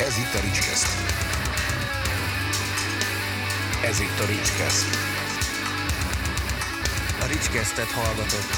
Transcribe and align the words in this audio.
Ez 0.00 0.18
itt 0.18 0.34
a 0.34 0.40
Ricskeszt. 0.40 0.86
Ez 3.84 4.00
itt 4.00 4.18
a 4.20 4.26
Ricskeszt. 4.26 4.86
A 7.20 7.26
Ricskesztet 7.26 7.90
hallgatott. 7.90 8.50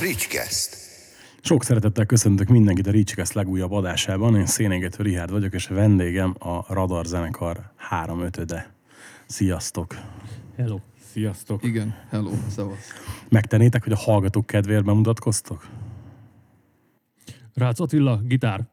Ricskeszt. 0.00 0.76
Sok 1.40 1.64
szeretettel 1.64 2.06
köszöntök 2.06 2.48
mindenkit 2.48 2.86
a 2.86 2.90
Ricskeszt 2.90 3.32
legújabb 3.32 3.72
adásában. 3.72 4.36
Én 4.36 4.46
Szénégető 4.46 5.02
Rihárd 5.02 5.30
vagyok, 5.30 5.52
és 5.52 5.68
a 5.68 5.74
vendégem 5.74 6.34
a 6.38 6.74
Radar 6.74 7.06
zenekar 7.06 7.72
3 7.76 8.20
ötöde. 8.20 8.74
Sziasztok! 9.26 9.96
Hello. 10.56 10.78
Sziasztok! 11.12 11.62
Igen, 11.62 11.94
hello, 12.10 12.30
szevasz. 12.54 12.92
Megtennétek, 13.28 13.82
hogy 13.82 13.92
a 13.92 13.96
hallgatók 13.96 14.46
kedvéért 14.46 14.84
bemutatkoztok? 14.84 15.66
Rácz 17.54 17.80
Attila, 17.80 18.20
gitár. 18.24 18.68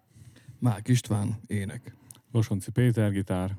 Mák 0.60 0.88
István, 0.88 1.40
ének. 1.48 1.96
Losonci 2.32 2.72
Péter, 2.72 3.12
gitár. 3.12 3.56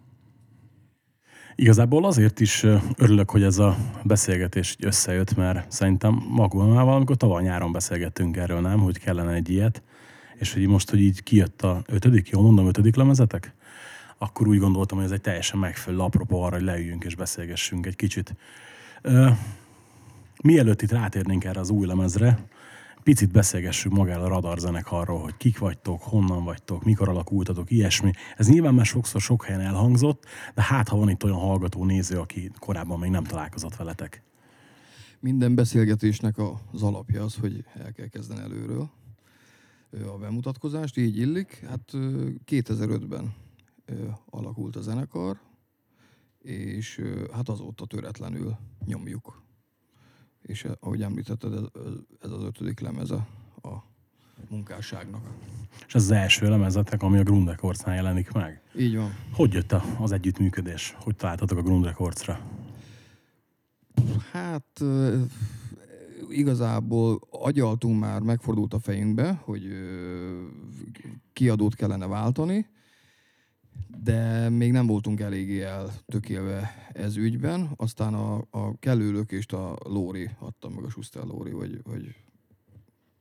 Igazából 1.55 2.05
azért 2.05 2.41
is 2.41 2.67
örülök, 2.97 3.31
hogy 3.31 3.43
ez 3.43 3.59
a 3.59 3.77
beszélgetés 4.05 4.77
összejött, 4.81 5.37
mert 5.37 5.71
szerintem 5.71 6.25
magulmával, 6.29 6.95
amikor 6.95 7.17
tavaly 7.17 7.43
nyáron 7.43 7.73
beszélgettünk 7.73 8.37
erről, 8.37 8.61
nem, 8.61 8.79
hogy 8.79 8.99
kellene 8.99 9.33
egy 9.33 9.51
ilyet, 9.51 9.83
és 10.35 10.53
hogy 10.53 10.67
most, 10.67 10.91
hogy 10.91 11.01
így 11.01 11.23
kijött 11.23 11.63
a 11.63 11.83
ötödik, 11.87 12.29
jó 12.29 12.41
mondom, 12.41 12.67
ötödik 12.67 12.97
lemezetek, 12.97 13.55
akkor 14.19 14.49
úgy 14.49 14.59
gondoltam, 14.59 14.97
hogy 14.97 15.07
ez 15.07 15.13
egy 15.13 15.21
teljesen 15.21 15.59
megfelelő 15.59 16.03
apropó 16.03 16.43
arra, 16.43 16.55
hogy 16.55 16.65
leüljünk 16.65 17.05
és 17.05 17.15
beszélgessünk 17.15 17.87
egy 17.87 17.97
kicsit. 17.97 18.37
Ö, 19.03 19.29
mielőtt 20.43 20.83
itt 20.83 20.93
rátérnénk 20.93 21.45
erre 21.45 21.61
az 21.61 21.71
új 21.71 21.87
lemezre, 21.87 22.39
picit 23.03 23.33
beszélgessünk 23.33 23.95
magáról 23.95 24.25
a 24.25 24.29
radar 24.29 24.81
hogy 25.07 25.37
kik 25.37 25.59
vagytok, 25.59 26.03
honnan 26.03 26.45
vagytok, 26.45 26.85
mikor 26.85 27.09
alakultatok, 27.09 27.71
ilyesmi. 27.71 28.11
Ez 28.37 28.49
nyilván 28.49 28.75
már 28.75 28.87
sokszor 28.87 29.21
sok 29.21 29.45
helyen 29.45 29.61
elhangzott, 29.61 30.25
de 30.55 30.63
hát 30.63 30.89
ha 30.89 30.97
van 30.97 31.09
itt 31.09 31.25
olyan 31.25 31.39
hallgató, 31.39 31.85
néző, 31.85 32.19
aki 32.19 32.51
korábban 32.59 32.99
még 32.99 33.11
nem 33.11 33.25
találkozott 33.25 33.77
veletek. 33.77 34.23
Minden 35.21 35.55
beszélgetésnek 35.55 36.39
az 36.73 36.83
alapja 36.83 37.25
az, 37.25 37.35
hogy 37.35 37.65
el 37.75 37.93
kell 37.93 38.07
kezdeni 38.07 38.41
előről 38.41 38.91
a 39.91 40.19
bemutatkozást, 40.19 40.97
így 40.97 41.19
illik. 41.19 41.65
Hát 41.69 41.95
ö, 41.95 42.29
2005-ben 42.47 43.35
ö, 43.85 43.95
alakult 44.31 44.77
a 44.77 44.81
zenekar, 44.81 45.41
és 46.43 47.01
hát 47.33 47.49
azóta 47.49 47.87
töretlenül 47.87 48.57
nyomjuk. 48.85 49.43
És 50.43 50.65
ö, 50.65 50.73
ahogy 50.81 51.03
említetted, 51.03 51.53
ez, 52.23 52.31
az 52.31 52.43
ötödik 52.43 52.81
lemeze 52.81 53.27
a 53.63 53.69
munkásságnak. 54.49 55.23
És 55.87 55.95
ez 55.95 56.03
az 56.03 56.11
első 56.11 56.49
lemezetek, 56.49 57.03
ami 57.03 57.19
a 57.19 57.23
Grund 57.23 57.49
Recordsnál 57.49 57.95
jelenik 57.95 58.33
meg. 58.33 58.63
Így 58.79 58.97
van. 58.97 59.15
Hogy 59.33 59.53
jött 59.53 59.75
az 59.99 60.13
együttműködés? 60.13 60.97
Hogy 60.99 61.17
találtatok 61.17 61.59
a 61.59 61.63
Grund 61.63 61.85
Recordsra? 61.85 62.41
Hát 64.33 64.81
ö, 64.81 65.23
igazából 66.29 67.21
agyaltunk 67.31 68.01
már, 68.01 68.21
megfordult 68.21 68.75
a 68.75 68.79
fejünkbe, 68.79 69.41
hogy 69.45 69.67
ö, 69.67 70.45
kiadót 71.33 71.75
kellene 71.75 72.07
váltani, 72.07 72.67
de 74.03 74.49
még 74.49 74.73
nem 74.73 74.87
voltunk 74.87 75.21
eléggé 75.21 75.63
eltökélve 75.63 76.71
ez 76.93 77.17
ügyben. 77.17 77.71
Aztán 77.77 78.15
a, 78.15 78.45
a 78.51 78.79
kellő 78.79 79.13
lökést 79.13 79.53
a 79.53 79.79
Lóri 79.85 80.31
adta 80.39 80.69
meg, 80.69 80.85
a 80.85 80.91
Schuster 80.91 81.25
Lóri, 81.25 81.53
vagy, 81.53 81.83
vagy 81.83 82.15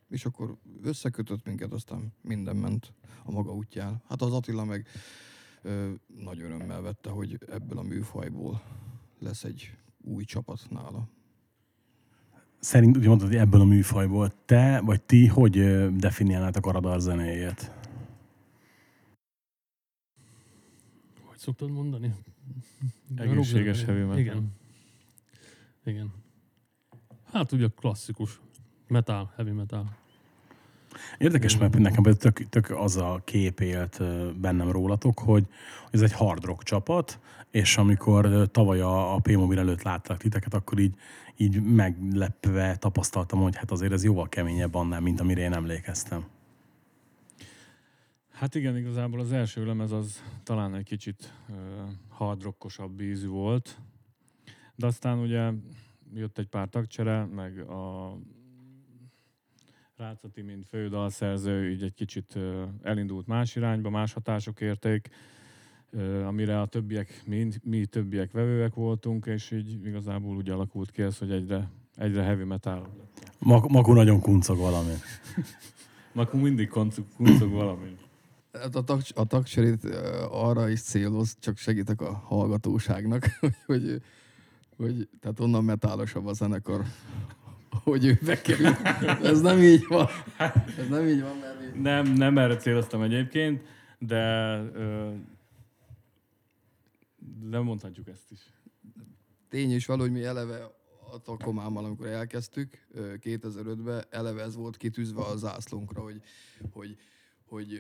és 0.10 0.26
akkor 0.26 0.56
összekötött 0.84 1.46
minket, 1.46 1.74
aztán 1.74 2.14
minden 2.22 2.56
ment 2.56 2.94
a 3.24 3.32
maga 3.32 3.54
útján. 3.54 4.02
Hát 4.08 4.22
az 4.22 4.34
Attila 4.34 4.66
meg 4.66 4.88
ö, 5.62 5.92
nagy 6.24 6.42
örömmel 6.42 6.82
vette, 6.82 7.10
hogy 7.10 7.38
ebből 7.52 7.78
a 7.78 7.84
műfajból 7.84 8.62
lesz 9.20 9.44
egy 9.44 9.74
új 10.02 10.24
csapat 10.24 10.68
nála. 10.70 11.08
Szerint 12.60 12.98
úgy 12.98 13.06
mondtad, 13.08 13.28
hogy 13.28 13.38
ebből 13.38 13.62
a 13.62 13.66
műfajból 13.66 14.32
te 14.46 14.82
vagy 14.86 15.02
ti 15.02 15.28
hogy 15.28 15.88
definiálnátok 15.96 16.66
a 16.66 16.72
radar 16.72 17.00
zenéjét? 17.00 17.72
Hogy 21.40 21.48
szoktad 21.48 21.72
mondani? 21.72 22.14
Egészséges 23.16 23.84
heavy 23.84 24.02
metal. 24.02 24.20
Igen. 24.20 24.52
Igen. 25.86 26.14
Hát 27.32 27.52
ugye 27.52 27.68
klasszikus 27.76 28.40
metal, 28.88 29.34
heavy 29.36 29.52
metal. 29.52 29.98
Érdekes, 31.18 31.58
mert 31.58 31.78
nekem 31.78 32.04
tök, 32.04 32.50
tök 32.50 32.70
az 32.70 32.98
a 32.98 33.22
kép 33.24 33.60
élt 33.60 34.02
bennem 34.40 34.72
rólatok, 34.72 35.20
hogy 35.20 35.48
ez 35.92 36.02
egy 36.02 36.12
hard 36.12 36.44
rock 36.44 36.64
csapat, 36.64 37.20
és 37.52 37.78
amikor 37.78 38.50
tavaly 38.52 38.80
a, 38.80 39.14
a 39.16 39.20
P-Mobil 39.20 39.60
előtt 39.60 39.82
láttak 39.82 40.18
titeket, 40.18 40.54
akkor 40.54 40.80
így, 40.80 40.96
így 41.38 41.62
meglepve 41.62 42.76
tapasztaltam, 42.76 43.42
hogy 43.42 43.56
hát 43.56 43.72
azért 43.72 43.92
ez 43.92 44.04
jóval 44.04 44.30
keményebb 44.30 44.76
annál, 44.76 45.00
mint 45.00 45.20
amire 45.20 45.42
én 45.42 45.54
emlékeztem. 45.54 46.26
Hát 48.40 48.56
igen, 48.56 48.78
igazából 48.78 49.20
az 49.20 49.32
első 49.32 49.66
lemez 49.66 49.92
az 49.92 50.24
talán 50.44 50.76
egy 50.76 50.84
kicsit 50.84 51.34
uh, 51.50 51.56
hard 52.10 52.44
rockosabb 52.44 53.02
ízű 53.02 53.28
volt, 53.28 53.80
de 54.76 54.86
aztán 54.86 55.20
ugye 55.20 55.52
jött 56.14 56.38
egy 56.38 56.48
pár 56.48 56.70
tagcsere, 56.70 57.26
meg 57.26 57.60
a 57.60 58.16
Rácati, 59.96 60.42
mint 60.42 60.66
fődalszerző, 60.66 61.70
így 61.70 61.84
egy 61.84 61.94
kicsit 61.94 62.36
uh, 62.36 62.64
elindult 62.82 63.28
más 63.28 63.56
irányba, 63.56 63.90
más 63.90 64.14
hatások 64.14 64.62
érték, 64.62 65.10
uh, 65.92 66.28
amire 66.28 66.62
a 66.62 66.66
többiek, 66.66 67.22
mi, 67.26 67.48
mi 67.64 67.86
többiek 67.86 68.32
vevőek 68.32 68.74
voltunk, 68.74 69.26
és 69.26 69.52
így 69.52 69.86
igazából 69.86 70.36
úgy 70.36 70.50
alakult 70.50 70.92
ki 70.92 71.02
ez, 71.02 71.18
hogy 71.18 71.32
egyre, 71.32 71.70
egyre 71.96 72.24
heavy 72.24 72.44
metal. 72.44 72.90
Mag, 73.40 73.72
magú 73.72 73.94
nagyon 73.94 74.20
kuncog 74.20 74.58
valami. 74.58 74.94
Akkor 76.14 76.42
mindig 76.42 76.68
kuncog, 76.68 77.06
kuncog 77.16 77.52
valami. 77.52 77.96
Hát 78.62 78.76
a, 78.76 78.84
tag, 78.84 79.02
a 79.16 79.26
tagcserét 79.26 79.84
arra 80.30 80.70
is 80.70 80.82
céloz, 80.82 81.36
csak 81.40 81.58
segítek 81.58 82.02
a 82.02 82.14
hallgatóságnak, 82.14 83.26
hogy, 83.66 84.02
hogy, 84.78 85.10
tehát 85.20 85.40
onnan 85.40 85.64
metálosabb 85.64 86.26
a 86.26 86.34
zenekar, 86.34 86.86
hogy 87.84 88.06
ő 88.06 88.20
bekerül. 88.26 88.74
Ez 89.24 89.42
nem 89.42 89.62
így 89.62 89.86
van. 89.88 90.08
Ez 90.78 90.88
nem 90.90 91.08
így 91.08 91.22
van, 91.22 91.38
mert 91.38 91.76
Nem, 91.76 92.14
nem 92.14 92.38
erre 92.38 92.56
céloztam 92.58 93.02
egyébként, 93.02 93.62
de 94.00 94.18
ö, 94.74 95.14
nem 97.50 97.64
mondhatjuk 97.64 98.08
ezt 98.08 98.32
is. 98.32 98.54
tény 99.50 99.72
is 99.72 99.86
való, 99.86 100.02
hogy 100.02 100.12
mi 100.12 100.24
eleve 100.24 100.72
a 101.12 101.22
takomámmal, 101.22 101.86
amikor 101.86 102.08
elkezdtük 102.08 102.88
ö, 102.92 103.14
2005-ben, 103.22 104.04
eleve 104.10 104.42
ez 104.42 104.56
volt 104.56 104.78
kitűzve 104.78 105.22
a 105.22 105.38
zászlónkra, 105.38 106.02
hogy, 106.02 106.22
hogy, 106.72 106.98
hogy 107.50 107.80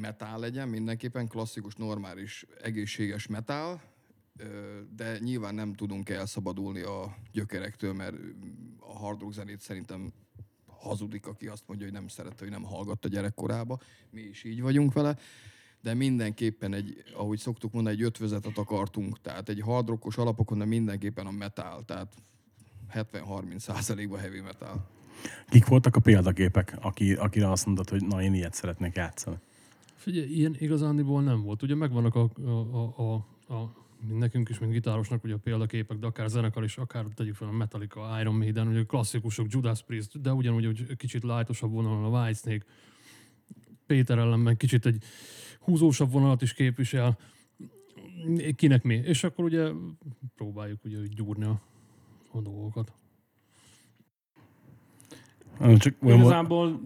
metál 0.00 0.38
legyen, 0.38 0.68
mindenképpen 0.68 1.28
klasszikus, 1.28 1.74
normális, 1.74 2.46
egészséges 2.62 3.26
metál, 3.26 3.82
de 4.96 5.18
nyilván 5.18 5.54
nem 5.54 5.74
tudunk 5.74 6.08
elszabadulni 6.08 6.80
a 6.80 7.16
gyökerektől, 7.32 7.92
mert 7.92 8.16
a 8.78 8.98
hard 8.98 9.20
rock 9.20 9.32
zenét 9.32 9.60
szerintem 9.60 10.12
hazudik, 10.66 11.26
aki 11.26 11.46
azt 11.46 11.62
mondja, 11.66 11.86
hogy 11.86 11.94
nem 11.94 12.08
szerette, 12.08 12.36
hogy 12.38 12.50
nem 12.50 12.62
hallgatta 12.62 13.08
gyerekkorába. 13.08 13.80
Mi 14.10 14.20
is 14.20 14.44
így 14.44 14.62
vagyunk 14.62 14.92
vele. 14.92 15.18
De 15.80 15.94
mindenképpen 15.94 16.72
egy, 16.72 17.02
ahogy 17.14 17.38
szoktuk 17.38 17.72
mondani, 17.72 17.96
egy 17.96 18.02
ötvözetet 18.02 18.58
akartunk. 18.58 19.20
Tehát 19.20 19.48
egy 19.48 19.60
hard 19.60 19.88
rockos 19.88 20.16
alapokon, 20.16 20.58
de 20.58 20.64
mindenképpen 20.64 21.26
a 21.26 21.30
metal. 21.30 21.84
Tehát 21.84 22.14
70-30 22.94 23.58
százalékban 23.58 24.20
heavy 24.20 24.40
metal. 24.40 24.88
Kik 25.48 25.66
voltak 25.66 25.96
a 25.96 26.00
példaképek, 26.00 26.76
aki, 26.80 27.12
akire 27.12 27.50
azt 27.50 27.66
mondtad, 27.66 27.88
hogy 27.88 28.04
na 28.06 28.22
én 28.22 28.34
ilyet 28.34 28.54
szeretnék 28.54 28.96
játszani? 28.96 29.36
Figyelj, 29.94 30.26
ilyen 30.26 30.56
igazándiból 30.58 31.22
nem 31.22 31.42
volt. 31.42 31.62
Ugye 31.62 31.74
megvannak 31.74 32.14
a, 32.14 32.30
a, 32.44 32.50
a, 32.50 32.94
a, 32.96 33.14
a 33.54 33.72
mint 34.06 34.18
nekünk 34.18 34.48
is, 34.48 34.58
mint 34.58 34.72
gitárosnak, 34.72 35.24
ugye 35.24 35.34
a 35.34 35.38
példaképek, 35.38 35.98
de 35.98 36.06
akár 36.06 36.28
zenekar 36.28 36.64
is, 36.64 36.76
akár 36.76 37.04
tegyük 37.14 37.34
fel 37.34 37.48
a 37.48 37.52
Metallica, 37.52 38.20
Iron 38.20 38.34
Maiden, 38.34 38.68
ugye 38.68 38.82
klasszikusok, 38.82 39.46
Judas 39.48 39.82
Priest, 39.82 40.20
de 40.20 40.32
ugyanúgy 40.32 40.64
hogy 40.64 40.96
kicsit 40.96 41.22
lightosabb 41.22 41.70
vonalon 41.70 42.04
a 42.04 42.20
Whitesnake, 42.20 42.64
Péter 43.86 44.18
ellenben 44.18 44.56
kicsit 44.56 44.86
egy 44.86 45.02
húzósabb 45.60 46.10
vonalat 46.10 46.42
is 46.42 46.52
képvisel, 46.52 47.18
kinek 48.56 48.82
mi. 48.82 48.94
És 48.94 49.24
akkor 49.24 49.44
ugye 49.44 49.70
próbáljuk 50.34 50.84
ugye 50.84 50.98
gyúrni 51.10 51.44
a, 51.44 51.60
a 52.30 52.40
dolgokat. 52.40 52.92
Csak 55.62 55.94
olyan 56.02 56.20
volt- 56.20 56.32
Igazából 56.32 56.80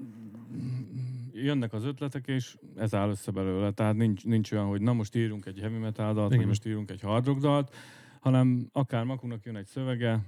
jönnek 1.32 1.72
az 1.72 1.84
ötletek, 1.84 2.26
és 2.26 2.56
ez 2.76 2.94
áll 2.94 3.08
össze 3.08 3.30
belőle. 3.30 3.70
Tehát 3.70 3.96
nincs, 3.96 4.24
nincs 4.24 4.52
olyan, 4.52 4.66
hogy 4.66 4.80
na 4.80 4.92
most 4.92 5.14
írunk 5.16 5.46
egy 5.46 5.58
heavy 5.58 5.76
metal 5.78 6.12
dalt, 6.14 6.26
vagy 6.26 6.34
Igen. 6.36 6.48
most 6.48 6.66
írunk 6.66 6.90
egy 6.90 7.00
hard 7.00 7.26
rock 7.26 7.40
dalt, 7.40 7.74
hanem 8.20 8.68
akár 8.72 9.04
Makunak 9.04 9.44
jön 9.44 9.56
egy 9.56 9.66
szövege, 9.66 10.20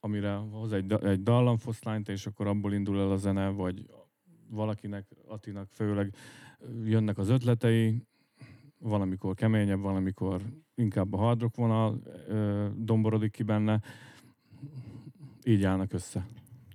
amire 0.00 0.34
hoz 0.34 0.72
egy, 0.72 0.92
egy 0.92 1.22
dallamfoszlányt, 1.22 2.08
és 2.08 2.26
akkor 2.26 2.46
abból 2.46 2.72
indul 2.72 3.00
el 3.00 3.10
a 3.10 3.16
zene, 3.16 3.48
vagy 3.48 3.86
valakinek, 4.48 5.06
Atinak 5.26 5.68
főleg 5.70 6.14
jönnek 6.84 7.18
az 7.18 7.28
ötletei, 7.28 8.02
valamikor 8.78 9.34
keményebb, 9.34 9.80
valamikor 9.80 10.40
inkább 10.74 11.12
a 11.12 11.16
hard 11.16 11.40
rock 11.40 11.56
vonal 11.56 12.00
ö, 12.28 12.66
domborodik 12.76 13.32
ki 13.32 13.42
benne. 13.42 13.80
Így 15.44 15.64
állnak 15.64 15.92
össze. 15.92 16.26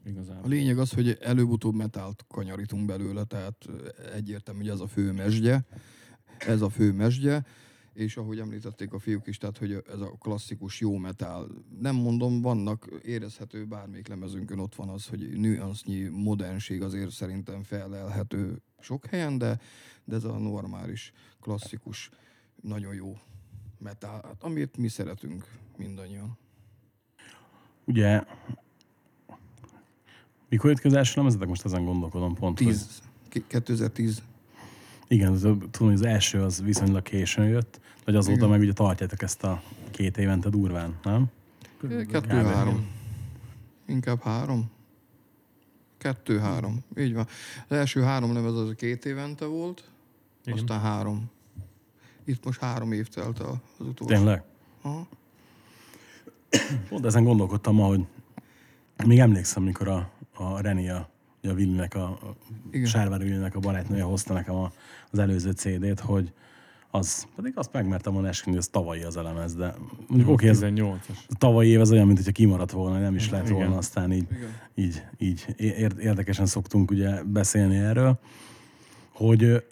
A 0.05 0.09
Igazából. 0.09 0.49
lényeg 0.49 0.77
az, 0.77 0.91
hogy 0.91 1.17
előbb-utóbb 1.21 1.75
metált 1.75 2.25
kanyarítunk 2.27 2.85
belőle, 2.85 3.23
tehát 3.23 3.65
egyértelmű, 4.13 4.59
hogy 4.59 4.69
ez 4.69 4.79
a 4.79 4.87
fő 4.87 5.11
mesdje, 5.11 5.65
ez 6.37 6.61
a 6.61 6.69
fő 6.69 6.91
mesdje, 6.91 7.45
és 7.93 8.17
ahogy 8.17 8.39
említették 8.39 8.93
a 8.93 8.99
fiúk 8.99 9.27
is, 9.27 9.37
tehát 9.37 9.57
hogy 9.57 9.71
ez 9.71 9.99
a 9.99 10.15
klasszikus 10.19 10.79
jó 10.79 10.97
metál. 10.97 11.47
Nem 11.79 11.95
mondom, 11.95 12.41
vannak 12.41 12.87
érezhető 13.03 13.65
bármelyik 13.65 14.07
lemezünkön 14.07 14.59
ott 14.59 14.75
van 14.75 14.89
az, 14.89 15.07
hogy 15.07 15.39
nüansznyi 15.39 16.07
modernség 16.07 16.81
azért 16.81 17.11
szerintem 17.11 17.63
felelhető 17.63 18.61
sok 18.79 19.05
helyen, 19.05 19.37
de, 19.37 19.59
de 20.03 20.15
ez 20.15 20.23
a 20.23 20.37
normális, 20.37 21.11
klasszikus, 21.39 22.09
nagyon 22.61 22.93
jó 22.93 23.17
metál, 23.79 24.21
hát 24.23 24.43
amit 24.43 24.77
mi 24.77 24.87
szeretünk 24.87 25.47
mindannyian. 25.77 26.37
Ugye, 27.85 28.23
mikor 30.49 30.69
jött 30.69 30.79
ki 30.79 30.87
az 30.87 30.93
első 30.93 31.13
lemezetek? 31.15 31.47
Most 31.47 31.65
ezen 31.65 31.85
gondolkodom 31.85 32.33
pont. 32.33 32.57
hogy- 32.57 32.67
10, 32.67 33.01
2010 33.47 34.21
Igen, 35.07 35.31
az, 35.31 35.39
tudom, 35.41 35.67
hogy 35.77 35.93
az 35.93 36.01
első 36.01 36.41
az 36.41 36.61
viszonylag 36.63 37.01
későn 37.03 37.47
jött, 37.47 37.79
vagy 38.05 38.15
azóta 38.15 38.35
Igen. 38.37 38.49
meg 38.49 38.59
ugye 38.59 38.73
tartjátok 38.73 39.21
ezt 39.21 39.43
a 39.43 39.61
két 39.91 40.17
évente 40.17 40.49
durván, 40.49 40.95
nem? 41.03 41.25
Kettő-három. 42.07 42.87
Inkább 43.87 44.21
három. 44.21 44.71
Kettő-három. 45.97 46.79
Így 46.97 47.13
van. 47.13 47.27
Az 47.67 47.77
első 47.77 48.01
három 48.01 48.33
lemez 48.33 48.53
az 48.53 48.73
két 48.77 49.05
évente 49.05 49.45
volt, 49.45 49.89
Igen. 50.45 50.57
aztán 50.59 50.79
három. 50.79 51.29
Itt 52.23 52.45
most 52.45 52.59
három 52.59 52.91
év 52.91 53.07
telt 53.07 53.39
el 53.39 53.61
az 53.77 53.85
utolsó. 53.87 54.13
Tényleg? 54.13 54.43
Aha. 54.81 55.07
Pont 56.89 57.05
ezen 57.05 57.23
gondolkodtam 57.23 57.75
ma, 57.75 57.85
hogy 57.85 58.05
még 59.05 59.19
emlékszem, 59.19 59.63
mikor 59.63 59.87
a, 59.87 60.09
a 60.37 60.61
Reni, 60.61 60.89
a, 60.89 61.09
ugye 61.43 61.51
a 61.51 61.55
Willinek, 61.55 61.95
a. 61.95 62.19
Sárvári 62.85 63.23
Willinek 63.23 63.55
a 63.55 63.59
barátnője 63.59 64.03
hozta 64.03 64.33
nekem 64.33 64.55
a, 64.55 64.71
az 65.11 65.19
előző 65.19 65.51
CD-t, 65.51 65.99
hogy 65.99 66.33
az, 66.91 67.27
pedig 67.35 67.53
azt 67.55 67.73
megmertem 67.73 68.13
volna 68.13 68.27
esküdni, 68.27 68.51
hogy 68.51 68.59
ez 68.61 68.67
tavalyi 68.67 69.01
az 69.01 69.17
elemez, 69.17 69.55
de 69.55 69.75
mondjuk 70.07 70.29
oké, 70.29 70.47
ez 70.47 70.59
18-as. 70.61 71.17
a 71.27 71.35
tavalyi 71.37 71.69
év 71.69 71.79
az 71.79 71.91
olyan, 71.91 72.05
mint 72.05 72.17
hogyha 72.17 72.31
kimaradt 72.31 72.71
volna, 72.71 72.99
nem 72.99 73.15
is 73.15 73.29
lett 73.29 73.45
Igen. 73.45 73.55
volna, 73.55 73.77
aztán 73.77 74.11
így, 74.11 74.27
Igen. 74.31 74.49
így, 74.75 75.03
így 75.17 75.45
ér- 75.57 75.99
érdekesen 75.99 76.45
szoktunk 76.45 76.91
ugye 76.91 77.23
beszélni 77.23 77.77
erről, 77.77 78.19
hogy 79.11 79.63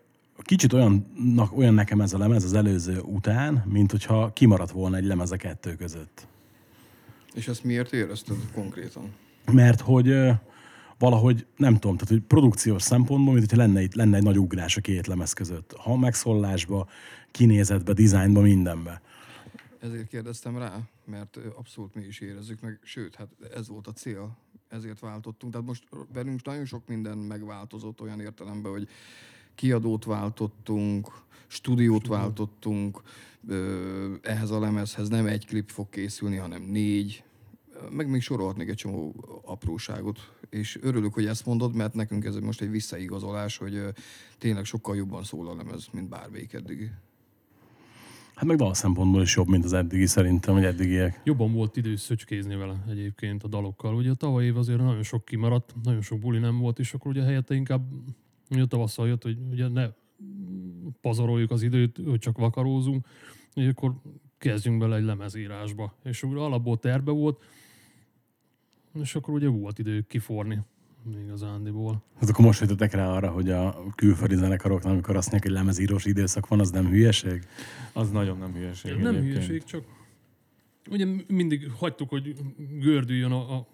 kicsit 0.41 0.73
olyannak, 0.73 1.57
olyan 1.57 1.73
nekem 1.73 2.01
ez 2.01 2.13
a 2.13 2.17
lemez 2.17 2.43
az 2.43 2.53
előző 2.53 2.99
után, 2.99 3.63
mint 3.67 3.91
hogyha 3.91 4.33
kimaradt 4.33 4.71
volna 4.71 4.97
egy 4.97 5.05
lemez 5.05 5.31
a 5.31 5.35
kettő 5.35 5.75
között. 5.75 6.27
És 7.33 7.47
ezt 7.47 7.63
miért 7.63 7.93
érezted 7.93 8.35
konkrétan? 8.53 9.03
Mert 9.51 9.81
hogy 9.81 10.29
valahogy, 10.97 11.45
nem 11.57 11.73
tudom, 11.73 11.97
tehát 11.97 12.13
hogy 12.13 12.21
produkciós 12.21 12.81
szempontból, 12.81 13.33
mint 13.33 13.49
hogyha 13.49 13.65
lenne, 13.65 13.81
itt, 13.81 13.93
lenne 13.93 14.17
egy 14.17 14.23
nagy 14.23 14.39
ugrás 14.39 14.77
a 14.77 14.81
két 14.81 15.07
lemez 15.07 15.33
között. 15.33 15.73
Ha 15.77 15.97
megszólásba, 15.97 16.87
kinézetbe, 17.31 17.93
dizájnba, 17.93 18.41
mindenbe. 18.41 19.01
Ezért 19.79 20.07
kérdeztem 20.07 20.57
rá, 20.57 20.79
mert 21.05 21.39
abszolút 21.55 21.95
mi 21.95 22.03
is 22.03 22.19
érezzük 22.19 22.61
meg, 22.61 22.79
sőt, 22.83 23.15
hát 23.15 23.27
ez 23.55 23.67
volt 23.67 23.87
a 23.87 23.91
cél, 23.91 24.37
ezért 24.69 24.99
váltottunk. 24.99 25.51
Tehát 25.51 25.67
most 25.67 25.83
velünk 26.13 26.43
nagyon 26.43 26.65
sok 26.65 26.87
minden 26.87 27.17
megváltozott 27.17 28.01
olyan 28.01 28.19
értelemben, 28.19 28.71
hogy 28.71 28.87
kiadót 29.55 30.05
váltottunk, 30.05 31.11
stúdiót 31.47 32.07
váltottunk, 32.07 33.01
ehhez 34.21 34.49
a 34.49 34.59
lemezhez 34.59 35.09
nem 35.09 35.25
egy 35.25 35.45
klip 35.45 35.69
fog 35.69 35.89
készülni, 35.89 36.35
hanem 36.35 36.61
négy, 36.61 37.23
meg 37.91 38.09
még 38.09 38.21
sorolhatnék 38.21 38.69
egy 38.69 38.75
csomó 38.75 39.15
apróságot, 39.45 40.19
és 40.49 40.79
örülök, 40.81 41.13
hogy 41.13 41.25
ezt 41.25 41.45
mondod, 41.45 41.75
mert 41.75 41.93
nekünk 41.93 42.25
ez 42.25 42.35
most 42.35 42.61
egy 42.61 42.69
visszaigazolás, 42.69 43.57
hogy 43.57 43.79
tényleg 44.37 44.65
sokkal 44.65 44.95
jobban 44.95 45.23
szól 45.23 45.47
a 45.47 45.55
lemez, 45.55 45.87
mint 45.91 46.09
bármelyik 46.09 46.53
eddigi. 46.53 46.91
Hát 48.35 48.45
meg 48.45 48.57
dal 48.57 48.73
szempontból 48.73 49.21
is 49.21 49.35
jobb, 49.35 49.47
mint 49.47 49.63
az 49.63 49.73
eddigi 49.73 50.05
szerintem, 50.05 50.53
vagy 50.53 50.63
eddigiek. 50.63 51.21
Jobban 51.23 51.53
volt 51.53 51.77
idő 51.77 51.95
szöcskézni 51.95 52.55
vele 52.55 52.83
egyébként 52.89 53.43
a 53.43 53.47
dalokkal. 53.47 53.95
Ugye 53.95 54.09
a 54.09 54.15
tavaly 54.15 54.45
év 54.45 54.57
azért 54.57 54.79
nagyon 54.79 55.03
sok 55.03 55.25
kimaradt, 55.25 55.75
nagyon 55.83 56.01
sok 56.01 56.19
buli 56.19 56.39
nem 56.39 56.57
volt, 56.57 56.79
és 56.79 56.93
akkor 56.93 57.11
ugye 57.11 57.23
helyette 57.23 57.55
inkább 57.55 57.81
ugye 58.49 58.65
tavasszal 58.65 59.07
jött, 59.07 59.23
hogy 59.23 59.37
ugye 59.51 59.67
ne 59.67 59.89
pazaroljuk 61.01 61.51
az 61.51 61.61
időt, 61.61 61.99
hogy 62.05 62.19
csak 62.19 62.37
vakarózunk, 62.37 63.05
és 63.53 63.67
akkor 63.67 63.95
kezdjünk 64.37 64.79
bele 64.79 64.95
egy 64.95 65.03
lemezírásba. 65.03 65.95
És 66.03 66.23
ugye 66.23 66.39
alapból 66.39 66.77
terve 66.77 67.11
volt, 67.11 67.43
és 69.01 69.15
akkor 69.15 69.33
ugye 69.33 69.47
volt 69.47 69.79
idő 69.79 70.01
kiforni 70.01 70.59
igazándiból. 71.23 72.03
Hát 72.19 72.29
akkor 72.29 72.45
most 72.45 72.59
jöttetek 72.59 72.93
rá 72.93 73.07
arra, 73.07 73.29
hogy 73.29 73.49
a 73.49 73.85
külföldi 73.95 74.35
zenekaroknál, 74.35 74.93
amikor 74.93 75.15
azt 75.15 75.31
mondják, 75.31 75.51
hogy 75.51 75.61
lemezírós 75.61 76.05
időszak 76.05 76.47
van, 76.47 76.59
az 76.59 76.71
nem 76.71 76.87
hülyeség? 76.87 77.47
Az 77.93 78.11
nagyon 78.11 78.37
nem 78.37 78.53
hülyeség. 78.53 78.91
Nem 78.91 79.15
egyébként. 79.15 79.33
hülyeség, 79.33 79.63
csak 79.63 79.83
ugye 80.89 81.05
mindig 81.27 81.71
hagytuk, 81.77 82.09
hogy 82.09 82.35
gördüljön 82.79 83.31
a, 83.31 83.57
a 83.57 83.67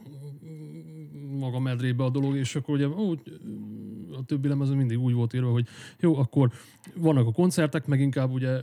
maga 1.39 1.59
medrébe 1.59 2.03
a 2.03 2.09
dolog, 2.09 2.35
és 2.35 2.55
akkor 2.55 2.75
ugye 2.75 2.87
ó, 2.87 3.13
a 4.19 4.23
többi 4.25 4.47
lemezön 4.47 4.77
mindig 4.77 4.99
úgy 4.99 5.13
volt 5.13 5.33
írva, 5.33 5.51
hogy 5.51 5.67
jó, 5.99 6.17
akkor 6.17 6.51
vannak 6.95 7.27
a 7.27 7.31
koncertek, 7.31 7.87
meg 7.87 7.99
inkább 7.99 8.31
ugye 8.31 8.61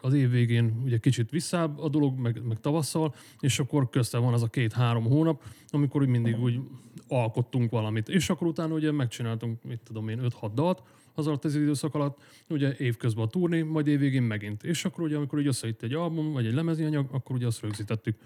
az 0.00 0.14
év 0.14 0.30
végén 0.30 0.80
ugye 0.84 0.98
kicsit 0.98 1.30
visszább 1.30 1.78
a 1.78 1.88
dolog, 1.88 2.18
meg, 2.18 2.42
meg 2.44 2.60
tavasszal, 2.60 3.14
és 3.40 3.58
akkor 3.58 3.90
közte 3.90 4.18
van 4.18 4.32
az 4.32 4.42
a 4.42 4.46
két-három 4.48 5.04
hónap, 5.04 5.42
amikor 5.68 6.02
úgy 6.02 6.08
mindig 6.08 6.38
úgy 6.38 6.60
alkottunk 7.08 7.70
valamit. 7.70 8.08
És 8.08 8.30
akkor 8.30 8.46
utána 8.46 8.74
ugye 8.74 8.92
megcsináltunk, 8.92 9.62
mit 9.64 9.80
tudom 9.84 10.08
én, 10.08 10.20
5-6 10.22 10.50
dalt, 10.54 10.82
az 11.14 11.26
alatt 11.26 11.44
az 11.44 11.54
időszak 11.54 11.94
alatt, 11.94 12.18
ugye 12.48 12.76
évközben 12.76 13.24
a 13.24 13.28
turné, 13.28 13.62
majd 13.62 13.86
évvégén 13.86 14.22
megint. 14.22 14.64
És 14.64 14.84
akkor 14.84 15.04
ugye, 15.04 15.16
amikor 15.16 15.38
ugye 15.38 15.48
összejött 15.48 15.82
egy 15.82 15.92
album, 15.92 16.32
vagy 16.32 16.46
egy 16.46 16.54
lemezi 16.54 16.84
anyag, 16.84 17.08
akkor 17.10 17.36
ugye 17.36 17.46
azt 17.46 17.60
rögzítettük. 17.60 18.16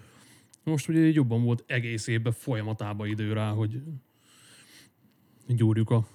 Most 0.63 0.89
ugye 0.89 1.07
így 1.07 1.15
jobban 1.15 1.43
volt 1.43 1.63
egész 1.67 2.07
évben 2.07 2.33
folyamatában 2.33 3.07
idő 3.07 3.33
rá, 3.33 3.51
hogy 3.51 3.81
gyúrjuk 5.47 5.89
a 5.89 6.07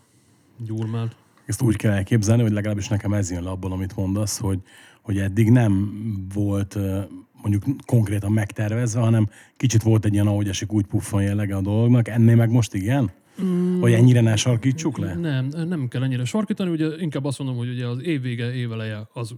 gyurmát. 0.65 1.17
Ezt 1.47 1.63
úgy 1.63 1.77
kell 1.77 1.93
elképzelni, 1.93 2.43
hogy 2.43 2.53
legalábbis 2.53 2.89
nekem 2.89 3.13
ez 3.13 3.31
jön 3.31 3.43
le 3.43 3.51
abból, 3.51 3.73
amit 3.73 3.97
mondasz, 3.97 4.39
hogy, 4.39 4.59
hogy 5.03 5.19
eddig 5.19 5.51
nem 5.51 5.93
volt 6.35 6.79
mondjuk 7.43 7.65
konkrétan 7.87 8.33
megtervezve, 8.33 9.01
hanem 9.01 9.29
kicsit 9.57 9.83
volt 9.83 10.05
egy 10.05 10.13
ilyen, 10.13 10.27
ahogy 10.27 10.49
esik, 10.49 10.73
úgy 10.73 10.87
puffan 10.87 11.23
jellege 11.23 11.57
a 11.57 11.61
dolognak. 11.61 12.09
Ennél 12.09 12.37
meg 12.37 12.51
most 12.51 12.75
igen? 12.75 13.11
Mm. 13.43 13.81
Hogy 13.81 13.93
ennyire 13.93 14.21
ne 14.21 14.37
sarkítsuk 14.37 14.99
le? 14.99 15.15
Nem, 15.15 15.47
nem 15.47 15.89
kell 15.89 16.03
ennyire 16.03 16.25
sarkítani, 16.25 16.71
ugye 16.71 16.87
inkább 16.99 17.25
azt 17.25 17.39
mondom, 17.39 17.57
hogy 17.57 17.69
ugye 17.69 17.87
az 17.87 18.03
év 18.03 18.21
vége, 18.23 18.55
éveleje 18.55 19.09
az 19.13 19.35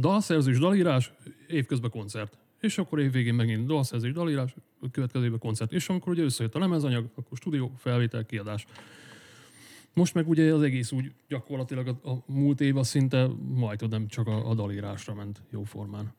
dalszerzés, 0.00 0.58
dalírás, 0.58 1.12
évközben 1.48 1.90
koncert. 1.90 2.38
És 2.60 2.78
akkor 2.78 3.00
évvégén 3.00 3.34
megint 3.34 3.66
dalszerzés, 3.66 4.12
dalírás, 4.12 4.54
következő 4.90 5.24
évben 5.24 5.38
koncert. 5.38 5.72
És 5.72 5.88
amikor 5.88 6.12
ugye 6.12 6.22
összejött 6.22 6.54
a 6.54 6.58
lemezanyag, 6.58 7.04
akkor 7.14 7.36
stúdió, 7.38 7.72
felvétel, 7.76 8.24
kiadás. 8.26 8.66
Most 9.98 10.14
meg 10.14 10.28
ugye 10.28 10.54
az 10.54 10.62
egész 10.62 10.92
úgy 10.92 11.12
gyakorlatilag 11.28 11.88
a, 11.88 12.10
a 12.10 12.22
múlt 12.26 12.60
év 12.60 12.76
az 12.76 12.88
szinte 12.88 13.28
majd 13.54 13.88
nem 13.88 14.06
csak 14.06 14.26
a, 14.26 14.50
a 14.50 14.54
dalírásra 14.54 15.14
ment 15.14 15.42
jó 15.50 15.62
formán. 15.62 16.12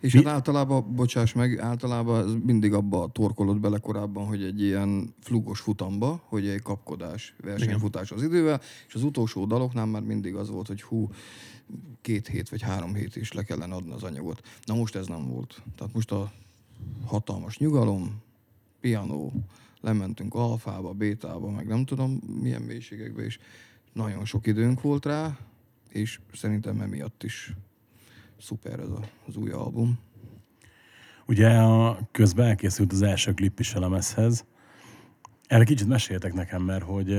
És 0.00 0.14
hát 0.14 0.26
általában, 0.26 0.94
bocsáss 0.94 1.32
meg, 1.32 1.58
általában 1.58 2.24
ez 2.24 2.34
mindig 2.44 2.72
abba 2.72 3.08
torkolod 3.12 3.60
bele 3.60 3.78
korábban, 3.78 4.26
hogy 4.26 4.42
egy 4.42 4.62
ilyen 4.62 5.14
flugos 5.20 5.60
futamba, 5.60 6.22
hogy 6.24 6.46
egy 6.46 6.62
kapkodás, 6.62 7.34
versenyfutás 7.42 8.10
az 8.10 8.22
idővel, 8.22 8.60
és 8.88 8.94
az 8.94 9.02
utolsó 9.02 9.44
daloknál 9.44 9.86
már 9.86 10.02
mindig 10.02 10.34
az 10.34 10.50
volt, 10.50 10.66
hogy 10.66 10.82
hú, 10.82 11.10
két 12.00 12.26
hét 12.26 12.48
vagy 12.48 12.62
három 12.62 12.94
hét 12.94 13.16
is 13.16 13.32
le 13.32 13.42
kellene 13.42 13.74
adni 13.74 13.92
az 13.92 14.02
anyagot. 14.02 14.42
Na 14.64 14.74
most 14.74 14.94
ez 14.94 15.06
nem 15.06 15.28
volt. 15.28 15.62
Tehát 15.76 15.94
most 15.94 16.12
a 16.12 16.32
hatalmas 17.06 17.58
nyugalom, 17.58 18.22
pianó, 18.80 19.32
lementünk 19.80 20.34
alfába, 20.34 20.92
bétába, 20.92 21.50
meg 21.50 21.66
nem 21.66 21.84
tudom 21.84 22.20
milyen 22.40 22.62
mélységekbe, 22.62 23.22
és 23.22 23.38
nagyon 23.92 24.24
sok 24.24 24.46
időnk 24.46 24.80
volt 24.80 25.04
rá, 25.04 25.38
és 25.88 26.20
szerintem 26.32 26.80
emiatt 26.80 27.22
is 27.22 27.54
szuper 28.40 28.80
ez 28.80 28.88
a, 28.88 29.00
az 29.26 29.36
új 29.36 29.50
album. 29.50 29.98
Ugye 31.26 31.48
a, 31.48 31.98
közben 32.12 32.46
elkészült 32.46 32.92
az 32.92 33.02
első 33.02 33.34
klip 33.34 33.60
is 33.60 33.74
a 33.74 33.80
lemezhez. 33.80 34.44
Erre 35.46 35.64
kicsit 35.64 35.88
meséltek 35.88 36.34
nekem, 36.34 36.62
mert 36.62 36.84
hogy 36.84 37.10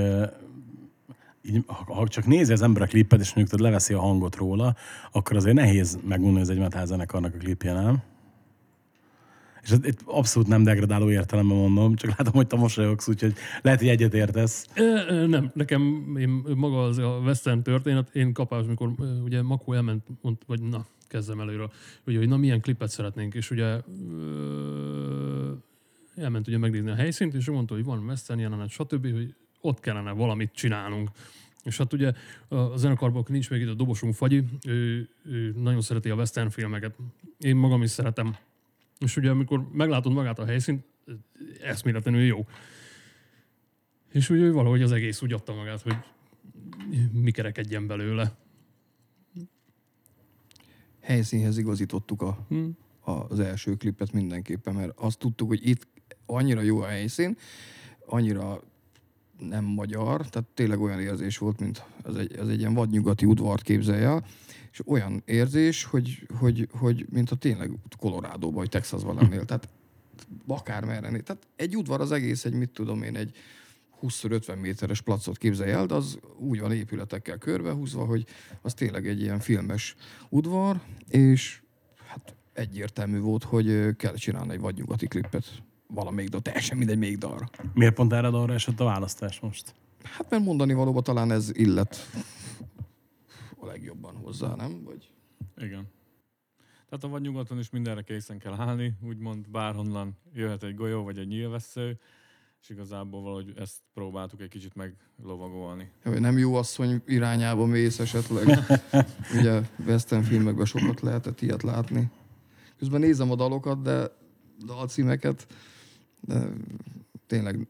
így, 1.41 1.63
ha, 1.67 2.07
csak 2.07 2.25
nézi 2.25 2.51
az 2.51 2.61
ember 2.61 2.81
a 2.81 2.85
klipet, 2.85 3.19
és 3.19 3.33
mondjuk 3.33 3.59
leveszi 3.59 3.93
a 3.93 3.99
hangot 3.99 4.35
róla, 4.35 4.75
akkor 5.11 5.35
azért 5.35 5.55
nehéz 5.55 5.99
megmondani, 6.03 6.31
hogy 6.33 6.41
ez 6.41 6.49
egy 6.49 6.59
metal 6.59 6.85
zenekarnak 6.85 7.33
a 7.33 7.37
klipje, 7.37 7.73
nem? 7.73 8.01
És 9.67 9.73
itt 9.83 10.01
abszolút 10.05 10.47
nem 10.47 10.63
degradáló 10.63 11.09
értelemben 11.09 11.57
mondom, 11.57 11.95
csak 11.95 12.17
látom, 12.17 12.33
hogy 12.33 12.47
te 12.47 12.55
mosolyogsz, 12.55 13.07
úgyhogy 13.07 13.33
lehet, 13.61 13.79
hogy 13.79 13.89
egyet 13.89 14.13
értesz. 14.13 14.67
Nem, 15.27 15.51
nekem 15.53 16.13
én, 16.19 16.43
maga 16.55 16.83
az 16.83 16.97
a 16.97 17.21
western 17.23 17.63
történet, 17.63 18.15
én 18.15 18.33
kapás, 18.33 18.65
amikor 18.65 18.91
ugye 19.23 19.41
Makó 19.41 19.73
elment, 19.73 20.03
mond, 20.21 20.37
vagy 20.45 20.61
na, 20.61 20.85
kezdem 21.07 21.39
előről, 21.39 21.71
ugye, 22.05 22.17
hogy 22.17 22.27
na 22.27 22.37
milyen 22.37 22.61
klipet 22.61 22.89
szeretnénk, 22.89 23.33
és 23.33 23.51
ugye 23.51 23.81
ö, 24.09 25.51
elment 26.15 26.47
ugye 26.47 26.57
megnézni 26.57 26.89
a 26.89 26.95
helyszínt, 26.95 27.33
és 27.33 27.49
mondta, 27.49 27.73
hogy 27.73 27.83
van 27.83 28.05
western 28.05 28.39
jelenet, 28.39 28.69
stb., 28.69 29.13
hogy 29.13 29.33
ott 29.61 29.79
kellene 29.79 30.11
valamit 30.11 30.51
csinálnunk. 30.53 31.09
És 31.63 31.77
hát 31.77 31.93
ugye 31.93 32.13
a 32.47 32.77
zenekarban, 32.77 33.25
nincs 33.27 33.49
még 33.49 33.61
itt 33.61 33.69
a 33.69 33.73
dobosunk 33.73 34.13
Fagyi, 34.13 34.43
ő, 34.67 35.09
ő 35.25 35.53
nagyon 35.57 35.81
szereti 35.81 36.09
a 36.09 36.15
western 36.15 36.49
filmeket. 36.49 36.95
Én 37.39 37.55
magam 37.55 37.81
is 37.81 37.89
szeretem. 37.89 38.35
És 38.99 39.17
ugye 39.17 39.29
amikor 39.29 39.67
meglátod 39.71 40.13
magát 40.13 40.39
a 40.39 40.45
helyszínt, 40.45 40.85
eszméletlenül 41.61 42.21
jó. 42.21 42.45
És 44.11 44.29
úgy 44.29 44.51
valahogy 44.51 44.81
az 44.81 44.91
egész 44.91 45.21
úgy 45.21 45.33
adta 45.33 45.53
magát, 45.53 45.81
hogy 45.81 45.95
mi 47.11 47.31
kerekedjen 47.31 47.87
belőle. 47.87 48.37
Helyszínhez 50.99 51.57
igazítottuk 51.57 52.21
a, 52.21 52.45
Hm. 52.49 52.65
az 53.01 53.39
első 53.39 53.75
klipet 53.75 54.11
mindenképpen, 54.11 54.73
mert 54.75 54.91
azt 54.99 55.19
tudtuk, 55.19 55.47
hogy 55.47 55.67
itt 55.67 55.87
annyira 56.25 56.61
jó 56.61 56.81
a 56.81 56.85
helyszín, 56.85 57.37
annyira 58.05 58.61
nem 59.39 59.63
magyar, 59.63 60.29
tehát 60.29 60.49
tényleg 60.53 60.79
olyan 60.79 60.99
érzés 60.99 61.37
volt, 61.37 61.59
mint 61.59 61.83
az 62.03 62.15
egy, 62.15 62.39
az 62.39 62.49
egy 62.49 62.59
ilyen 62.59 62.73
vadnyugati 62.73 63.25
udvart 63.25 63.61
képzelje 63.61 64.07
el, 64.07 64.25
és 64.77 64.83
olyan 64.85 65.21
érzés, 65.25 65.83
hogy, 65.83 66.27
hogy, 66.39 66.67
hogy 66.71 67.05
mint 67.09 67.31
a 67.31 67.35
tényleg 67.35 67.71
Colorado-ban, 67.99 68.53
vagy 68.53 68.69
Texasban 68.69 69.15
lennél, 69.15 69.45
tehát 69.45 69.69
akármerre. 70.47 71.09
Tehát 71.09 71.47
egy 71.55 71.77
udvar 71.77 72.01
az 72.01 72.11
egész, 72.11 72.45
egy 72.45 72.53
mit 72.53 72.69
tudom 72.69 73.03
én, 73.03 73.15
egy 73.15 73.35
20-50 74.01 74.59
méteres 74.59 75.01
placot 75.01 75.37
képzelj 75.37 75.71
el, 75.71 75.85
de 75.85 75.93
az 75.93 76.19
úgy 76.37 76.59
van 76.59 76.71
épületekkel 76.71 77.37
körbehúzva, 77.37 78.05
hogy 78.05 78.25
az 78.61 78.73
tényleg 78.73 79.07
egy 79.07 79.21
ilyen 79.21 79.39
filmes 79.39 79.95
udvar, 80.29 80.81
és 81.09 81.61
hát 82.07 82.35
egyértelmű 82.53 83.19
volt, 83.19 83.43
hogy 83.43 83.95
kell 83.95 84.13
csinálni 84.13 84.53
egy 84.53 84.59
vadnyugati 84.59 85.07
klippet 85.07 85.45
valamelyik 85.87 86.29
dal, 86.29 86.41
teljesen 86.41 86.77
mindegy 86.77 86.97
még 86.97 87.17
dalra. 87.17 87.49
Miért 87.73 87.93
pont 87.93 88.13
erre 88.13 88.29
dalra 88.29 88.53
esett 88.53 88.79
a 88.79 88.83
választás 88.83 89.39
most? 89.39 89.73
Hát 90.03 90.29
mert 90.29 90.43
mondani 90.43 90.73
valóban 90.73 91.03
talán 91.03 91.31
ez 91.31 91.49
illet 91.53 92.09
legjobban 93.67 94.15
hozzá, 94.15 94.55
nem? 94.55 94.83
Vagy... 94.83 95.11
Igen. 95.57 95.87
Tehát 96.89 97.03
a 97.03 97.07
vadnyugaton 97.07 97.59
is 97.59 97.69
mindenre 97.69 98.01
készen 98.01 98.37
kell 98.37 98.53
állni, 98.53 98.93
úgymond 99.01 99.49
bárhonnan 99.49 100.17
jöhet 100.33 100.63
egy 100.63 100.75
golyó 100.75 101.03
vagy 101.03 101.17
egy 101.17 101.27
nyílvessző, 101.27 101.99
és 102.61 102.69
igazából 102.69 103.21
valahogy 103.21 103.53
ezt 103.55 103.75
próbáltuk 103.93 104.41
egy 104.41 104.49
kicsit 104.49 104.75
meglovagolni. 104.75 105.91
Hogy 106.03 106.19
nem 106.19 106.37
jó 106.37 106.55
asszony 106.55 107.01
irányába 107.05 107.65
mész 107.65 107.99
esetleg. 107.99 108.47
Ugye 109.37 109.61
western 109.85 110.23
filmekben 110.23 110.65
sokat 110.65 111.01
lehetett 111.01 111.41
ilyet 111.41 111.63
látni. 111.63 112.11
Közben 112.77 112.99
nézem 112.99 113.31
a 113.31 113.35
dalokat, 113.35 113.81
de 113.81 114.11
dalcímeket, 114.65 115.47
de 116.21 116.47
tényleg 117.27 117.67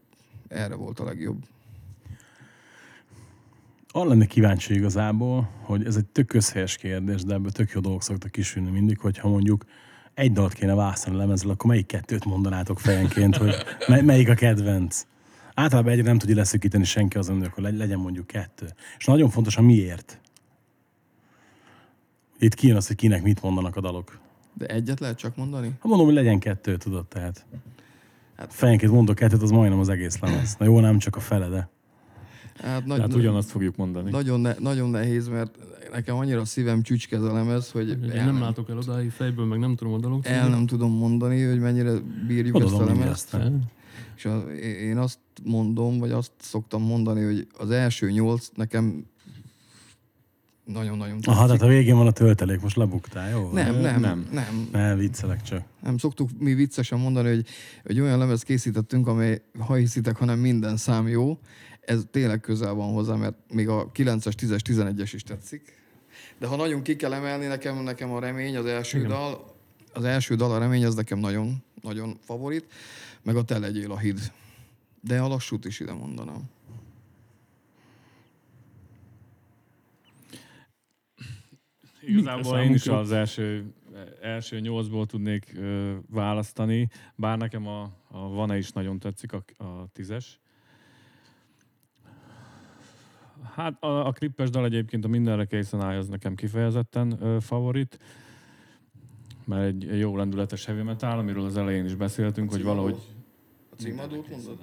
erre 0.48 0.76
volt 0.76 1.00
a 1.00 1.04
legjobb. 1.04 1.46
Arra 3.98 4.10
lenne 4.10 4.26
kíváncsi 4.26 4.74
igazából, 4.74 5.50
hogy 5.62 5.86
ez 5.86 5.96
egy 5.96 6.06
tök 6.06 6.28
közhelyes 6.28 6.76
kérdés, 6.76 7.24
de 7.24 7.34
ebből 7.34 7.52
tök 7.52 7.72
jó 7.72 7.80
dolgok 7.80 8.04
szoktak 8.04 8.32
kisülni 8.32 8.70
mindig, 8.70 9.00
hogyha 9.00 9.30
mondjuk 9.30 9.66
egy 10.14 10.32
dalt 10.32 10.54
kéne 10.54 10.74
választani 10.76 11.16
lemezzel, 11.16 11.50
akkor 11.50 11.70
melyik 11.70 11.86
kettőt 11.86 12.26
mondanátok 12.26 12.80
fejenként, 12.80 13.36
hogy 13.36 13.56
mely, 13.88 14.02
melyik 14.02 14.30
a 14.30 14.34
kedvenc? 14.34 15.06
Általában 15.54 15.92
egyre 15.92 16.04
nem 16.04 16.18
tudja 16.18 16.36
leszűkíteni 16.36 16.84
senki 16.84 17.18
az 17.18 17.30
önök, 17.30 17.54
hogy 17.54 17.64
legy- 17.64 17.78
legyen 17.78 18.00
mondjuk 18.00 18.28
kettő. 18.28 18.66
És 18.98 19.06
nagyon 19.06 19.30
fontos 19.30 19.58
a 19.58 19.62
miért. 19.62 20.20
Itt 22.40 22.54
kijön 22.54 22.76
az, 22.76 22.88
hogy 22.88 22.96
kinek 22.96 23.24
mit 23.24 23.42
mondanak 23.42 23.76
a 23.76 23.82
dalok. 23.82 24.20
De 24.54 24.66
egyet 24.66 25.00
lehet 25.00 25.18
csak 25.18 25.36
mondani? 25.36 25.68
Hát 25.68 25.84
mondom, 25.84 26.06
hogy 26.06 26.16
legyen 26.16 26.40
kettő, 26.40 26.78
tudod, 26.78 27.08
tehát. 27.08 27.46
Hát- 28.36 28.54
Fejenként 28.54 28.92
mondok 28.92 29.16
kettőt, 29.16 29.42
az 29.42 29.52
majdnem 29.52 29.80
az 29.80 29.90
egész 29.90 30.20
lemez. 30.20 30.56
Na 30.60 30.66
jó, 30.66 30.80
nem 30.80 30.98
csak 30.98 31.16
a 31.16 31.20
fele, 31.20 31.48
de. 31.48 31.70
Hát, 32.62 32.86
nagy, 32.86 32.98
Tehát 32.98 33.14
ugyanazt 33.14 33.50
fogjuk 33.52 33.76
mondani. 33.76 34.12
nagyon, 34.12 34.40
ne, 34.40 34.54
nagyon 34.60 34.90
nehéz, 34.90 35.28
mert 35.28 35.58
nekem 35.92 36.16
annyira 36.16 36.40
a 36.42 36.46
szívem 36.46 36.82
csücskez 36.82 37.24
a 37.24 37.34
lemez, 37.34 37.72
hogy 37.72 37.90
Én 37.90 38.12
el, 38.12 38.26
nem 38.26 38.42
látok 38.42 38.70
el 38.70 38.78
odáig 38.78 39.12
fejből, 39.12 39.46
meg 39.46 39.60
nem 39.60 39.76
tudom 39.76 39.94
a 39.94 39.98
dalok. 39.98 40.26
el 40.26 40.50
nem 40.50 40.66
tudom 40.66 40.92
mondani, 40.92 41.44
hogy 41.44 41.60
mennyire 41.60 41.94
bírjuk 42.28 42.56
Oda 42.56 42.66
ezt 42.66 42.74
a 42.74 42.86
lemezt. 42.86 43.38
És 44.16 44.26
a, 44.26 44.38
én 44.62 44.98
azt 44.98 45.20
mondom, 45.44 46.00
vagy 46.00 46.12
azt 46.12 46.32
szoktam 46.42 46.82
mondani, 46.82 47.24
hogy 47.24 47.48
az 47.58 47.70
első 47.72 48.12
nyolc 48.12 48.48
nekem 48.56 49.06
nagyon-nagyon 50.66 51.16
tetszik. 51.16 51.32
Aha, 51.32 51.46
tehát 51.46 51.62
a 51.62 51.68
végén 51.68 51.96
van 51.96 52.08
a 52.08 52.12
töltelék, 52.12 52.62
most 52.62 52.76
lebuktál, 52.76 53.30
jó? 53.30 53.52
nem, 53.52 53.76
nem, 53.76 53.82
Nem. 53.82 54.02
nem, 54.02 54.28
nem. 54.32 54.68
Ne, 54.72 54.96
viccelek 54.96 55.42
csak. 55.42 55.64
Nem 55.84 55.98
szoktuk 55.98 56.30
mi 56.40 56.54
viccesen 56.54 57.00
mondani, 57.00 57.30
hogy, 57.30 57.46
hogy 57.86 58.00
olyan 58.00 58.18
lemez 58.18 58.44
készítettünk, 58.44 59.08
amely, 59.08 59.42
ha 59.60 59.74
hiszitek, 59.74 60.18
hanem 60.18 60.40
minden 60.40 60.78
szám 60.78 61.08
jó. 61.08 61.38
Ez 61.88 62.04
tényleg 62.12 62.40
közel 62.40 62.74
van 62.74 62.94
hozzá, 62.94 63.16
mert 63.16 63.36
még 63.54 63.68
a 63.68 63.92
9-es, 63.92 64.34
10-es, 64.38 64.60
11-es 64.64 65.12
is 65.14 65.24
tetszik. 65.24 65.76
De 66.38 66.48
ha 66.48 66.56
nagyon 66.56 66.82
ki 66.82 66.96
kell 66.96 67.14
emelni, 67.14 67.46
nekem, 67.46 67.84
nekem 67.84 68.12
a 68.12 68.20
remény, 68.20 68.58
az 68.58 68.66
első 68.66 68.98
Igen. 68.98 69.10
dal, 69.10 69.56
az 69.94 70.04
első 70.04 70.36
dal, 70.36 70.52
a 70.52 70.58
remény, 70.58 70.86
az 70.86 70.96
nekem 70.96 71.20
nagyon, 71.20 71.64
nagyon 71.82 72.18
favorit, 72.22 72.74
meg 73.24 73.36
a 73.36 73.44
Te 73.44 73.60
legyél 73.60 73.92
a 73.92 73.98
híd. 73.98 74.32
De 75.02 75.20
a 75.20 75.28
lassút 75.28 75.66
is 75.66 75.80
ide 75.80 75.94
mondanám. 75.94 76.50
Igazából 82.02 82.60
én 82.60 82.74
is 82.74 82.88
az 82.88 83.12
első, 83.12 83.74
első 84.22 84.60
nyolcból 84.60 85.06
tudnék 85.06 85.54
ö, 85.56 85.96
választani, 86.10 86.90
bár 87.16 87.38
nekem 87.38 87.68
a, 87.68 87.82
a 88.08 88.30
Vane 88.30 88.58
is 88.58 88.72
nagyon 88.72 89.00
tetszik, 89.00 89.34
a, 89.34 89.44
a 89.64 89.88
tízes. 89.94 90.40
Hát 93.56 93.84
a, 93.84 94.08
a 94.08 94.12
klippes 94.12 94.50
dal 94.50 94.66
egyébként 94.66 95.06
a 95.06 95.08
Mindenre 95.08 95.46
készen 95.46 95.82
áll, 95.82 95.98
az 95.98 96.08
nekem 96.08 96.36
kifejezetten 96.36 97.18
ö, 97.22 97.38
favorit, 97.40 98.00
mert 99.46 99.66
egy 99.66 100.00
jó 100.00 100.18
lendületes 100.18 100.66
heavy 100.66 100.82
metal, 100.82 101.20
amiről 101.20 101.46
az 101.46 101.58
elején 101.58 101.86
is 101.86 101.96
beszéltünk, 101.96 102.52
hogy 102.52 102.64
valahogy... 102.64 102.98
A 103.70 103.76
címadót 103.76 104.30
mondod? 104.30 104.58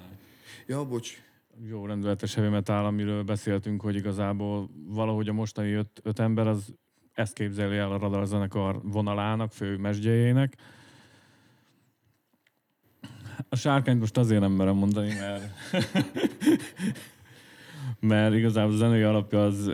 Ja, 0.67 0.85
bocs. 0.85 1.21
jó 1.69 1.85
rendületes 1.85 2.33
heavy 2.35 2.49
metal, 2.49 2.85
amiről 2.85 3.23
beszéltünk, 3.23 3.81
hogy 3.81 3.95
igazából 3.95 4.69
valahogy 4.87 5.27
a 5.27 5.33
mostani 5.33 5.71
öt, 5.71 6.01
öt 6.03 6.19
ember 6.19 6.47
az 6.47 6.73
ezt 7.13 7.33
képzeli 7.33 7.77
el 7.77 7.91
a 7.91 7.97
Radar 7.97 8.25
zenekar 8.25 8.79
vonalának, 8.83 9.51
fő 9.51 9.77
mesdjéjének. 9.77 10.55
A 13.49 13.55
sárkányt 13.55 13.99
most 13.99 14.17
azért 14.17 14.41
nem 14.41 14.51
merem 14.51 14.75
mondani, 14.75 15.13
mert 15.13 15.51
mert 17.99 18.35
igazából 18.35 18.73
a 18.73 18.77
zenei 18.77 19.01
alapja 19.01 19.43
az 19.43 19.71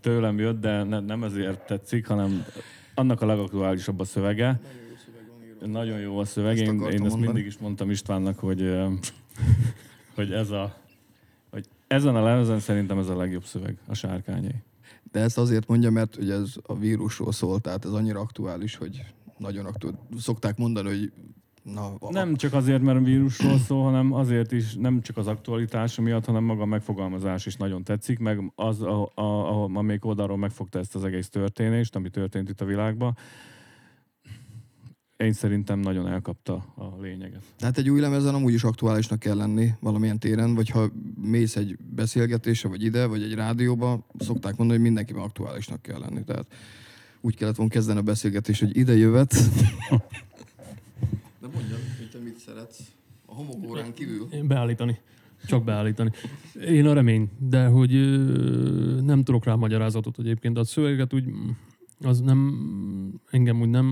tőlem 0.00 0.38
jött, 0.38 0.60
de 0.60 0.82
ne, 0.82 1.00
nem 1.00 1.24
ezért 1.24 1.66
tetszik, 1.66 2.06
hanem 2.06 2.44
annak 2.94 3.20
a 3.20 3.26
legaktuálisabb 3.26 4.00
a 4.00 4.04
szövege. 4.04 4.60
Nagyon 5.64 5.98
jó 5.98 6.18
a 6.18 6.24
szöveg. 6.24 6.58
Ezt 6.58 6.72
Én, 6.72 6.82
én 6.82 7.04
ezt 7.04 7.16
mindig 7.16 7.46
is 7.46 7.58
mondtam 7.58 7.90
Istvánnak, 7.90 8.38
hogy, 8.38 8.76
hogy 10.16 10.32
ez 10.32 10.50
a 10.50 10.78
hogy 11.50 11.66
ezen 11.86 12.16
a 12.16 12.22
lemezen 12.22 12.60
szerintem 12.60 12.98
ez 12.98 13.08
a 13.08 13.16
legjobb 13.16 13.44
szöveg, 13.44 13.78
a 13.86 13.94
sárkányé. 13.94 14.54
De 15.12 15.20
ezt 15.20 15.38
azért 15.38 15.68
mondja, 15.68 15.90
mert 15.90 16.16
ugye 16.16 16.34
ez 16.34 16.54
a 16.62 16.78
vírusról 16.78 17.32
szól, 17.32 17.60
tehát 17.60 17.84
ez 17.84 17.90
annyira 17.90 18.20
aktuális, 18.20 18.76
hogy 18.76 19.04
nagyon 19.38 19.66
aktuális. 19.66 19.98
Szokták 20.18 20.56
mondani, 20.56 20.88
hogy 20.88 21.12
na, 21.62 21.94
a, 21.98 22.12
Nem 22.12 22.34
csak 22.34 22.52
azért, 22.52 22.82
mert 22.82 22.98
a 22.98 23.02
vírusról 23.02 23.58
szól, 23.58 23.82
hanem 23.84 24.12
azért 24.12 24.52
is, 24.52 24.74
nem 24.74 25.00
csak 25.00 25.16
az 25.16 25.26
aktualitása 25.26 26.02
miatt, 26.02 26.24
hanem 26.24 26.44
maga 26.44 26.62
a 26.62 26.66
megfogalmazás 26.66 27.46
is 27.46 27.56
nagyon 27.56 27.84
tetszik, 27.84 28.18
meg 28.18 28.52
az, 28.54 28.82
a, 28.82 29.10
a, 29.14 29.22
a, 29.22 29.64
amelyik 29.74 30.04
oldalról 30.04 30.36
megfogta 30.36 30.78
ezt 30.78 30.94
az 30.94 31.04
egész 31.04 31.28
történést, 31.28 31.96
ami 31.96 32.10
történt 32.10 32.48
itt 32.48 32.60
a 32.60 32.64
világban. 32.64 33.16
Én 35.16 35.32
szerintem 35.32 35.78
nagyon 35.78 36.08
elkapta 36.08 36.54
a 36.76 37.00
lényeget. 37.00 37.42
Tehát 37.58 37.78
egy 37.78 37.90
új 37.90 38.00
lemezen 38.00 38.34
amúgy 38.34 38.52
is 38.52 38.64
aktuálisnak 38.64 39.18
kell 39.18 39.36
lenni 39.36 39.74
valamilyen 39.80 40.18
téren, 40.18 40.54
vagy 40.54 40.68
ha 40.68 40.90
mész 41.22 41.56
egy 41.56 41.76
beszélgetésre, 41.94 42.68
vagy 42.68 42.82
ide, 42.82 43.06
vagy 43.06 43.22
egy 43.22 43.34
rádióba, 43.34 44.06
szokták 44.18 44.56
mondani, 44.56 44.78
hogy 44.78 44.88
mindenkiben 44.88 45.22
aktuálisnak 45.22 45.82
kell 45.82 45.98
lenni. 45.98 46.24
Tehát 46.24 46.46
úgy 47.20 47.36
kellett 47.36 47.56
volna 47.56 47.72
kezdeni 47.72 47.98
a 47.98 48.02
beszélgetés, 48.02 48.60
hogy 48.60 48.76
ide 48.76 48.96
jövet. 48.96 49.34
De 51.40 51.48
mondjad, 51.54 51.80
hogy 51.98 52.10
te 52.10 52.18
mit 52.18 52.38
szeretsz. 52.38 52.92
A 53.26 53.34
homokórán 53.34 53.94
kívül. 53.94 54.28
Én 54.32 54.46
beállítani. 54.46 54.98
Csak 55.46 55.64
beállítani. 55.64 56.10
Én 56.66 56.86
a 56.86 56.92
remény, 56.92 57.30
de 57.38 57.66
hogy 57.66 57.90
nem 59.04 59.22
tudok 59.22 59.44
rá 59.44 59.54
magyarázatot 59.54 60.18
egyébként. 60.18 60.58
A 60.58 60.64
szöveget 60.64 61.14
úgy, 61.14 61.24
az 62.00 62.20
nem, 62.20 62.60
engem 63.30 63.60
úgy 63.60 63.68
nem, 63.68 63.86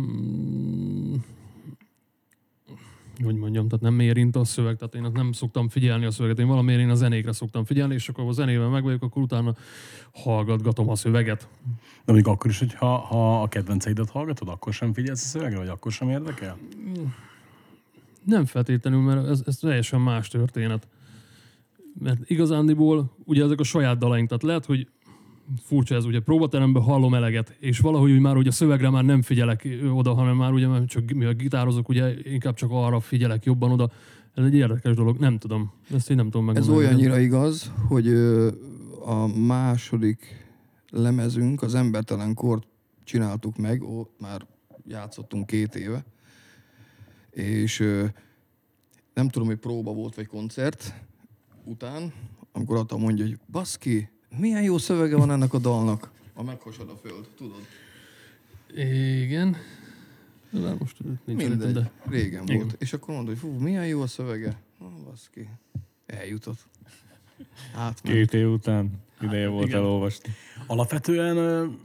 hogy 3.25 3.37
mondjam, 3.37 3.69
tehát 3.69 3.85
nem 3.85 4.01
érint 4.01 4.37
a 4.37 4.45
szöveg, 4.45 4.77
tehát 4.77 4.95
én 4.95 5.13
nem 5.13 5.33
szoktam 5.33 5.69
figyelni 5.69 6.05
a 6.05 6.11
szöveget, 6.11 6.39
én 6.39 6.47
valamiért 6.47 6.81
én 6.81 6.91
a 6.91 6.95
zenékre 6.95 7.33
szoktam 7.33 7.65
figyelni, 7.65 7.95
és 7.95 8.09
akkor 8.09 8.25
a 8.29 8.33
zenében 8.33 8.71
meg 8.71 8.83
vagyok, 8.83 9.03
akkor 9.03 9.23
utána 9.23 9.55
hallgatgatom 10.13 10.89
a 10.89 10.97
szöveget. 10.97 11.49
De 12.05 12.13
még 12.13 12.27
akkor 12.27 12.51
is, 12.51 12.59
hogy 12.59 12.75
ha, 12.75 12.99
ha 12.99 13.43
a 13.43 13.49
kedvenceidet 13.49 14.11
hallgatod, 14.11 14.49
akkor 14.49 14.73
sem 14.73 14.93
figyelsz 14.93 15.25
a 15.25 15.27
szövegre, 15.27 15.59
vagy 15.59 15.69
akkor 15.69 15.93
sem 15.93 16.09
érdekel? 16.09 16.59
Nem 18.29 18.45
feltétlenül, 18.45 19.01
mert 19.01 19.27
ez, 19.29 19.43
ez 19.47 19.57
teljesen 19.57 20.01
más 20.01 20.29
történet. 20.29 20.89
Mert 21.99 22.31
igazándiból 22.31 23.17
ugye 23.25 23.45
ezek 23.45 23.61
a 23.61 23.65
saját 23.65 23.99
dalaink, 23.99 24.29
tehát 24.29 24.43
lehet, 24.43 24.65
hogy 24.65 24.89
furcsa 25.63 25.95
ez, 25.95 26.05
ugye 26.05 26.21
próbateremben 26.21 26.83
hallom 26.83 27.15
eleget, 27.15 27.57
és 27.59 27.79
valahogy 27.79 28.11
úgy 28.11 28.21
már 28.21 28.37
ugye 28.37 28.49
a 28.49 28.53
szövegre 28.53 28.91
már 28.91 29.05
nem 29.05 29.23
figyelek 29.23 29.69
oda, 29.93 30.15
hanem 30.15 30.37
már 30.37 30.53
ugye 30.53 30.67
mert 30.67 30.89
csak 30.89 31.11
mivel 31.11 31.35
gitározok, 31.35 31.89
ugye 31.89 32.15
inkább 32.23 32.55
csak 32.55 32.71
arra 32.73 33.01
figyelek 33.01 33.45
jobban 33.45 33.71
oda. 33.71 33.91
Ez 34.35 34.45
egy 34.45 34.55
érdekes 34.55 34.95
dolog, 34.97 35.19
nem 35.19 35.39
tudom. 35.39 35.73
Ezt 35.95 36.11
én 36.11 36.17
nem 36.17 36.31
tudom 36.31 36.49
Ez 36.49 36.55
megmondani. 36.55 36.87
olyannyira 36.87 37.19
igaz, 37.19 37.73
hogy 37.89 38.09
a 39.05 39.27
második 39.47 40.47
lemezünk, 40.91 41.63
az 41.63 41.75
Embertelen 41.75 42.35
Kort 42.35 42.67
csináltuk 43.05 43.57
meg, 43.57 43.83
ó, 43.83 44.11
már 44.19 44.47
játszottunk 44.87 45.47
két 45.47 45.75
éve, 45.75 46.05
és 47.31 47.79
nem 49.15 49.29
tudom, 49.29 49.49
hogy 49.49 49.57
próba 49.57 49.93
volt, 49.93 50.15
vagy 50.15 50.27
koncert 50.27 50.95
után, 51.65 52.13
amikor 52.53 52.77
Ata 52.77 52.97
mondja, 52.97 53.25
hogy 53.25 53.39
baszki, 53.51 54.09
milyen 54.39 54.63
jó 54.63 54.79
szövege 54.79 55.17
van 55.17 55.31
ennek 55.31 55.53
a 55.53 55.59
dalnak. 55.59 56.11
A 56.35 56.43
meghosod 56.43 56.89
a 56.89 56.97
föld, 56.97 57.29
tudod? 57.37 57.67
Igen. 58.75 59.57
De 60.51 60.75
most 60.79 60.97
nincs 61.01 61.21
Mindegy, 61.25 61.47
előttem, 61.47 61.73
de 61.73 61.91
régen 62.05 62.43
Igen. 62.43 62.57
volt. 62.57 62.77
És 62.79 62.93
akkor 62.93 63.15
mondod, 63.15 63.39
hogy 63.41 63.51
fú, 63.51 63.59
milyen 63.59 63.87
jó 63.87 64.01
a 64.01 64.07
szövege. 64.07 64.61
Ah, 64.79 64.89
baszki, 65.05 65.49
eljutott. 66.07 66.69
Átment. 67.75 68.17
Két 68.17 68.35
év 68.35 68.49
után 68.51 68.91
ideje 69.21 69.49
volt 69.49 69.67
igen. 69.67 69.79
elolvasni. 69.79 70.33
Alapvetően 70.67 71.79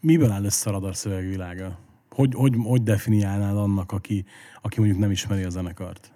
miből 0.00 0.30
áll 0.30 0.44
össze 0.44 0.70
a 0.70 0.72
radar 0.72 0.96
szövegvilága? 0.96 1.78
Hogy, 2.14 2.34
hogy, 2.34 2.54
hogy 2.62 2.82
definiálnád 2.82 3.56
annak, 3.56 3.92
aki, 3.92 4.24
aki 4.62 4.78
mondjuk 4.78 5.00
nem 5.00 5.10
ismeri 5.10 5.42
a 5.42 5.50
zenekart? 5.50 6.12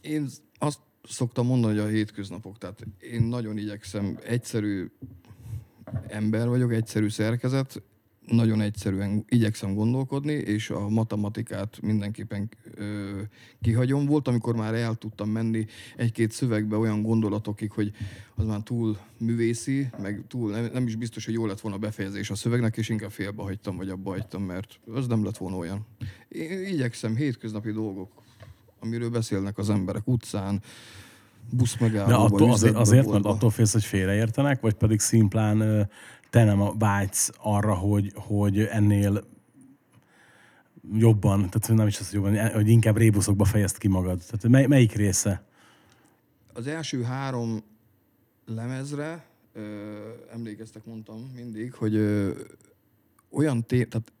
Én 0.00 0.28
azt 0.58 0.80
szoktam 1.02 1.46
mondani, 1.46 1.78
hogy 1.78 1.84
a 1.84 1.88
hétköznapok, 1.88 2.58
tehát 2.58 2.86
én 2.98 3.22
nagyon 3.22 3.58
igyekszem, 3.58 4.18
egyszerű 4.24 4.90
ember 6.06 6.48
vagyok, 6.48 6.72
egyszerű 6.72 7.08
szerkezet, 7.08 7.82
nagyon 8.26 8.60
egyszerűen 8.60 9.24
igyekszem 9.28 9.74
gondolkodni, 9.74 10.32
és 10.32 10.70
a 10.70 10.88
matematikát 10.88 11.80
mindenképpen 11.82 12.48
ö, 12.74 13.20
kihagyom. 13.60 14.06
Volt, 14.06 14.28
amikor 14.28 14.56
már 14.56 14.74
el 14.74 14.94
tudtam 14.94 15.30
menni 15.30 15.66
egy-két 15.96 16.30
szövegbe 16.30 16.76
olyan 16.76 17.02
gondolatokig, 17.02 17.70
hogy 17.70 17.92
az 18.34 18.46
már 18.46 18.60
túl 18.60 18.98
művészi, 19.18 19.88
meg 20.02 20.24
túl 20.28 20.50
nem, 20.50 20.70
nem 20.72 20.86
is 20.86 20.96
biztos, 20.96 21.24
hogy 21.24 21.34
jó 21.34 21.46
lett 21.46 21.60
volna 21.60 21.76
a 21.76 21.80
befejezés 21.80 22.30
a 22.30 22.34
szövegnek, 22.34 22.76
és 22.76 22.88
inkább 22.88 23.10
félbe 23.10 23.42
hagytam, 23.42 23.76
vagy 23.76 23.88
abba 23.88 24.10
hagytam, 24.10 24.42
mert 24.42 24.80
az 24.86 25.06
nem 25.06 25.24
lett 25.24 25.36
volna 25.36 25.56
olyan. 25.56 25.86
Én 26.28 26.66
igyekszem 26.66 27.16
hétköznapi 27.16 27.70
dolgok, 27.70 28.10
amiről 28.80 29.10
beszélnek 29.10 29.58
az 29.58 29.70
emberek 29.70 30.08
utcán, 30.08 30.62
De 31.50 31.56
buszmegállóban, 31.56 32.32
attól, 32.32 32.50
azért, 32.50 32.74
azért 32.74 33.10
mert 33.10 33.24
attól 33.24 33.50
félsz, 33.50 33.72
hogy 33.72 33.84
félreértenek, 33.84 34.60
vagy 34.60 34.74
pedig 34.74 35.00
szimplán 35.00 35.88
te 36.30 36.44
nem 36.44 36.78
vágysz 36.78 37.30
arra, 37.38 37.74
hogy, 37.74 38.12
hogy 38.14 38.58
ennél 38.58 39.24
jobban, 40.92 41.50
tehát 41.50 41.68
nem 41.68 41.86
is 41.86 42.00
az, 42.00 42.10
hogy 42.10 42.22
jobban, 42.22 42.52
hogy 42.52 42.68
inkább 42.68 42.96
rébuszokba 42.96 43.44
fejezd 43.44 43.78
ki 43.78 43.88
magad. 43.88 44.18
Tehát 44.18 44.48
mely, 44.48 44.66
melyik 44.66 44.92
része? 44.92 45.44
Az 46.52 46.66
első 46.66 47.02
három 47.02 47.62
lemezre 48.46 49.24
ö, 49.52 49.62
emlékeztek, 50.32 50.84
mondtam 50.84 51.32
mindig, 51.34 51.74
hogy 51.74 51.94
ö, 51.94 52.30
olyan, 53.30 53.64
té- 53.66 53.88
tehát 53.88 54.12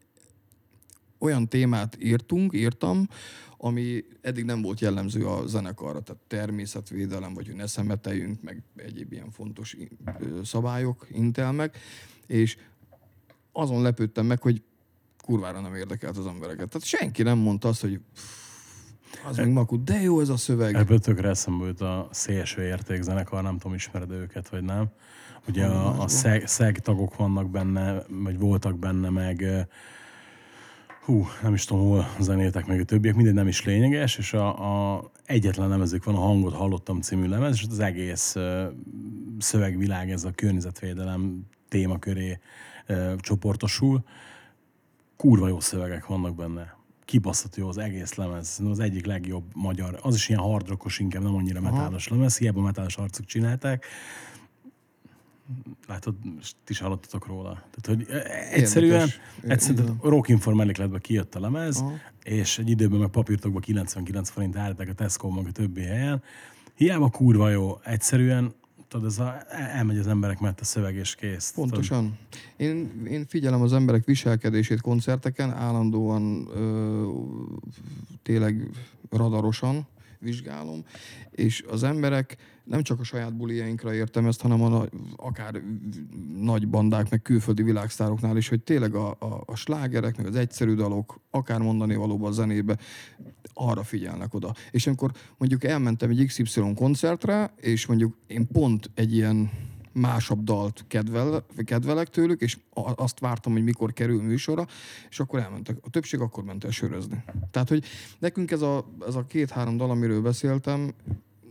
olyan 1.24 1.48
témát 1.48 1.96
írtunk, 2.00 2.54
írtam, 2.54 3.08
ami 3.58 4.04
eddig 4.20 4.44
nem 4.44 4.62
volt 4.62 4.80
jellemző 4.80 5.26
a 5.26 5.46
zenekarra, 5.46 6.00
tehát 6.00 6.22
természetvédelem, 6.26 7.34
vagy 7.34 7.46
hogy 7.46 7.56
ne 7.56 7.66
szemeteljünk, 7.66 8.42
meg 8.42 8.62
egyéb 8.76 9.12
ilyen 9.12 9.30
fontos 9.30 9.76
szabályok, 10.44 11.06
intelmek, 11.10 11.78
és 12.26 12.56
azon 13.52 13.82
lepődtem 13.82 14.26
meg, 14.26 14.42
hogy 14.42 14.62
kurvára 15.22 15.60
nem 15.60 15.74
érdekelt 15.74 16.16
az 16.16 16.26
embereket. 16.26 16.68
Tehát 16.68 16.86
senki 16.86 17.22
nem 17.22 17.38
mondta 17.38 17.68
azt, 17.68 17.80
hogy 17.80 18.00
"Pff, 18.14 18.22
az 19.28 19.36
még 19.36 19.46
makut, 19.46 19.84
de 19.84 20.00
jó 20.00 20.20
ez 20.20 20.28
a 20.28 20.36
szöveg. 20.36 20.74
Ebből 20.74 20.98
tökre 20.98 21.28
eszembe 21.28 21.66
jut 21.66 21.80
a 21.80 22.08
szélső 22.10 22.62
értékzenekar, 22.62 23.42
nem 23.42 23.58
tudom, 23.58 23.74
ismered 23.74 24.10
őket, 24.10 24.48
vagy 24.48 24.62
nem. 24.62 24.88
Ugye 25.48 25.66
a, 25.66 26.02
a 26.02 26.08
szeg, 26.08 26.46
szeg 26.46 26.78
tagok 26.78 27.16
vannak 27.16 27.50
benne, 27.50 28.02
vagy 28.08 28.38
voltak 28.38 28.78
benne, 28.78 29.10
meg 29.10 29.44
hú, 31.04 31.26
nem 31.42 31.54
is 31.54 31.64
tudom, 31.64 31.86
hol 31.86 32.06
zenéltek 32.20 32.66
meg 32.66 32.80
a 32.80 32.84
többiek, 32.84 33.14
mindegy 33.14 33.34
nem 33.34 33.48
is 33.48 33.64
lényeges, 33.64 34.18
és 34.18 34.32
a, 34.32 34.94
a 34.94 35.10
egyetlen 35.24 35.68
lemezük 35.68 36.04
van, 36.04 36.14
a 36.14 36.18
Hangot 36.18 36.54
Hallottam 36.54 37.00
című 37.00 37.28
lemez, 37.28 37.54
és 37.54 37.64
az 37.70 37.78
egész 37.78 38.34
ö, 38.34 38.66
szövegvilág, 39.38 40.10
ez 40.10 40.24
a 40.24 40.30
környezetvédelem 40.34 41.46
témaköré 41.68 42.38
ö, 42.86 43.14
csoportosul. 43.18 44.04
Kurva 45.16 45.48
jó 45.48 45.60
szövegek 45.60 46.06
vannak 46.06 46.34
benne. 46.34 46.76
Kibaszott 47.04 47.56
jó 47.56 47.68
az 47.68 47.78
egész 47.78 48.14
lemez. 48.14 48.60
Az 48.70 48.78
egyik 48.78 49.06
legjobb 49.06 49.44
magyar. 49.54 49.98
Az 50.02 50.14
is 50.14 50.28
ilyen 50.28 50.40
hardrockos, 50.40 50.98
inkább 50.98 51.22
nem 51.22 51.34
annyira 51.34 51.60
metálos 51.60 52.08
lemez. 52.08 52.38
Hiába 52.38 52.60
metálos 52.60 52.96
arcok 52.96 53.26
csinálták. 53.26 53.84
Látod, 55.86 56.14
ti 56.40 56.72
is 56.72 56.78
hallottatok 56.78 57.26
róla. 57.26 57.52
Tehát, 57.52 57.86
hogy 57.86 58.06
ö, 58.08 58.18
egyszerűen, 58.52 59.08
egyszerűen 59.42 59.78
Igen. 59.78 59.98
tehát 59.98 60.02
Rock 60.02 60.28
Inform 60.28 60.56
mellékletbe 60.56 60.98
kijött 60.98 61.34
a 61.34 61.40
lemez, 61.40 61.76
Aha. 61.76 61.92
és 62.22 62.58
egy 62.58 62.70
időben 62.70 62.98
meg 62.98 63.08
papírtokba 63.08 63.60
99 63.60 64.28
forint 64.28 64.56
álltak 64.56 64.88
a 64.88 64.92
Tesco 64.92 65.28
meg 65.28 65.46
a 65.46 65.52
többi 65.52 65.82
helyen. 65.82 66.22
Hiába 66.74 67.10
kurva 67.10 67.50
jó, 67.50 67.78
egyszerűen 67.82 68.54
tudod, 68.88 69.06
ez 69.06 69.18
a, 69.18 69.42
elmegy 69.48 69.98
az 69.98 70.06
emberek 70.06 70.40
mellett 70.40 70.60
a 70.60 70.64
szöveg 70.64 70.94
és 70.94 71.14
kész. 71.14 71.50
Tudod, 71.50 71.70
Pontosan. 71.70 72.18
Én, 72.56 73.02
én 73.08 73.26
figyelem 73.26 73.62
az 73.62 73.72
emberek 73.72 74.04
viselkedését 74.04 74.80
koncerteken, 74.80 75.50
állandóan 75.50 76.48
ö, 76.54 77.08
tényleg 78.22 78.70
radarosan 79.10 79.86
vizsgálom, 80.24 80.84
és 81.30 81.64
az 81.68 81.82
emberek 81.82 82.36
nem 82.64 82.82
csak 82.82 83.00
a 83.00 83.04
saját 83.04 83.36
bulijainkra 83.36 83.94
értem 83.94 84.26
ezt, 84.26 84.40
hanem 84.40 84.62
a, 84.62 84.84
akár 85.16 85.62
nagy 86.40 86.68
bandák, 86.68 87.10
meg 87.10 87.22
külföldi 87.22 87.62
világsztároknál 87.62 88.36
is, 88.36 88.48
hogy 88.48 88.60
tényleg 88.62 88.94
a, 88.94 89.08
a, 89.10 89.42
a 89.46 89.54
slágerek, 89.54 90.16
meg 90.16 90.26
az 90.26 90.36
egyszerű 90.36 90.74
dalok, 90.74 91.20
akár 91.30 91.60
mondani 91.60 91.94
valóban 91.94 92.28
a 92.28 92.32
zenébe, 92.32 92.78
arra 93.54 93.82
figyelnek 93.82 94.34
oda. 94.34 94.54
És 94.70 94.86
amikor 94.86 95.10
mondjuk 95.38 95.64
elmentem 95.64 96.10
egy 96.10 96.24
XY 96.26 96.74
koncertre, 96.74 97.54
és 97.56 97.86
mondjuk 97.86 98.16
én 98.26 98.46
pont 98.46 98.90
egy 98.94 99.14
ilyen 99.14 99.50
másabb 99.94 100.44
dalt 100.44 100.84
kedvel, 100.88 101.46
kedvelek 101.64 102.08
tőlük, 102.08 102.40
és 102.40 102.58
azt 102.74 103.20
vártam, 103.20 103.52
hogy 103.52 103.64
mikor 103.64 103.92
kerül 103.92 104.22
műsorra, 104.22 104.66
és 105.10 105.20
akkor 105.20 105.40
elmentek. 105.40 105.76
A 105.82 105.90
többség 105.90 106.20
akkor 106.20 106.44
ment 106.44 106.64
el 106.64 106.70
sörözni. 106.70 107.24
Tehát, 107.50 107.68
hogy 107.68 107.84
nekünk 108.18 108.50
ez 108.50 108.62
a, 108.62 108.86
ez 109.06 109.14
a 109.14 109.26
két-három 109.26 109.76
dal, 109.76 109.90
amiről 109.90 110.20
beszéltem, 110.20 110.94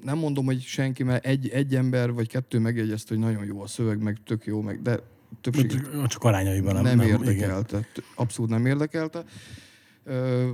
nem 0.04 0.18
mondom, 0.18 0.46
hogy 0.46 0.62
senki, 0.62 1.04
mert 1.04 1.26
egy, 1.26 1.50
egy 1.50 1.76
ember 1.76 2.14
vagy 2.14 2.28
kettő 2.28 2.60
megjegyezte, 2.60 3.14
hogy 3.14 3.24
nagyon 3.24 3.46
jó 3.46 3.62
a 3.62 3.68
szöveg, 3.68 4.02
meg 4.02 4.18
tök 4.26 4.46
jó, 4.46 4.62
meg 4.62 4.82
de 4.82 5.00
többség 5.42 5.82
Csak, 6.08 6.24
arányaiban 6.24 6.74
nem, 6.74 6.84
nem, 6.84 7.02
igen. 7.02 7.26
érdekelte. 7.26 7.80
T- 7.80 8.04
Abszolút 8.16 8.52
nem 8.52 8.66
érdekelte. 8.66 9.24
Ö, 10.04 10.50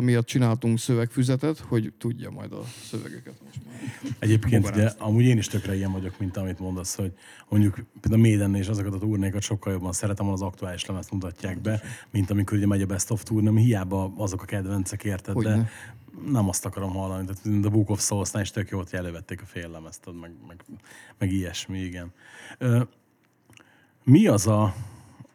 miatt 0.00 0.26
csináltunk 0.26 0.78
szövegfüzetet, 0.78 1.58
hogy 1.58 1.92
tudja 1.98 2.30
majd 2.30 2.52
a 2.52 2.62
szövegeket 2.90 3.34
most 3.44 3.60
már. 3.66 3.76
Egyébként 4.18 4.68
ugye, 4.70 4.90
amúgy 4.98 5.24
én 5.24 5.38
is 5.38 5.46
tökre 5.46 5.74
ilyen 5.74 5.92
vagyok, 5.92 6.18
mint 6.18 6.36
amit 6.36 6.58
mondasz, 6.58 6.94
hogy 6.94 7.12
mondjuk 7.48 7.74
például 8.00 8.24
a 8.24 8.28
Maiden 8.28 8.54
és 8.54 8.68
azokat 8.68 8.94
a 8.94 8.98
turnékat 8.98 9.42
sokkal 9.42 9.72
jobban 9.72 9.92
szeretem, 9.92 10.28
az 10.28 10.42
aktuális 10.42 10.86
lemezt 10.86 11.10
mutatják 11.10 11.60
be, 11.60 11.80
mint 12.10 12.30
amikor 12.30 12.56
ugye 12.56 12.66
megy 12.66 12.82
a 12.82 12.86
Best 12.86 13.10
of 13.10 13.22
Tour, 13.22 13.42
nem 13.42 13.56
hiába 13.56 14.12
azok 14.16 14.42
a 14.42 14.44
kedvencek, 14.44 15.04
érted, 15.04 15.36
de 15.36 15.70
nem 16.24 16.48
azt 16.48 16.64
akarom 16.64 16.92
hallani. 16.92 17.26
Tehát 17.26 17.64
a 17.64 17.68
Book 17.68 17.90
of 17.90 18.00
Souls-nál 18.00 18.42
is 18.42 18.50
tök 18.50 18.68
jó, 18.68 18.78
hogy 18.78 18.88
elővették 18.90 19.42
a 19.42 19.44
fél 19.44 19.68
lemezt, 19.68 20.08
meg, 20.20 20.32
meg, 20.46 20.64
meg 21.18 21.32
ilyesmi, 21.32 21.78
igen. 21.78 22.12
Ö, 22.58 22.82
mi 24.04 24.26
az 24.26 24.46
a, 24.46 24.62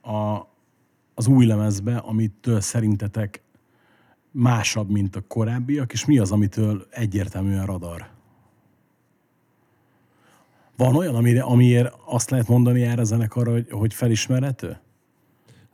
a, 0.02 0.48
az 1.14 1.28
új 1.28 1.46
lemezbe, 1.46 1.98
amitől 1.98 2.62
szerintetek 2.62 3.42
másabb, 4.32 4.90
mint 4.90 5.16
a 5.16 5.22
korábbiak, 5.28 5.94
és 5.94 6.06
mi 6.06 6.18
az, 6.18 6.32
amitől 6.32 6.88
egyértelműen 6.90 7.66
radar? 7.66 8.10
Van 10.78 10.96
olyan, 10.96 11.16
amire, 11.16 11.42
amiért 11.42 11.94
azt 12.06 12.30
lehet 12.30 12.48
mondani 12.48 12.82
erre 12.82 13.02
a 13.02 13.04
zenekarra, 13.04 13.52
hogy, 13.52 13.68
hogy 13.70 13.94
felismerhető? 13.94 14.80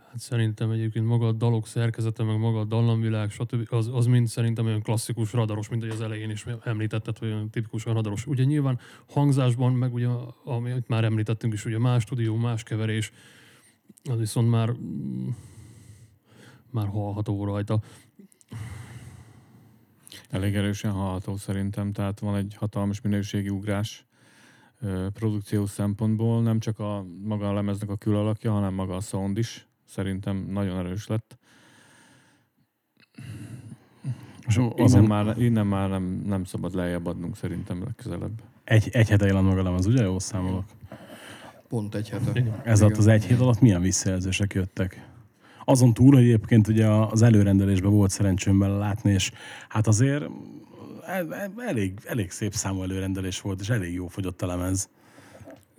Hát 0.09 0.19
szerintem 0.19 0.71
egyébként 0.71 1.05
maga 1.05 1.27
a 1.27 1.31
dalok 1.31 1.67
szerkezete, 1.67 2.23
meg 2.23 2.39
maga 2.39 2.59
a 2.59 2.63
dallamvilág, 2.63 3.31
stb. 3.31 3.73
Az, 3.73 3.89
az 3.93 4.05
mind 4.05 4.27
szerintem 4.27 4.65
olyan 4.65 4.81
klasszikus 4.81 5.33
radaros, 5.33 5.69
mint 5.69 5.81
hogy 5.81 5.91
az 5.91 6.01
elején 6.01 6.29
is 6.29 6.45
említetted, 6.63 7.17
hogy 7.17 7.27
olyan 7.27 7.49
tipikusan 7.49 7.93
radaros. 7.93 8.27
Ugye 8.27 8.43
nyilván 8.43 8.79
hangzásban, 9.09 9.73
meg 9.73 9.93
ugye, 9.93 10.07
amit 10.43 10.87
már 10.87 11.03
említettünk 11.03 11.53
is, 11.53 11.65
ugye 11.65 11.79
más 11.79 12.01
stúdió, 12.01 12.35
más 12.35 12.63
keverés, 12.63 13.11
az 14.03 14.17
viszont 14.17 14.49
már 14.49 14.71
mm, 14.71 15.27
már 16.69 16.87
hallható 16.87 17.45
rajta. 17.45 17.81
Elég 20.29 20.55
erősen 20.55 20.91
hallható 20.91 21.37
szerintem, 21.37 21.91
tehát 21.91 22.19
van 22.19 22.35
egy 22.35 22.55
hatalmas 22.59 23.01
minőségi 23.01 23.49
ugrás 23.49 24.05
ö, 24.81 25.07
produkció 25.13 25.65
szempontból, 25.65 26.41
nem 26.41 26.59
csak 26.59 26.79
a 26.79 27.05
maga 27.23 27.49
a 27.49 27.53
lemeznek 27.53 27.89
a 27.89 27.95
külalakja, 27.95 28.51
hanem 28.51 28.73
maga 28.73 28.95
a 28.95 29.01
sound 29.01 29.37
is. 29.37 29.67
Szerintem 29.85 30.37
nagyon 30.49 30.77
erős 30.77 31.07
lett. 31.07 31.37
És 34.47 34.55
Innen 34.55 34.73
azon 34.77 35.03
már, 35.03 35.41
innen 35.41 35.67
már 35.67 35.89
nem, 35.89 36.21
nem 36.25 36.43
szabad 36.43 36.75
lejjebb 36.75 37.05
adnunk 37.05 37.37
szerintem 37.37 37.83
legközelebb. 37.83 38.41
egy, 38.63 38.89
egy 38.91 39.09
hete 39.09 39.25
jelent 39.25 39.47
meg 39.47 39.57
a 39.57 39.63
lemez, 39.63 39.85
ugye? 39.85 40.03
Jól 40.03 40.19
számolok. 40.19 40.65
Pont 41.67 41.95
egy 41.95 42.09
hete. 42.09 42.61
Ez 42.63 42.81
alatt 42.81 42.97
az 42.97 43.07
egy 43.07 43.25
hét 43.25 43.39
alatt 43.39 43.59
milyen 43.59 43.81
visszajelzések 43.81 44.53
jöttek? 44.53 45.07
Azon 45.69 45.93
túl, 45.93 46.13
hogy 46.13 46.23
egyébként 46.23 46.67
ugye 46.67 46.87
az 46.87 47.21
előrendelésben 47.21 47.91
volt 47.91 48.11
szerencsém 48.11 48.59
bele 48.59 48.77
látni, 48.77 49.11
és 49.11 49.31
hát 49.69 49.87
azért 49.87 50.23
el- 51.05 51.33
el- 51.33 51.53
elég, 51.57 51.99
elég 52.05 52.31
szép 52.31 52.53
számú 52.53 52.83
előrendelés 52.83 53.41
volt, 53.41 53.59
és 53.59 53.69
elég 53.69 53.93
jó 53.93 54.07
fogyott 54.07 54.41
a 54.41 54.45
lemez. 54.45 54.89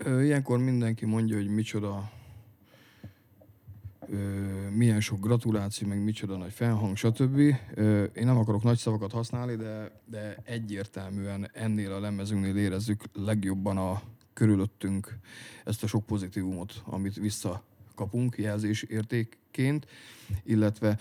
Ilyenkor 0.07 0.59
mindenki 0.59 1.07
mondja, 1.07 1.37
hogy 1.37 1.49
micsoda 1.49 2.11
milyen 4.75 5.01
sok 5.01 5.21
gratuláció, 5.21 5.89
meg 5.89 6.05
micsoda 6.05 6.37
nagy 6.37 6.53
felhang, 6.53 6.97
stb. 6.97 7.39
Én 8.15 8.25
nem 8.25 8.39
akarok 8.39 8.63
nagy 8.63 8.79
szavakat 8.79 9.13
használni, 9.13 9.57
de, 9.57 10.01
de 10.05 10.37
egyértelműen 10.45 11.51
ennél 11.53 11.93
a 11.93 12.01
lemezünknél 12.01 12.57
érezzük 12.57 13.05
legjobban 13.13 13.77
a 13.77 14.03
körülöttünk 14.33 15.19
ezt 15.65 15.83
a 15.83 15.87
sok 15.87 16.07
pozitívumot, 16.07 16.83
amit 16.85 17.17
visszakapunk 17.99 18.37
jelzés 18.39 18.83
értékként, 18.83 19.87
illetve 20.45 20.99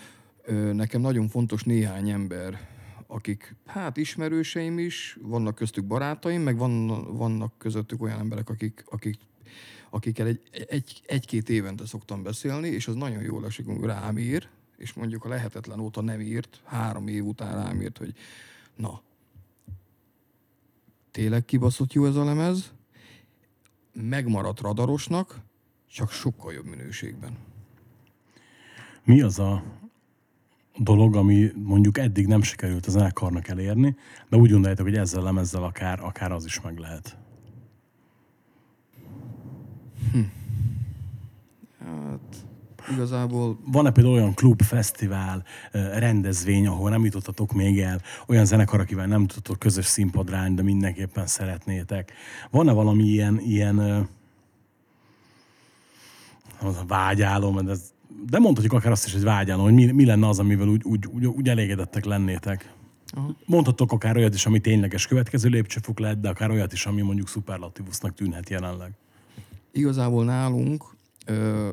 nekem 0.72 1.00
nagyon 1.00 1.28
fontos 1.28 1.62
néhány 1.62 2.10
ember, 2.10 2.68
akik 3.06 3.54
hát 3.66 3.96
ismerőseim 3.96 4.78
is, 4.78 5.18
vannak 5.22 5.54
köztük 5.54 5.84
barátaim, 5.84 6.42
meg 6.42 6.56
van, 6.56 6.86
vannak 7.16 7.58
közöttük 7.58 8.02
olyan 8.02 8.18
emberek, 8.18 8.48
akik, 8.48 8.84
akik 8.90 9.16
akikkel 9.90 10.26
egy, 10.26 10.40
egy, 10.68 11.02
egy-két 11.06 11.48
évente 11.48 11.86
szoktam 11.86 12.22
beszélni, 12.22 12.68
és 12.68 12.88
az 12.88 12.94
nagyon 12.94 13.22
jól 13.22 13.46
esik, 13.46 13.66
amikor 13.66 13.88
rám 13.88 14.18
ír, 14.18 14.48
és 14.76 14.92
mondjuk 14.92 15.24
a 15.24 15.28
lehetetlen 15.28 15.80
óta 15.80 16.00
nem 16.00 16.20
írt, 16.20 16.60
három 16.64 17.08
év 17.08 17.24
után 17.24 17.64
rám 17.64 17.80
írt, 17.80 17.98
hogy 17.98 18.14
na, 18.76 19.00
tényleg 21.10 21.44
kibaszott 21.44 21.92
jó 21.92 22.06
ez 22.06 22.16
a 22.16 22.24
lemez, 22.24 22.72
megmaradt 23.92 24.60
radarosnak, 24.60 25.40
csak 25.92 26.10
sokkal 26.10 26.52
jobb 26.52 26.66
minőségben. 26.66 27.36
Mi 29.04 29.20
az 29.20 29.38
a 29.38 29.62
dolog, 30.76 31.16
ami 31.16 31.50
mondjuk 31.54 31.98
eddig 31.98 32.26
nem 32.26 32.42
sikerült 32.42 32.86
a 32.86 32.90
zenekarnak 32.90 33.48
elérni, 33.48 33.96
de 34.28 34.36
úgy 34.36 34.50
gondoljátok, 34.50 34.86
hogy 34.86 34.96
ezzel 34.96 35.22
lemezzel 35.22 35.62
akár, 35.62 36.00
akár 36.00 36.32
az 36.32 36.44
is 36.44 36.60
meg 36.60 36.78
lehet. 36.78 37.16
Hát 41.78 42.46
igazából 42.92 43.58
Van-e 43.64 43.90
például 43.90 44.14
olyan 44.14 44.34
klub, 44.34 44.62
fesztivál, 44.62 45.44
rendezvény, 45.72 46.66
ahol 46.66 46.90
nem 46.90 47.04
jutottatok 47.04 47.52
még 47.52 47.80
el, 47.80 48.00
olyan 48.26 48.44
zenekar, 48.44 48.80
akivel 48.80 49.06
nem 49.06 49.20
jutottatok 49.20 49.58
közös 49.58 49.86
színpadrány, 49.86 50.54
de 50.54 50.62
mindenképpen 50.62 51.26
szeretnétek? 51.26 52.12
Van-e 52.50 52.72
valami 52.72 53.04
ilyen, 53.04 53.40
ilyen 53.40 54.08
az 56.60 56.76
a 56.76 56.84
vágyálom, 56.86 57.64
de, 57.64 57.70
ez, 57.70 57.92
de 58.30 58.38
mondhatjuk 58.38 58.72
akár 58.72 58.92
azt 58.92 59.06
is, 59.06 59.12
hogy 59.12 59.22
vágyálom, 59.22 59.64
hogy 59.64 59.74
mi, 59.74 59.84
mi 59.84 60.04
lenne 60.04 60.28
az, 60.28 60.38
amivel 60.38 60.68
úgy, 60.68 60.84
úgy, 60.84 61.06
úgy, 61.06 61.26
úgy 61.26 61.48
elégedettek 61.48 62.04
lennétek? 62.04 62.72
Aha. 63.10 63.34
Mondhatok 63.46 63.92
akár 63.92 64.16
olyat 64.16 64.34
is, 64.34 64.46
ami 64.46 64.60
tényleges 64.60 65.06
következő 65.06 65.48
lépcsőfok 65.48 65.98
lehet, 65.98 66.20
de 66.20 66.28
akár 66.28 66.50
olyat 66.50 66.72
is, 66.72 66.86
ami 66.86 67.02
mondjuk 67.02 67.28
szuperlatívusznak 67.28 68.14
tűnhet 68.14 68.50
jelenleg. 68.50 68.92
igazából 69.72 70.24
nálunk 70.24 70.84
ö, 71.26 71.70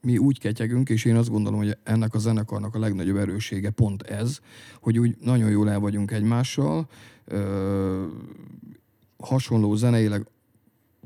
mi 0.00 0.18
úgy 0.18 0.38
ketyegünk, 0.38 0.88
és 0.88 1.04
én 1.04 1.16
azt 1.16 1.30
gondolom, 1.30 1.58
hogy 1.58 1.76
ennek 1.82 2.14
a 2.14 2.18
zenekarnak 2.18 2.74
a 2.74 2.78
legnagyobb 2.78 3.16
erőssége 3.16 3.70
pont 3.70 4.02
ez, 4.02 4.40
hogy 4.80 4.98
úgy 4.98 5.16
nagyon 5.20 5.50
jól 5.50 5.70
el 5.70 5.78
vagyunk 5.78 6.10
egymással, 6.10 6.88
ö, 7.24 8.06
hasonló 9.18 9.74
zeneileg 9.74 10.26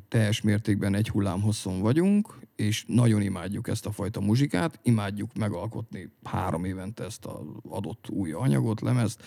teljes 0.09 0.41
mértékben 0.41 0.95
egy 0.95 1.09
hullám 1.09 1.41
hosszon 1.41 1.81
vagyunk, 1.81 2.39
és 2.61 2.85
nagyon 2.87 3.23
imádjuk 3.23 3.69
ezt 3.69 3.87
a 3.87 3.93
fajta 3.93 4.21
muzsikát, 4.21 4.79
imádjuk 4.83 5.35
megalkotni 5.35 6.11
három 6.25 6.65
évente 6.65 7.05
ezt 7.05 7.25
az 7.25 7.47
adott 7.69 8.09
új 8.09 8.33
anyagot, 8.33 8.81
lemezt, 8.81 9.23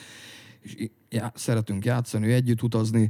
és 0.59 0.89
já- 1.09 1.37
szeretünk 1.37 1.85
játszani, 1.85 2.31
együtt 2.31 2.63
utazni. 2.63 3.09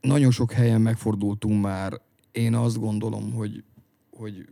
Nagyon 0.00 0.30
sok 0.30 0.52
helyen 0.52 0.80
megfordultunk 0.80 1.62
már, 1.62 2.00
én 2.32 2.54
azt 2.54 2.78
gondolom, 2.78 3.32
hogy, 3.32 3.64
hogy 4.10 4.46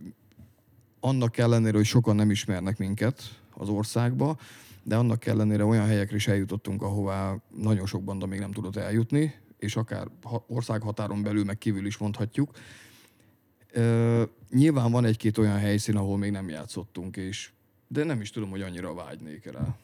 annak 1.00 1.36
ellenére, 1.36 1.76
hogy 1.76 1.86
sokan 1.86 2.16
nem 2.16 2.30
ismernek 2.30 2.78
minket 2.78 3.40
az 3.54 3.68
országba, 3.68 4.38
de 4.82 4.96
annak 4.96 5.26
ellenére 5.26 5.64
olyan 5.64 5.86
helyekre 5.86 6.16
is 6.16 6.28
eljutottunk, 6.28 6.82
ahová 6.82 7.36
nagyon 7.56 7.86
sok 7.86 8.02
banda 8.02 8.26
még 8.26 8.38
nem 8.38 8.52
tudott 8.52 8.76
eljutni, 8.76 9.34
és 9.58 9.76
akár 9.76 10.08
ha- 10.22 10.44
országhatáron 10.48 11.22
belül, 11.22 11.44
meg 11.44 11.58
kívül 11.58 11.86
is 11.86 11.96
mondhatjuk. 11.96 12.50
Ö, 13.76 14.22
nyilván 14.50 14.90
van 14.90 15.04
egy-két 15.04 15.38
olyan 15.38 15.58
helyszín, 15.58 15.96
ahol 15.96 16.18
még 16.18 16.30
nem 16.30 16.48
játszottunk, 16.48 17.16
és 17.16 17.50
de 17.88 18.04
nem 18.04 18.20
is 18.20 18.30
tudom, 18.30 18.50
hogy 18.50 18.62
annyira 18.62 18.94
vágynék 18.94 19.50
rá. 19.52 19.76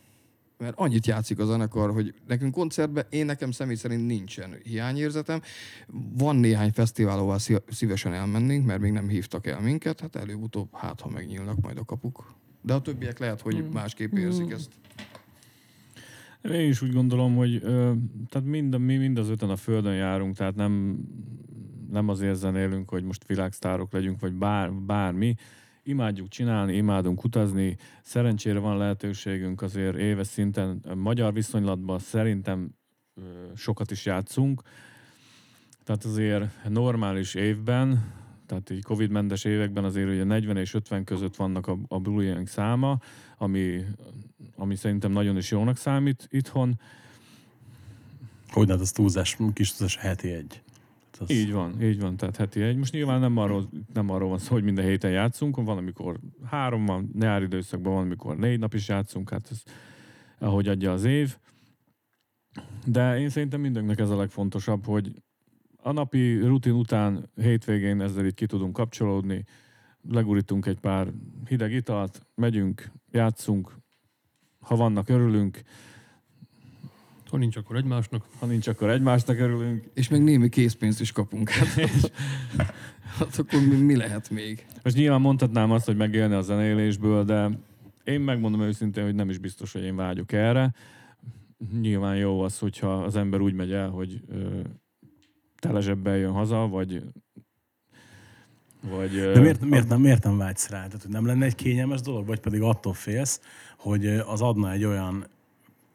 Mert 0.59 0.75
annyit 0.77 1.07
játszik 1.07 1.39
a 1.39 1.45
zenekar, 1.45 1.93
hogy 1.93 2.15
nekünk 2.27 2.55
koncertben, 2.55 3.05
én 3.11 3.27
nekem 3.27 3.51
személy 3.51 3.75
szerint 3.75 4.07
nincsen 4.07 4.55
hiányérzetem. 4.63 5.43
Van 6.17 6.37
néhány 6.37 6.73
fesztivál, 6.73 7.19
ahová 7.19 7.39
szí- 7.39 7.63
szívesen 7.71 8.13
elmennénk, 8.13 8.67
mert 8.67 8.81
még 8.81 8.93
nem 8.93 9.09
hívtak 9.09 9.47
el 9.47 9.61
minket, 9.61 10.01
hát 10.01 10.17
előbb-utóbb 10.17 10.69
hát, 10.73 11.01
ha 11.01 11.09
megnyílnak 11.09 11.61
majd 11.61 11.79
a 11.79 11.85
kapuk. 11.85 12.35
De 12.61 12.75
a 12.75 12.81
többiek 12.81 13.19
lehet, 13.19 13.41
hogy 13.41 13.65
másképp 13.73 14.17
érzik 14.17 14.51
ezt. 14.51 14.71
Én 16.43 16.69
is 16.69 16.83
úgy 16.83 16.93
gondolom, 16.93 17.37
hogy 17.37 17.61
ö, 17.63 17.93
tehát 18.29 18.49
mind, 18.49 18.79
mi 18.79 18.97
mind 18.97 19.19
az 19.19 19.29
öten 19.29 19.51
a 19.51 19.57
földön 19.57 19.95
járunk, 19.95 20.37
tehát 20.37 20.55
nem, 20.55 20.99
nem 21.93 22.09
azért 22.09 22.35
zenélünk, 22.35 22.91
hogy 22.91 23.05
most 23.05 23.27
világsztárok 23.27 23.93
legyünk, 23.93 24.21
vagy 24.21 24.33
bár, 24.33 24.73
bármi. 24.73 25.35
Imádjuk 25.83 26.29
csinálni, 26.29 26.77
imádunk 26.77 27.25
utazni. 27.25 27.77
Szerencsére 28.03 28.59
van 28.59 28.77
lehetőségünk 28.77 29.63
azért 29.63 29.97
éves 29.97 30.27
szinten 30.27 30.81
ö, 30.85 30.95
magyar 30.95 31.33
viszonylatban 31.33 31.99
szerintem 31.99 32.75
ö, 33.15 33.23
sokat 33.57 33.91
is 33.91 34.05
játszunk. 34.05 34.63
Tehát 35.85 36.05
azért 36.05 36.69
normális 36.69 37.35
évben, 37.35 38.13
tehát 38.47 38.71
így 38.71 38.83
Covid-mentes 38.83 39.45
években 39.45 39.85
azért 39.85 40.09
ugye 40.09 40.25
40 40.25 40.57
és 40.57 40.75
50 40.75 41.05
között 41.05 41.37
vannak 41.37 41.67
a, 41.67 41.79
a 41.89 41.99
bullying 41.99 42.49
száma, 42.49 42.99
ami, 43.39 43.85
ami 44.57 44.77
szerintem 44.77 45.13
nagyon 45.13 45.37
is 45.37 45.51
jónak 45.51 45.77
számít 45.77 46.27
itthon. 46.31 46.81
Hogy 48.49 48.71
hát 48.71 48.81
az 48.81 48.91
túlzás, 48.91 49.37
kis 49.53 49.73
túlzás 49.73 49.97
heti 49.97 50.31
egy. 50.31 50.63
Hát 51.13 51.21
Az, 51.21 51.31
Így 51.31 51.53
van, 51.53 51.83
így 51.83 52.01
van, 52.01 52.17
tehát 52.17 52.37
heti 52.37 52.63
egy. 52.63 52.77
Most 52.77 52.93
nyilván 52.93 53.21
nem 53.21 53.37
arról, 53.37 53.69
nem 53.93 54.11
arról 54.11 54.29
van 54.29 54.39
szó, 54.39 54.53
hogy 54.53 54.63
minden 54.63 54.85
héten 54.85 55.11
játszunk, 55.11 55.57
van, 55.57 55.77
amikor 55.77 56.19
három 56.45 56.87
van, 56.87 57.11
nyári 57.19 57.45
időszakban 57.45 57.93
van, 57.93 58.03
amikor 58.03 58.37
négy 58.37 58.59
nap 58.59 58.75
is 58.75 58.89
játszunk, 58.89 59.31
hát 59.31 59.49
ez 59.51 59.63
ahogy 60.39 60.69
adja 60.69 60.93
az 60.93 61.05
év. 61.05 61.37
De 62.87 63.19
én 63.19 63.29
szerintem 63.29 63.61
mindenkinek 63.61 63.99
ez 63.99 64.11
a 64.11 64.17
legfontosabb, 64.17 64.85
hogy 64.85 65.23
a 65.77 65.93
napi 65.93 66.39
rutin 66.39 66.73
után 66.73 67.31
hétvégén 67.35 68.01
ezzel 68.01 68.27
itt 68.27 68.35
ki 68.35 68.47
tudunk 68.47 68.73
kapcsolódni, 68.73 69.45
legurítunk 70.09 70.67
egy 70.67 70.79
pár 70.79 71.13
hideg 71.49 71.73
italt, 71.73 72.27
megyünk, 72.35 72.91
játszunk, 73.11 73.77
ha 74.61 74.77
vannak, 74.77 75.09
örülünk, 75.09 75.63
Ha 77.33 77.39
nincs, 77.39 77.57
akkor 77.57 77.77
egymásnak. 77.77 78.25
ha 78.39 78.47
nincs, 78.47 78.67
akkor 78.67 78.91
egymásnak 78.91 79.39
örülünk. 79.39 79.85
És 79.95 80.09
még 80.09 80.21
némi 80.21 80.49
készpénzt 80.49 81.01
is 81.01 81.13
kapunk. 81.13 81.51
Hát, 82.57 82.75
hát 83.19 83.39
akkor 83.39 83.61
mi, 83.61 83.77
mi 83.77 83.97
lehet 83.97 84.31
még? 84.31 84.67
Most 84.83 84.97
nyilván 84.97 85.21
mondhatnám 85.21 85.71
azt, 85.71 85.87
hogy 85.87 85.97
megélni 85.97 86.35
a 86.35 86.41
zenélésből, 86.41 87.25
de 87.25 87.51
én 88.05 88.21
megmondom 88.21 88.61
őszintén, 88.61 89.05
hogy 89.05 89.15
nem 89.15 89.31
is 89.31 89.39
biztos, 89.39 89.73
hogy 89.73 89.83
én 89.83 89.97
vágyok 89.97 90.33
erre. 90.33 90.75
Nyilván 91.81 92.17
jó 92.17 92.41
az, 92.41 92.59
hogyha 92.59 93.03
az 93.03 93.17
ember 93.17 93.41
úgy 93.41 93.55
megy 93.55 93.73
el, 93.73 93.89
hogy 93.89 94.21
ö, 94.29 94.61
tele 95.59 95.81
zsebbel 95.81 96.17
jön 96.17 96.33
haza, 96.33 96.69
vagy 96.69 97.03
Vagy, 98.81 99.11
De 99.11 99.41
miért, 99.41 99.61
miért, 99.61 99.89
nem, 99.89 100.01
miért 100.01 100.25
nem 100.25 100.37
vágysz 100.37 100.69
rá? 100.69 100.87
Tehát, 100.87 101.03
hogy 101.03 101.13
nem 101.13 101.27
lenne 101.27 101.45
egy 101.45 101.55
kényelmes 101.55 102.01
dolog, 102.01 102.27
vagy 102.27 102.41
pedig 102.41 102.63
attól 102.63 102.93
félsz, 102.95 103.41
hogy 103.79 104.07
az 104.07 104.41
adna 104.41 104.73
egy 104.73 104.85
olyan 104.85 105.27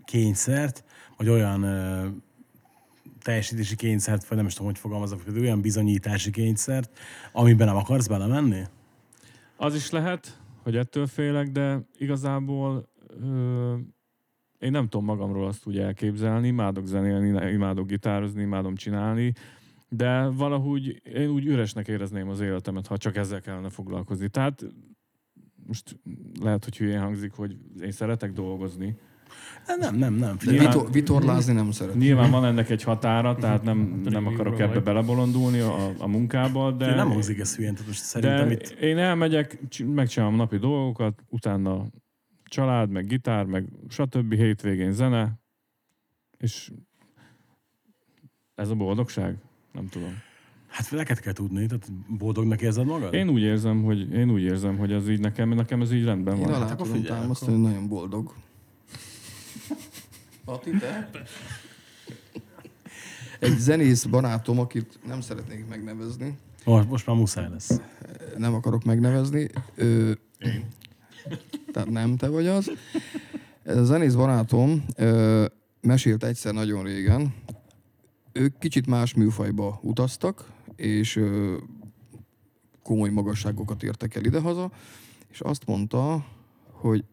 kényszert, 0.05 0.83
vagy 1.17 1.29
olyan 1.29 1.63
ö, 1.63 2.07
teljesítési 3.21 3.75
kényszert, 3.75 4.27
vagy 4.27 4.37
nem 4.37 4.47
is 4.47 4.53
tudom, 4.53 4.67
hogy 4.67 4.79
fogalmazok, 4.79 5.25
vagy 5.25 5.39
olyan 5.39 5.61
bizonyítási 5.61 6.31
kényszert, 6.31 6.97
amiben 7.31 7.67
nem 7.67 7.75
akarsz 7.75 8.07
belemenni? 8.07 8.63
Az 9.55 9.75
is 9.75 9.89
lehet, 9.89 10.41
hogy 10.63 10.75
ettől 10.75 11.07
félek, 11.07 11.47
de 11.47 11.79
igazából 11.97 12.89
ö, 13.21 13.75
én 14.59 14.71
nem 14.71 14.87
tudom 14.87 15.05
magamról 15.05 15.47
azt 15.47 15.65
úgy 15.65 15.77
elképzelni, 15.77 16.47
imádok 16.47 16.85
zenélni, 16.85 17.51
imádok 17.51 17.87
gitározni, 17.87 18.41
imádom 18.41 18.75
csinálni, 18.75 19.33
de 19.89 20.27
valahogy 20.27 21.01
én 21.13 21.29
úgy 21.29 21.45
üresnek 21.45 21.87
érezném 21.87 22.29
az 22.29 22.39
életemet, 22.39 22.87
ha 22.87 22.97
csak 22.97 23.15
ezzel 23.15 23.41
kellene 23.41 23.69
foglalkozni. 23.69 24.29
Tehát 24.29 24.65
most 25.65 25.99
lehet, 26.41 26.63
hogy 26.63 26.77
hülyén 26.77 26.99
hangzik, 26.99 27.31
hogy 27.31 27.57
én 27.81 27.91
szeretek 27.91 28.31
dolgozni. 28.31 28.97
Nem, 29.79 29.95
nem, 29.95 30.13
nem. 30.13 30.37
Figyelj, 30.37 30.57
Nyilván- 30.57 30.75
vitor, 30.77 30.91
vitorlázni 30.91 31.53
nem 31.53 31.71
szeret. 31.71 31.95
Nyilván 31.95 32.31
van 32.31 32.45
ennek 32.45 32.69
egy 32.69 32.83
határa, 32.83 33.35
tehát 33.35 33.63
nem, 33.63 34.01
nem 34.03 34.27
akarok 34.27 34.59
ebbe 34.59 34.79
belebolondulni 34.79 35.59
a, 35.59 35.93
a 35.97 36.07
munkába, 36.07 36.71
de... 36.71 36.95
nem 36.95 37.09
hangzik 37.09 37.39
ez 37.39 37.55
hülyén, 37.55 37.73
tehát 37.73 37.87
most 37.87 38.03
szerintem 38.03 38.47
De 38.47 38.53
itt... 38.53 38.67
én 38.69 38.97
elmegyek, 38.97 39.59
csi- 39.69 39.93
megcsinálom 39.93 40.35
napi 40.35 40.57
dolgokat, 40.57 41.23
utána 41.29 41.87
család, 42.43 42.89
meg 42.89 43.07
gitár, 43.07 43.45
meg 43.45 43.65
stb. 43.89 44.33
hétvégén 44.33 44.91
zene, 44.91 45.39
és 46.37 46.71
ez 48.55 48.69
a 48.69 48.75
boldogság? 48.75 49.35
Nem 49.71 49.87
tudom. 49.87 50.09
Hát 50.67 50.91
neked 50.91 51.19
kell 51.19 51.33
tudni, 51.33 51.65
tehát 51.65 51.91
boldognak 52.17 52.61
érzed 52.61 52.85
magad? 52.85 53.13
Én 53.13 53.29
úgy 53.29 53.41
érzem, 53.41 53.83
hogy, 53.83 54.11
én 54.13 54.31
úgy 54.31 54.41
érzem, 54.41 54.77
hogy 54.77 54.91
ez 54.91 55.09
így 55.09 55.19
nekem, 55.19 55.49
nekem 55.49 55.81
ez 55.81 55.91
így 55.91 56.03
rendben 56.03 56.35
Én 56.37 56.43
van. 56.43 56.53
alá 56.53 56.63
akkor 56.65 56.75
tudom 56.75 57.01
figyelj, 57.01 57.19
támasztani, 57.19 57.61
nagyon 57.61 57.87
boldog. 57.87 58.33
Pati, 60.47 60.69
te? 60.71 61.09
Egy 63.39 63.57
zenész 63.57 64.03
barátom, 64.05 64.59
akit 64.59 64.99
nem 65.07 65.21
szeretnék 65.21 65.67
megnevezni, 65.67 66.37
Most, 66.65 66.89
most 66.89 67.05
már 67.07 67.15
muszáj 67.15 67.49
lesz. 67.49 67.79
nem 68.37 68.53
akarok 68.53 68.83
megnevezni. 68.83 69.47
Ö, 69.75 70.11
tehát 71.71 71.89
nem 71.89 72.17
te 72.17 72.27
vagy 72.27 72.47
az. 72.47 72.71
Ez 73.63 73.77
a 73.77 73.83
zenész 73.83 74.13
barátom 74.13 74.85
ö, 74.95 75.45
mesélt 75.81 76.23
egyszer 76.23 76.53
nagyon 76.53 76.83
régen, 76.83 77.33
ők 78.31 78.57
kicsit 78.57 78.87
más 78.87 79.13
műfajba 79.13 79.79
utaztak, 79.81 80.51
és 80.75 81.15
ö, 81.15 81.57
komoly 82.83 83.09
magasságokat 83.09 83.83
értek 83.83 84.15
el 84.15 84.25
idehaza, 84.25 84.71
és 85.31 85.39
azt 85.41 85.65
mondta, 85.65 86.25
hogy 86.79 87.03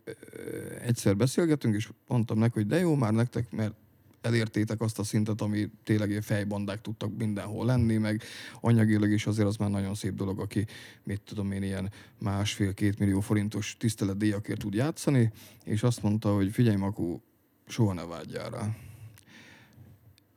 egyszer 0.80 1.16
beszélgetünk, 1.16 1.74
és 1.74 1.90
mondtam 2.08 2.38
neki, 2.38 2.52
hogy 2.54 2.66
de 2.66 2.78
jó 2.78 2.94
már 2.94 3.12
nektek, 3.12 3.50
mert 3.50 3.74
elértétek 4.20 4.80
azt 4.80 4.98
a 4.98 5.04
szintet, 5.04 5.40
ami 5.40 5.70
tényleg 5.84 6.08
ilyen 6.08 6.22
fejbandák 6.22 6.80
tudtak 6.80 7.16
mindenhol 7.16 7.66
lenni, 7.66 7.96
meg 7.96 8.22
anyagilag 8.60 9.10
is 9.10 9.26
azért 9.26 9.48
az 9.48 9.56
már 9.56 9.70
nagyon 9.70 9.94
szép 9.94 10.14
dolog, 10.14 10.40
aki, 10.40 10.66
mit 11.02 11.20
tudom 11.20 11.52
én, 11.52 11.62
ilyen 11.62 11.90
másfél-két 12.18 12.98
millió 12.98 13.20
forintos 13.20 13.76
tiszteletdíjakért 13.78 14.60
tud 14.60 14.74
játszani, 14.74 15.32
és 15.64 15.82
azt 15.82 16.02
mondta, 16.02 16.34
hogy 16.34 16.50
figyelj, 16.50 16.76
Makó, 16.76 17.22
soha 17.66 17.92
ne 17.92 18.04
vágyjál 18.04 18.50
rá. 18.50 18.76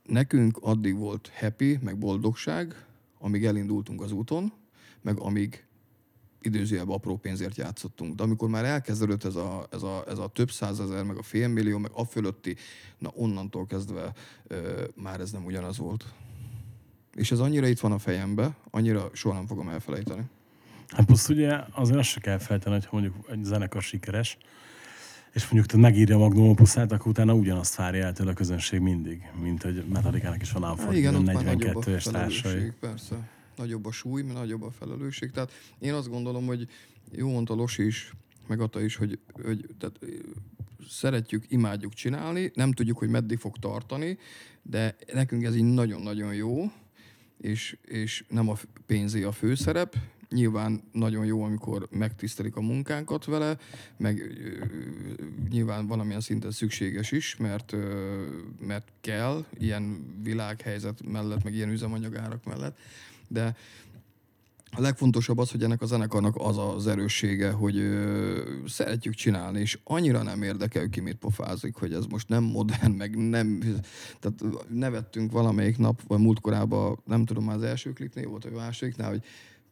Nekünk 0.04 0.58
addig 0.60 0.96
volt 0.96 1.30
happy, 1.34 1.78
meg 1.82 1.98
boldogság, 1.98 2.86
amíg 3.18 3.44
elindultunk 3.44 4.00
az 4.00 4.12
úton, 4.12 4.52
meg 5.02 5.18
amíg 5.18 5.67
időzőjelben 6.42 6.94
apró 6.94 7.16
pénzért 7.16 7.56
játszottunk. 7.56 8.14
De 8.14 8.22
amikor 8.22 8.48
már 8.48 8.64
elkezdődött 8.64 9.24
ez 9.24 9.34
a, 9.34 9.66
ez 9.70 9.82
a, 9.82 10.04
ez 10.08 10.18
a 10.18 10.28
több 10.28 10.50
százezer, 10.50 11.04
meg 11.04 11.16
a 11.16 11.22
félmillió, 11.22 11.78
meg 11.78 11.90
a 11.94 12.04
fölötti, 12.04 12.56
na 12.98 13.10
onnantól 13.14 13.66
kezdve 13.66 14.12
ö, 14.46 14.84
már 14.94 15.20
ez 15.20 15.30
nem 15.30 15.44
ugyanaz 15.44 15.78
volt. 15.78 16.04
És 17.14 17.30
ez 17.30 17.38
annyira 17.38 17.66
itt 17.66 17.80
van 17.80 17.92
a 17.92 17.98
fejembe, 17.98 18.56
annyira 18.70 19.10
soha 19.12 19.34
nem 19.34 19.46
fogom 19.46 19.68
elfelejteni. 19.68 20.22
Hát 20.88 21.06
plusz 21.06 21.28
ugye 21.28 21.60
azért 21.72 21.98
azt 21.98 22.08
se 22.08 22.20
kell 22.20 22.38
feltenni, 22.38 22.74
hogy 22.74 22.88
mondjuk 22.90 23.14
egy 23.30 23.44
zenekar 23.44 23.82
sikeres, 23.82 24.38
és 25.32 25.42
mondjuk 25.42 25.66
te 25.66 25.76
megírja 25.76 26.14
a 26.14 26.18
Magnum 26.18 26.48
Opusát, 26.48 26.92
akkor 26.92 27.06
utána 27.06 27.34
ugyanazt 27.34 27.74
várja 27.74 28.04
el 28.04 28.12
tőle 28.12 28.30
a 28.30 28.34
közönség 28.34 28.80
mindig, 28.80 29.30
mint 29.42 29.62
hogy 29.62 29.84
Metallica-nak 29.92 30.42
is 30.42 30.52
van 30.52 30.62
Hát 30.62 30.72
Unforgiven 30.72 31.14
a 31.14 31.18
42 31.18 31.94
és 31.94 32.02
társai. 32.02 32.72
persze. 32.80 33.28
Nagyobb 33.58 33.86
a 33.86 33.92
súly, 33.92 34.22
nagyobb 34.22 34.62
a 34.62 34.70
felelősség. 34.70 35.30
Tehát 35.30 35.52
én 35.78 35.92
azt 35.92 36.08
gondolom, 36.08 36.46
hogy 36.46 36.68
jó 37.12 37.30
mondta 37.30 37.54
Losi 37.54 37.86
is, 37.86 38.12
meg 38.46 38.60
Ata 38.60 38.80
is, 38.80 38.96
hogy, 38.96 39.18
hogy 39.32 39.66
tehát, 39.78 39.98
szeretjük, 40.88 41.44
imádjuk 41.48 41.92
csinálni, 41.92 42.50
nem 42.54 42.72
tudjuk, 42.72 42.98
hogy 42.98 43.08
meddig 43.08 43.38
fog 43.38 43.56
tartani, 43.56 44.18
de 44.62 44.96
nekünk 45.12 45.44
ez 45.44 45.56
így 45.56 45.64
nagyon-nagyon 45.64 46.34
jó, 46.34 46.72
és, 47.38 47.76
és 47.84 48.24
nem 48.28 48.48
a 48.48 48.54
pénzé 48.86 49.22
a 49.22 49.32
főszerep. 49.32 49.96
Nyilván 50.28 50.82
nagyon 50.92 51.24
jó, 51.24 51.42
amikor 51.42 51.88
megtisztelik 51.90 52.56
a 52.56 52.60
munkánkat 52.60 53.24
vele, 53.24 53.58
meg 53.96 54.38
nyilván 55.50 55.86
valamilyen 55.86 56.20
szinten 56.20 56.50
szükséges 56.50 57.12
is, 57.12 57.36
mert, 57.36 57.76
mert 58.60 58.92
kell 59.00 59.44
ilyen 59.58 60.14
világhelyzet 60.22 61.02
mellett, 61.06 61.44
meg 61.44 61.54
ilyen 61.54 61.70
üzemanyagárak 61.70 62.44
mellett, 62.44 62.78
de 63.28 63.56
a 64.70 64.80
legfontosabb 64.80 65.38
az, 65.38 65.50
hogy 65.50 65.62
ennek 65.62 65.82
a 65.82 65.86
zenekarnak 65.86 66.34
az 66.38 66.58
az 66.58 66.86
erőssége, 66.86 67.50
hogy 67.50 67.76
ö, 67.78 68.42
szeretjük 68.66 69.14
csinálni, 69.14 69.60
és 69.60 69.78
annyira 69.84 70.22
nem 70.22 70.42
érdekel, 70.42 70.88
ki 70.88 71.00
mit 71.00 71.16
pofázik, 71.16 71.74
hogy 71.74 71.92
ez 71.92 72.04
most 72.04 72.28
nem 72.28 72.42
modern, 72.42 72.90
meg 72.92 73.28
nem... 73.28 73.58
Tehát 74.20 74.68
nevettünk 74.68 75.32
valamelyik 75.32 75.78
nap, 75.78 76.02
vagy 76.06 76.18
múltkorában, 76.18 76.98
nem 77.04 77.24
tudom, 77.24 77.44
már 77.44 77.56
az 77.56 77.62
első 77.62 77.92
klipnél 77.92 78.28
volt, 78.28 78.42
vagy 78.42 78.52
másodiknál, 78.52 79.08
hogy 79.10 79.24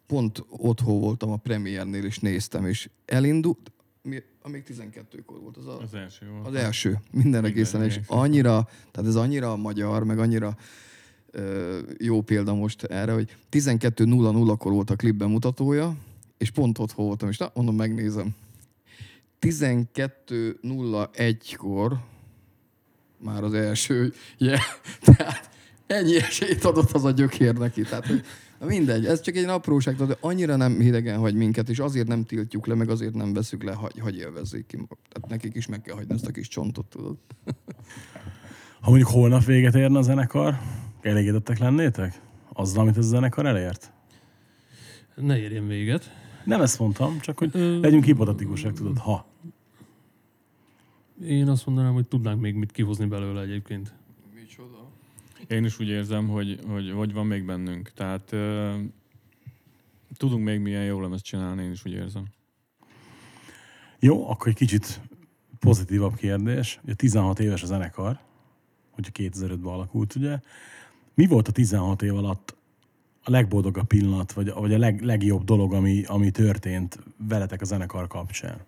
pont 0.07 0.45
otthon 0.49 1.01
voltam 1.01 1.31
a 1.31 1.37
premiernél, 1.37 2.05
és 2.05 2.19
néztem, 2.19 2.67
és 2.67 2.89
elindult, 3.05 3.73
mi, 4.03 4.23
amíg 4.43 4.65
12-kor 4.69 5.41
volt 5.41 5.57
az 5.57 5.67
a, 5.67 5.81
Az 5.81 5.95
első 5.95 6.27
volt. 6.31 6.47
az 6.47 6.55
első, 6.55 7.01
minden 7.11 7.45
egészen, 7.45 7.83
és 7.83 8.01
annyira, 8.07 8.69
tehát 8.91 9.09
ez 9.09 9.17
annyira 9.17 9.57
magyar, 9.57 10.05
meg 10.05 10.19
annyira 10.19 10.57
jó 11.99 12.23
példa 12.23 12.55
most 12.55 12.83
erre, 12.83 13.13
hogy 13.13 13.37
12.00-kor 13.51 14.73
volt 14.73 14.91
a 14.91 14.97
klip 14.97 15.15
bemutatója, 15.15 15.97
és 16.39 16.51
pont 16.51 16.79
ott 16.79 16.93
voltam, 16.93 17.29
és 17.29 17.39
na, 17.39 17.51
mondom, 17.55 17.77
megnézem. 17.77 18.35
12.01-kor 19.41 21.99
már 23.19 23.45
az 23.45 23.55
első, 23.55 24.13
yeah. 24.39 24.61
tehát 25.05 25.51
ennyi 25.87 26.17
esélyt 26.17 26.65
adott 26.65 26.93
az 26.93 27.05
a 27.05 27.11
gyökér 27.11 27.55
neki. 27.55 27.83
Tehát, 27.83 28.07
hogy 28.07 28.25
na 28.59 28.67
mindegy, 28.67 29.07
ez 29.07 29.21
csak 29.21 29.37
egy 29.37 29.45
apróság, 29.45 29.97
de 29.97 30.17
annyira 30.21 30.57
nem 30.57 30.81
hidegen 30.81 31.19
hagy 31.19 31.35
minket, 31.35 31.69
és 31.69 31.79
azért 31.79 32.07
nem 32.07 32.25
tiltjuk 32.25 32.67
le, 32.67 32.75
meg 32.75 32.89
azért 32.89 33.15
nem 33.15 33.33
veszük 33.33 33.63
le, 33.63 33.73
hagy, 33.73 33.99
hagy 33.99 34.17
élvezzék 34.17 34.67
ki. 34.67 34.77
Tehát 34.77 35.29
nekik 35.29 35.55
is 35.55 35.67
meg 35.67 35.83
kell 35.83 35.95
hagyni 35.95 36.15
ezt 36.15 36.27
a 36.27 36.31
kis 36.31 36.49
csontot, 36.49 36.87
tudod. 36.87 37.17
Ha 38.81 38.91
mondjuk 38.91 39.11
holnap 39.11 39.45
véget 39.45 39.75
érne 39.75 39.99
a 39.99 40.03
zenekar, 40.03 40.59
elégedettek 41.07 41.59
lennétek? 41.59 42.21
Azzal, 42.53 42.81
amit 42.81 42.97
ez 42.97 43.05
a 43.05 43.09
zenekar 43.09 43.47
elért? 43.47 43.93
Ne 45.15 45.39
érjen 45.39 45.67
véget. 45.67 46.11
Nem 46.45 46.61
ezt 46.61 46.79
mondtam, 46.79 47.21
csak 47.21 47.39
hogy 47.39 47.51
Ö, 47.53 47.81
legyünk 47.81 48.05
hipotetikusak, 48.05 48.73
tudod, 48.73 48.99
ha. 48.99 49.27
Én 51.23 51.49
azt 51.49 51.67
mondanám, 51.67 51.93
hogy 51.93 52.07
tudnánk 52.07 52.41
még 52.41 52.55
mit 52.55 52.73
kihozni 52.73 53.07
belőle 53.07 53.41
egyébként. 53.41 53.95
Micsoda? 54.35 54.91
Én 55.49 55.65
is 55.65 55.81
úgy 55.81 55.89
érzem, 55.89 56.29
hogy, 56.29 56.61
hogy, 56.67 56.91
hogy 56.91 57.13
van 57.13 57.27
még 57.27 57.45
bennünk. 57.45 57.91
Tehát 57.95 58.33
ö, 58.33 58.75
tudunk 60.17 60.45
még 60.45 60.61
milyen 60.61 60.85
jó 60.85 61.01
lemezt 61.01 61.25
csinálni, 61.25 61.63
én 61.63 61.71
is 61.71 61.85
úgy 61.85 61.93
érzem. 61.93 62.25
Jó, 63.99 64.31
akkor 64.31 64.49
egy 64.49 64.55
kicsit 64.55 65.01
pozitívabb 65.59 66.15
kérdés. 66.15 66.81
Ugye 66.85 66.95
16 66.95 67.39
éves 67.41 67.63
a 67.63 67.67
zenekar, 67.67 68.19
hogyha 68.91 69.11
2005-ben 69.15 69.73
alakult, 69.73 70.15
ugye. 70.15 70.39
Mi 71.17 71.27
volt 71.27 71.49
a 71.49 71.53
16 71.53 72.03
év 72.03 72.17
alatt 72.17 72.57
a 73.25 73.31
legboldogabb 73.31 73.87
pillanat, 73.87 74.33
vagy, 74.33 74.53
vagy 74.53 74.73
a 74.73 74.79
leg, 74.79 75.01
legjobb 75.01 75.45
dolog, 75.45 75.73
ami, 75.73 76.05
ami 76.05 76.31
történt 76.31 76.99
veletek 77.17 77.61
a 77.61 77.65
zenekar 77.65 78.07
kapcsán? 78.07 78.65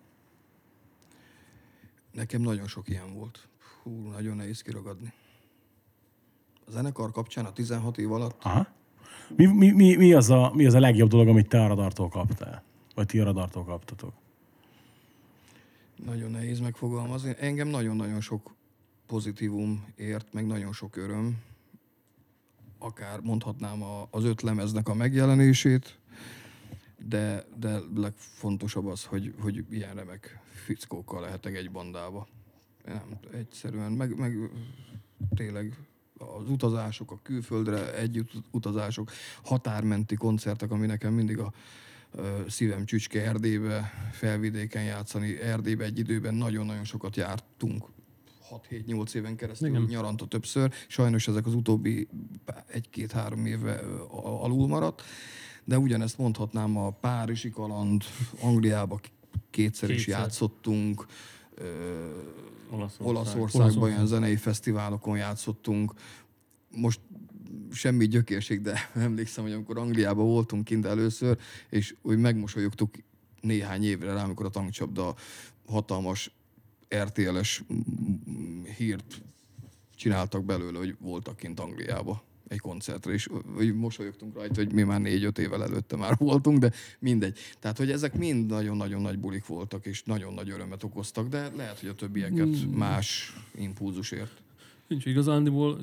Nekem 2.11 2.41
nagyon 2.41 2.67
sok 2.67 2.89
ilyen 2.89 3.13
volt. 3.13 3.47
Hú, 3.83 3.91
nagyon 3.91 4.35
nehéz 4.35 4.61
kiragadni. 4.61 5.13
A 6.67 6.71
zenekar 6.71 7.11
kapcsán 7.11 7.45
a 7.45 7.51
16 7.51 7.97
év 7.97 8.11
alatt 8.11 8.43
Aha. 8.43 8.67
Mi, 9.35 9.45
mi, 9.45 9.71
mi, 9.71 9.95
mi, 9.95 10.13
az 10.13 10.29
a, 10.29 10.51
mi 10.53 10.65
az 10.65 10.73
a 10.73 10.79
legjobb 10.79 11.09
dolog, 11.09 11.27
amit 11.27 11.47
te 11.47 11.63
a 11.63 11.67
radartól 11.67 12.09
kaptál? 12.09 12.63
Vagy 12.95 13.05
ti 13.05 13.19
a 13.19 13.23
radartól 13.23 13.63
kaptatok? 13.63 14.13
nagyon 16.05 16.31
nehéz 16.31 16.59
megfogalmazni. 16.59 17.35
Engem 17.39 17.67
nagyon-nagyon 17.67 18.21
sok 18.21 18.55
pozitívum 19.07 19.85
ért, 19.95 20.33
meg 20.33 20.45
nagyon 20.45 20.73
sok 20.73 20.95
öröm. 20.95 21.37
Akár 22.79 23.19
mondhatnám 23.19 23.83
a, 23.83 24.07
az 24.11 24.23
öt 24.23 24.41
lemeznek 24.41 24.87
a 24.87 24.93
megjelenését, 24.93 25.99
de, 27.07 27.45
de 27.59 27.79
legfontosabb 27.95 28.85
az, 28.85 29.03
hogy, 29.03 29.33
hogy 29.39 29.65
ilyen 29.69 29.95
remek 29.95 30.39
fickókkal 30.53 31.21
lehetek 31.21 31.55
egy 31.55 31.71
bandába. 31.71 32.27
Nem, 32.85 33.19
egyszerűen, 33.33 33.91
meg, 33.91 34.17
meg 34.17 34.37
tényleg 35.35 35.77
az 36.17 36.49
utazások, 36.49 37.11
a 37.11 37.19
külföldre 37.23 37.95
együtt 37.95 38.31
utazások, 38.51 39.11
határmenti 39.43 40.15
koncertek, 40.15 40.71
ami 40.71 40.85
nekem 40.85 41.13
mindig 41.13 41.39
a 41.39 41.53
szívem 42.47 42.85
csücske 42.85 43.23
Erdélybe, 43.23 43.91
felvidéken 44.11 44.83
játszani. 44.83 45.39
Erdélybe 45.39 45.83
egy 45.83 45.99
időben 45.99 46.33
nagyon-nagyon 46.33 46.83
sokat 46.83 47.15
jártunk. 47.15 47.85
6-7-8 48.51 49.13
éven 49.13 49.35
keresztül 49.35 49.67
Igen. 49.67 49.81
Nyaranta 49.81 50.25
többször. 50.25 50.73
Sajnos 50.87 51.27
ezek 51.27 51.45
az 51.45 51.53
utóbbi 51.53 52.07
egy-két-három 52.67 53.45
éve 53.45 53.79
alul 54.41 54.67
maradt. 54.67 55.01
De 55.63 55.77
ugyanezt 55.79 56.17
mondhatnám 56.17 56.77
a 56.77 56.89
Párizsi 56.89 57.49
kaland, 57.49 58.03
Angliába 58.41 58.99
kétszer 59.49 59.89
is 59.89 60.03
Kétszer. 60.05 60.19
játszottunk, 60.19 61.05
ö, 61.55 61.63
Olaszország. 62.69 63.07
Olaszországban 63.07 63.61
Olaszország. 63.61 63.81
olyan 63.83 64.07
zenei 64.07 64.35
fesztiválokon 64.35 65.17
játszottunk. 65.17 65.93
Most 66.75 66.99
semmi 67.71 68.07
gyökérség, 68.07 68.61
de 68.61 68.89
emlékszem, 68.93 69.43
hogy 69.43 69.53
amikor 69.53 69.77
Angliában 69.77 70.25
voltunk 70.25 70.63
kint 70.63 70.85
először, 70.85 71.37
és 71.69 71.95
úgy 72.01 72.17
megmosolyogtuk 72.17 72.95
néhány 73.41 73.83
évre 73.83 74.13
rá, 74.13 74.23
amikor 74.23 74.45
a 74.45 74.49
tankcsapda 74.49 75.15
hatalmas 75.65 76.31
RTL-es 76.95 77.63
mm, 77.73 78.63
hírt 78.77 79.21
csináltak 79.95 80.45
belőle, 80.45 80.77
hogy 80.77 80.95
voltak 80.99 81.37
kint 81.37 81.59
Angliába 81.59 82.23
egy 82.47 82.59
koncertre, 82.59 83.13
és 83.13 83.29
hogy 83.55 83.75
mosolyogtunk 83.75 84.35
rajta, 84.35 84.55
hogy 84.55 84.73
mi 84.73 84.83
már 84.83 85.01
négy-öt 85.01 85.37
évvel 85.37 85.63
előtte 85.63 85.95
már 85.95 86.15
voltunk, 86.29 86.57
de 86.57 86.71
mindegy. 86.99 87.37
Tehát, 87.59 87.77
hogy 87.77 87.91
ezek 87.91 88.17
mind 88.17 88.49
nagyon-nagyon 88.49 89.01
nagy 89.01 89.19
bulik 89.19 89.45
voltak, 89.45 89.85
és 89.85 90.03
nagyon 90.03 90.33
nagy 90.33 90.49
örömet 90.49 90.83
okoztak, 90.83 91.27
de 91.27 91.51
lehet, 91.55 91.79
hogy 91.79 91.89
a 91.89 91.93
többieket 91.93 92.71
más 92.75 93.33
impulzusért. 93.55 94.41
Nincs 94.87 95.05
igazándiból, 95.05 95.79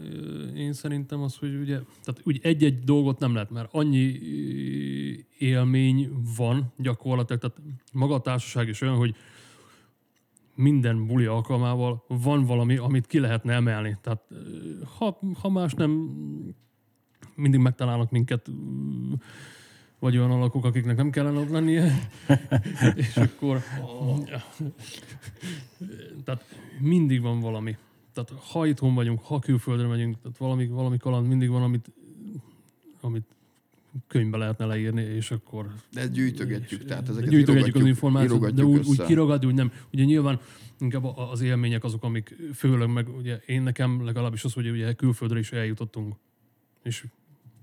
én 0.56 0.72
szerintem 0.72 1.20
az, 1.20 1.36
hogy 1.36 1.54
ugye, 1.54 1.78
tehát 2.04 2.20
úgy 2.22 2.40
egy-egy 2.42 2.84
dolgot 2.84 3.18
nem 3.18 3.32
lehet, 3.32 3.50
mert 3.50 3.68
annyi 3.72 4.20
élmény 5.38 6.10
van 6.36 6.72
gyakorlatilag, 6.76 7.40
tehát 7.40 7.56
maga 7.92 8.14
a 8.14 8.20
társaság 8.20 8.68
is 8.68 8.80
olyan, 8.80 8.96
hogy 8.96 9.16
minden 10.56 11.06
buli 11.06 11.24
alkalmával 11.24 12.04
van 12.08 12.44
valami, 12.44 12.76
amit 12.76 13.06
ki 13.06 13.18
lehetne 13.18 13.52
emelni. 13.52 13.96
Tehát 14.00 14.22
ha, 14.98 15.18
ha 15.40 15.48
más 15.48 15.74
nem, 15.74 16.10
mindig 17.34 17.60
megtalálnak 17.60 18.10
minket, 18.10 18.50
vagy 19.98 20.16
olyan 20.16 20.30
alakok, 20.30 20.64
akiknek 20.64 20.96
nem 20.96 21.10
kellene 21.10 21.38
ott 21.38 21.50
lennie, 21.50 22.08
és 22.94 23.16
akkor 23.16 23.62
tehát 26.24 26.44
mindig 26.80 27.20
van 27.20 27.40
valami. 27.40 27.76
Tehát 28.12 28.30
ha 28.50 28.66
itthon 28.66 28.94
vagyunk, 28.94 29.20
ha 29.22 29.38
külföldre 29.38 29.86
megyünk, 29.86 30.16
tehát 30.22 30.38
valami, 30.38 30.66
valami 30.66 30.96
kaland 30.96 31.26
mindig 31.26 31.48
van, 31.48 31.62
amit, 31.62 31.92
amit 33.00 33.35
könyvbe 34.06 34.36
lehetne 34.36 34.64
leírni, 34.64 35.02
és 35.02 35.30
akkor 35.30 35.74
De 35.92 36.06
gyűjtögetjük, 36.06 36.80
és, 36.80 36.86
tehát 36.86 37.08
ezeket 37.08 37.30
gyűjtögetjük 37.30 37.74
az 37.74 37.86
információt, 37.86 38.54
de 38.54 38.64
úgy, 38.64 38.86
úgy 38.86 39.02
kiragadni, 39.02 39.46
úgy 39.46 39.54
nem. 39.54 39.72
Ugye 39.92 40.04
nyilván 40.04 40.40
inkább 40.80 41.04
az 41.04 41.40
élmények 41.40 41.84
azok, 41.84 42.04
amik 42.04 42.36
főleg 42.54 42.92
meg, 42.92 43.16
ugye 43.16 43.36
én 43.46 43.62
nekem 43.62 44.04
legalábbis 44.04 44.44
az, 44.44 44.52
hogy 44.52 44.70
ugye 44.70 44.92
külföldre 44.92 45.38
is 45.38 45.52
eljutottunk, 45.52 46.14
és 46.82 47.04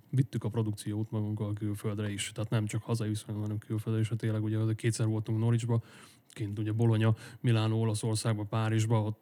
vittük 0.09 0.43
a 0.43 0.49
produkciót 0.49 1.11
magunkkal 1.11 1.53
külföldre 1.53 2.11
is. 2.11 2.31
Tehát 2.33 2.49
nem 2.49 2.65
csak 2.65 2.83
hazai 2.83 3.09
viszonylag, 3.09 3.41
hanem 3.41 3.57
külföldre 3.57 4.01
is. 4.01 4.09
Hát 4.09 4.17
tényleg 4.17 4.43
ugye 4.43 4.57
kétszer 4.75 5.05
voltunk 5.05 5.39
Norwichba, 5.39 5.83
kint 6.29 6.59
ugye 6.59 6.71
Bologna, 6.71 7.15
Milánó, 7.39 7.81
Olaszországba, 7.81 8.43
Párizsba, 8.43 9.01
ott 9.01 9.21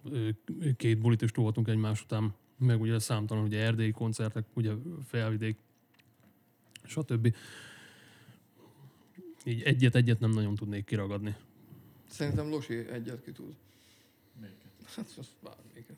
két 0.78 1.00
bulit 1.00 1.22
is 1.22 1.32
toltunk 1.32 1.68
egymás 1.68 2.02
után, 2.02 2.34
meg 2.58 2.82
ugye 2.82 3.00
számtalan 3.00 3.44
ugye 3.44 3.60
erdélyi 3.60 3.92
koncertek, 3.92 4.46
ugye 4.54 4.72
felvidék, 5.06 5.58
stb. 6.84 7.36
Így 9.44 9.62
egyet-egyet 9.62 10.20
nem 10.20 10.30
nagyon 10.30 10.56
tudnék 10.56 10.86
kiragadni. 10.86 11.36
Szerintem 12.10 12.50
Losi 12.50 12.76
egyet 12.76 13.24
ki 13.24 13.32
tud. 13.32 13.54
Hát 14.96 15.14
azt 15.18 15.30
bármelyiket. 15.44 15.96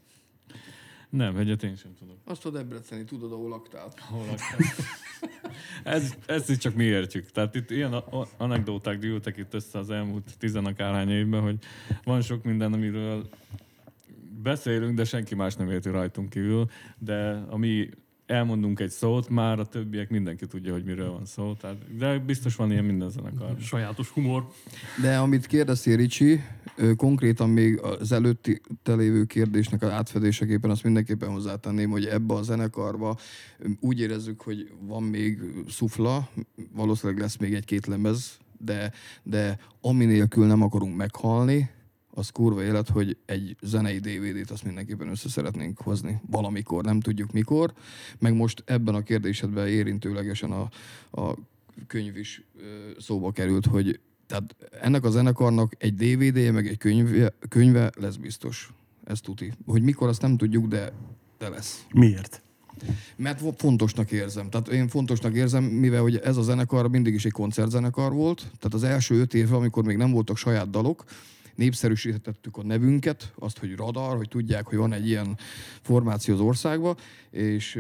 Nem, 1.10 1.38
egyet 1.38 1.64
én 1.64 1.76
sem 1.76 1.96
tudok. 2.00 2.18
Azt 2.24 2.46
a 2.46 2.50
Debreceni, 2.50 3.04
tudod, 3.04 3.32
ahol 3.32 3.50
laktál. 3.50 3.94
Hol 3.98 4.26
laktál? 4.26 4.58
ez, 5.96 6.14
ezt 6.26 6.50
is 6.50 6.58
csak 6.58 6.76
mi 6.76 6.84
értjük. 6.84 7.32
Tehát 7.32 7.56
itt 7.56 7.70
ilyen 7.70 7.94
a- 7.94 8.20
a- 8.22 8.28
anekdóták 8.38 9.00
gyűltek 9.00 9.38
itt 9.38 9.54
össze 9.54 9.80
az 9.80 9.90
elmúlt 9.90 10.38
tizenakárhány 10.38 11.10
évben, 11.10 11.42
hogy 11.42 11.58
van 12.04 12.22
sok 12.22 12.44
minden, 12.44 12.74
amiről 12.74 13.30
beszélünk, 14.42 14.96
de 14.96 15.04
senki 15.04 15.36
más 15.36 15.56
nem 15.56 15.70
érti 15.70 15.90
rajtunk 15.90 16.30
kívül, 16.30 16.70
de 16.98 17.32
ami 17.50 17.90
elmondunk 18.34 18.80
egy 18.80 18.90
szót, 18.90 19.30
már 19.30 19.60
a 19.60 19.66
többiek 19.66 20.10
mindenki 20.10 20.48
tudja, 20.48 20.74
hogy 20.74 20.84
miről 20.84 21.12
van 21.12 21.26
szó. 21.26 21.54
Tehát, 21.54 21.98
de 21.98 22.20
biztos 22.20 22.56
van 22.56 22.72
ilyen 22.72 22.84
minden 22.84 23.10
zenekar. 23.10 23.56
Sajátos 23.60 24.10
humor. 24.10 24.48
De 25.02 25.18
amit 25.18 25.46
kérdeztél, 25.46 25.96
Ricsi, 25.96 26.42
konkrétan 26.98 27.50
még 27.50 27.80
az 27.80 28.12
előtti 28.12 28.62
telévő 28.84 29.24
kérdésnek 29.24 29.82
az 29.82 29.90
átfedéseképpen 29.90 30.70
azt 30.70 30.84
mindenképpen 30.84 31.30
hozzátenném, 31.30 31.90
hogy 31.90 32.06
ebbe 32.06 32.34
a 32.34 32.42
zenekarba 32.42 33.18
úgy 33.80 34.00
érezzük, 34.00 34.42
hogy 34.42 34.72
van 34.80 35.04
még 35.04 35.40
szufla, 35.70 36.30
valószínűleg 36.72 37.22
lesz 37.22 37.38
még 37.38 37.54
egy-két 37.54 37.86
lemez, 37.86 38.38
de, 38.58 38.92
de 39.24 39.58
ami 39.82 40.06
nélkül 40.06 40.46
nem 40.46 40.62
akarunk 40.62 40.96
meghalni, 40.96 41.70
az 42.16 42.30
kurva 42.30 42.64
élet, 42.64 42.90
hogy 42.90 43.18
egy 43.26 43.56
zenei 43.62 44.00
DVD-t 44.00 44.52
azt 44.52 44.64
mindenképpen 44.64 45.08
össze 45.08 45.30
szeretnénk 45.30 45.78
hozni 45.78 46.22
valamikor, 46.30 46.84
nem 46.84 47.00
tudjuk 47.00 47.32
mikor. 47.32 47.74
Meg 48.20 48.36
most 48.36 48.64
ebben 48.66 48.96
a 48.96 49.02
kérdésedben 49.02 49.68
érintőlegesen 49.68 50.52
a, 50.52 50.70
a 51.22 51.38
könyv 51.88 52.18
is 52.18 52.44
szóba 53.00 53.32
került, 53.32 53.66
hogy 53.66 54.00
tehát 54.28 54.56
ennek 54.82 55.04
a 55.04 55.10
zenekarnak 55.10 55.74
egy 55.78 55.96
DVD-je, 55.96 56.52
meg 56.52 56.68
egy 56.68 56.78
könyve, 56.78 57.34
könyve 57.50 57.92
lesz 57.96 58.16
biztos. 58.16 58.74
Ez 59.04 59.22
tuti. 59.22 59.54
Hogy 59.66 59.82
mikor, 59.82 60.08
azt 60.08 60.22
nem 60.22 60.38
tudjuk, 60.38 60.68
de, 60.68 60.92
de 61.38 61.50
lesz. 61.50 61.86
Miért? 61.94 62.42
Mert 63.16 63.42
fontosnak 63.58 64.12
érzem. 64.12 64.50
Tehát 64.50 64.68
én 64.68 64.88
fontosnak 64.88 65.34
érzem, 65.34 65.64
mivel 65.64 66.02
hogy 66.02 66.18
ez 66.18 66.38
a 66.38 66.42
zenekar 66.42 66.90
mindig 66.90 67.14
is 67.14 67.26
egy 67.26 67.32
koncertzenekar 67.32 68.14
volt. 68.14 68.38
Tehát 68.38 68.74
az 68.74 68.84
első 68.84 69.16
öt 69.20 69.34
évben, 69.34 69.56
amikor 69.56 69.84
még 69.84 69.98
nem 69.98 70.12
voltak 70.12 70.38
saját 70.38 70.70
dalok, 70.70 71.04
népszerűsítettük 71.56 72.58
a 72.58 72.64
nevünket, 72.64 73.34
azt, 73.40 73.60
hogy 73.60 73.76
radar, 73.76 74.18
hogy 74.18 74.28
tudják, 74.28 74.68
hogy 74.68 74.78
van 74.78 74.94
egy 74.94 75.08
ilyen 75.08 75.38
formáció 75.82 76.34
az 76.34 76.40
országban, 76.40 76.98
és 77.30 77.80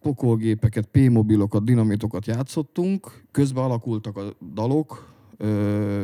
pokolgépeket, 0.00 0.86
P-mobilokat, 0.86 1.64
dinamitokat 1.64 2.26
játszottunk, 2.26 3.22
közben 3.30 3.64
alakultak 3.64 4.16
a 4.16 4.36
dalok, 4.54 5.14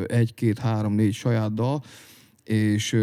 egy, 0.06 0.34
két, 0.34 0.58
három, 0.58 0.92
négy 0.92 1.14
saját 1.14 1.54
dal, 1.54 1.82
és 2.44 2.96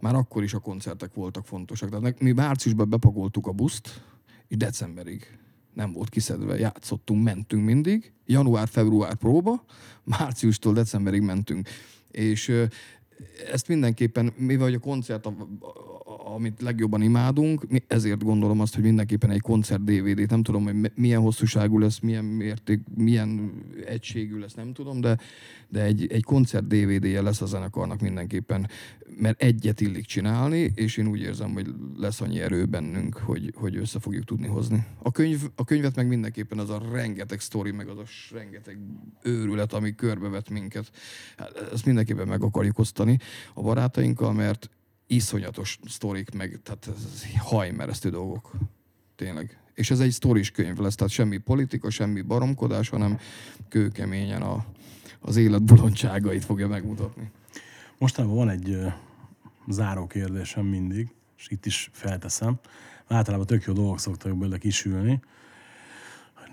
már 0.00 0.14
akkor 0.14 0.42
is 0.42 0.54
a 0.54 0.58
koncertek 0.58 1.14
voltak 1.14 1.46
fontosak. 1.46 1.90
Tehát 1.90 2.20
mi 2.20 2.32
márciusban 2.32 2.88
bepakoltuk 2.88 3.46
a 3.46 3.52
buszt, 3.52 4.02
és 4.48 4.56
decemberig 4.56 5.38
nem 5.74 5.92
volt 5.92 6.08
kiszedve, 6.08 6.58
játszottunk, 6.58 7.24
mentünk 7.24 7.64
mindig, 7.64 8.12
január-február 8.26 9.14
próba, 9.14 9.64
márciustól 10.04 10.72
decemberig 10.72 11.22
mentünk. 11.22 11.68
És 12.10 12.48
ö, 12.48 12.64
ezt 13.52 13.68
mindenképpen, 13.68 14.32
mivel 14.36 14.64
hogy 14.64 14.74
a 14.74 14.78
koncert, 14.78 15.28
amit 16.34 16.62
legjobban 16.62 17.02
imádunk, 17.02 17.70
mi 17.70 17.82
ezért 17.86 18.22
gondolom 18.22 18.60
azt, 18.60 18.74
hogy 18.74 18.84
mindenképpen 18.84 19.30
egy 19.30 19.40
koncert 19.40 19.84
DVD-t, 19.84 20.30
nem 20.30 20.42
tudom, 20.42 20.64
hogy 20.64 20.80
mi- 20.80 20.92
milyen 20.94 21.20
hosszúságú 21.20 21.78
lesz, 21.78 21.98
milyen 21.98 22.24
mérték, 22.24 22.80
milyen 22.94 23.52
egységű 23.86 24.38
lesz, 24.38 24.54
nem 24.54 24.72
tudom, 24.72 25.00
de, 25.00 25.18
de 25.68 25.82
egy, 25.82 26.06
egy 26.12 26.22
koncert 26.22 26.66
DVD-je 26.66 27.22
lesz 27.22 27.40
a 27.40 27.46
zenekarnak 27.46 28.00
mindenképpen, 28.00 28.68
mert 29.18 29.42
egyet 29.42 29.80
illik 29.80 30.04
csinálni, 30.04 30.72
és 30.74 30.96
én 30.96 31.06
úgy 31.06 31.20
érzem, 31.20 31.52
hogy 31.52 31.74
lesz 31.96 32.20
annyi 32.20 32.40
erő 32.40 32.64
bennünk, 32.64 33.16
hogy, 33.16 33.52
hogy 33.56 33.76
össze 33.76 33.98
fogjuk 33.98 34.24
tudni 34.24 34.46
hozni. 34.46 34.86
A, 35.02 35.10
könyv, 35.10 35.40
a 35.54 35.64
könyvet 35.64 35.96
meg 35.96 36.08
mindenképpen 36.08 36.58
az 36.58 36.70
a 36.70 36.82
rengeteg 36.92 37.40
sztori, 37.40 37.70
meg 37.70 37.88
az 37.88 37.98
a 37.98 38.34
rengeteg 38.34 38.78
őrület, 39.22 39.72
ami 39.72 39.94
körbevet 39.94 40.50
minket. 40.50 40.90
Hát 41.36 41.68
ezt 41.72 41.86
mindenképpen 41.86 42.28
meg 42.28 42.42
akarjuk 42.42 42.78
osztani 42.78 43.03
a 43.54 43.62
barátainkkal, 43.62 44.32
mert 44.32 44.70
iszonyatos 45.06 45.78
sztorik, 45.88 46.34
meg 46.34 46.60
tehát 46.62 46.88
hajmeresztő 47.38 48.10
dolgok. 48.10 48.50
Tényleg. 49.16 49.58
És 49.74 49.90
ez 49.90 50.00
egy 50.00 50.10
sztoris 50.10 50.50
könyv 50.50 50.76
lesz, 50.76 50.94
tehát 50.94 51.12
semmi 51.12 51.38
politika, 51.38 51.90
semmi 51.90 52.20
baromkodás, 52.20 52.88
hanem 52.88 53.18
kőkeményen 53.68 54.42
a, 54.42 54.64
az 55.20 55.36
élet 55.36 55.62
bolondságait 55.62 56.44
fogja 56.44 56.68
megmutatni. 56.68 57.30
Mostanában 57.98 58.36
van 58.36 58.48
egy 58.48 58.70
ö, 58.70 58.86
záró 59.68 60.06
kérdésem 60.06 60.66
mindig, 60.66 61.14
és 61.38 61.46
itt 61.48 61.66
is 61.66 61.90
felteszem. 61.92 62.58
Általában 63.06 63.46
tök 63.46 63.64
jó 63.64 63.72
dolgok 63.72 63.98
szoktak 63.98 64.38
belőle 64.38 64.58
kisülni. 64.58 65.20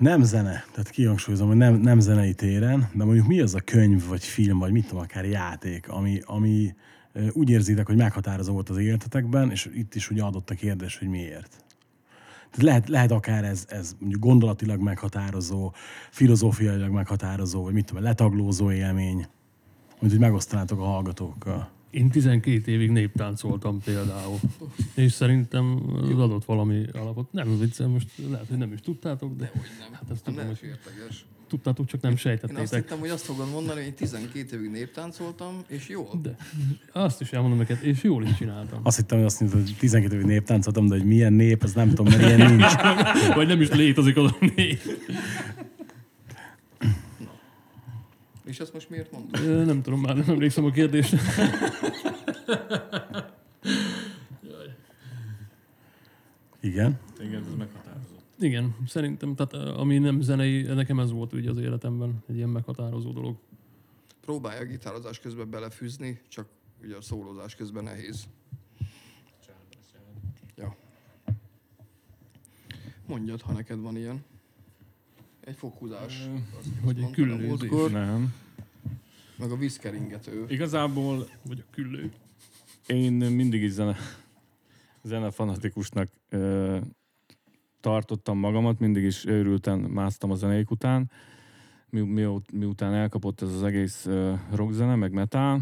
Nem 0.02 0.24
zene, 0.24 0.66
tehát 0.72 0.89
kihangsúlyozom, 0.89 1.47
hogy 1.47 1.58
nem, 1.58 1.76
nem 1.76 1.99
zenei 1.99 2.34
téren, 2.34 2.89
de 2.93 3.04
mondjuk 3.04 3.28
mi 3.28 3.39
az 3.41 3.56
a 3.56 3.60
könyv, 3.60 4.08
vagy 4.08 4.24
film, 4.24 4.60
vagy 4.60 4.72
mit 4.72 4.88
tudom, 4.88 5.04
akár 5.04 5.26
játék, 5.26 5.89
ami, 5.89 6.22
ami 6.26 6.76
úgy 7.32 7.49
érzitek, 7.49 7.88
hogy 7.88 7.95
meghatározó 7.95 8.54
volt 8.54 8.70
az 8.70 8.78
életetekben, 8.78 9.52
és 9.52 9.70
itt 9.74 9.95
is 9.95 10.10
ugye 10.10 10.24
adott 10.24 10.49
a 10.49 10.56
kérdés, 10.56 10.97
hogy 10.97 11.08
miért. 11.08 11.64
Tehát 12.49 12.62
lehet, 12.62 12.89
lehet 12.89 13.12
akár 13.12 13.43
ez, 13.43 13.66
ez 13.70 13.95
mondjuk 13.99 14.22
gondolatilag 14.22 14.82
meghatározó, 14.82 15.74
filozófiailag 16.10 16.91
meghatározó, 16.91 17.64
vagy 17.64 17.74
mit 17.74 17.86
tudom, 17.86 18.04
letaglózó 18.04 18.72
élmény, 18.72 19.26
hogy 19.97 20.20
megosztanátok 20.20 20.80
a 20.80 20.86
hallgatókkal. 20.86 21.70
Én 21.92 22.10
12 22.10 22.72
évig 22.72 22.89
néptáncoltam 22.92 23.80
például. 23.84 24.39
És 24.96 25.12
szerintem 25.12 25.82
az 26.02 26.20
adott 26.20 26.46
valami 26.46 26.86
alapot. 26.94 27.32
Nem 27.32 27.60
viccel, 27.60 27.88
most 27.88 28.08
lehet, 28.30 28.48
hogy 28.48 28.58
nem 28.58 28.74
is 28.74 28.80
tudtátok, 28.80 29.36
de 29.36 29.52
Nem, 29.54 29.94
hát 29.94 30.04
ezt 30.12 30.24
tudom, 30.24 30.39
nem 30.39 30.48
hogy 30.48 30.60
érteges. 30.64 31.26
tudtátok, 31.48 31.86
csak 31.86 32.02
nem 32.02 32.10
Én 32.12 32.16
azt 32.16 32.26
sejtettétek. 32.26 32.74
hittem, 32.74 33.00
hogy 33.00 33.10
azt 33.10 33.24
fogod 33.24 33.50
mondani, 33.52 33.78
hogy 33.80 33.88
én 33.88 33.94
12 33.94 34.56
évig 34.58 34.70
néptáncoltam, 34.70 35.54
és 35.68 35.89
jól. 35.89 36.20
De 36.22 36.36
azt 36.94 37.22
is 37.22 37.32
elmondom 37.32 37.58
neked, 37.58 37.80
és 37.82 38.04
jól 38.04 38.24
is 38.24 38.36
csináltam. 38.38 38.80
Azt 38.84 38.98
hittem, 38.98 39.18
hogy 39.18 39.26
azt 39.28 39.39
mondod, 39.39 39.60
hogy 39.62 39.76
12 39.80 40.14
évig 40.16 40.26
néptáncoltam, 40.28 40.88
de 40.88 40.96
hogy 40.96 41.06
milyen 41.06 41.34
nép, 41.34 41.64
az 41.64 41.74
nem 41.74 41.89
tudom, 41.89 42.06
mert 42.08 42.22
ilyen 42.22 42.52
nincs. 42.56 42.74
Vagy 43.36 43.48
nem 43.48 43.62
is 43.62 43.70
létezik 43.70 44.18
az 44.18 44.32
a 44.39 44.52
nép. 44.56 44.80
Ezt 48.62 48.74
most 48.74 48.89
miért 48.89 49.12
mondod? 49.12 49.39
Ö, 49.39 49.64
Nem 49.66 49.82
tudom, 49.82 49.99
már 50.01 50.16
nem 50.16 50.30
emlékszem 50.30 50.66
a 50.66 50.72
kérdésre. 50.72 51.20
Igen. 56.62 56.99
Igen, 57.20 57.43
ez 57.43 57.55
meghatározott. 57.57 58.22
Igen, 58.39 58.76
szerintem, 58.88 59.36
tehát 59.36 59.53
ö, 59.53 59.80
ami 59.80 59.97
nem 59.97 60.22
zenei, 60.22 60.62
nekem 60.62 60.99
ez 60.99 61.12
volt 61.12 61.34
ugye 61.34 61.49
az 61.49 61.57
életemben 61.57 62.24
egy 62.28 62.36
ilyen 62.36 62.49
meghatározó 62.49 63.12
dolog. 63.12 63.36
Próbálja 64.22 64.59
a 64.59 64.66
gitározás 64.66 65.20
közben 65.20 65.49
belefűzni, 65.49 66.22
csak 66.28 66.47
ugye 66.84 66.95
a 66.95 67.01
szólózás 67.01 67.55
közben 67.55 67.84
nehéz. 67.84 68.24
Ja. 70.55 70.76
Mondjad, 73.07 73.41
ha 73.41 73.53
neked 73.53 73.80
van 73.80 73.97
ilyen. 73.97 74.24
Egy 75.39 75.55
fokhúzás. 75.55 76.28
Azt 76.59 76.68
Vagy 76.84 76.99
egy 76.99 77.12
küllőzés. 77.12 77.91
Nem. 77.91 78.34
Meg 79.42 79.52
a 79.52 79.56
vízkeringető. 79.56 80.46
Igazából 80.48 81.28
Vagy 81.48 81.64
a 81.68 81.72
küllő. 81.72 82.12
én 82.88 83.14
mindig 83.14 83.62
is 83.64 83.72
zene, 85.02 85.32
fanatikusnak 85.32 86.10
ö, 86.30 86.78
tartottam 87.80 88.38
magamat, 88.38 88.80
mindig 88.80 89.04
is 89.04 89.26
őrülten 89.26 89.80
másztam 89.80 90.32
a 90.32 90.36
zenék 90.36 90.72
után, 90.72 91.12
mi, 91.89 92.02
mi, 92.02 92.42
miután 92.54 92.94
elkapott 92.94 93.42
ez 93.42 93.54
az 93.54 93.64
egész 93.64 94.06
ö, 94.06 94.34
rockzene, 94.54 94.96
meg 94.96 95.12
metal. 95.12 95.62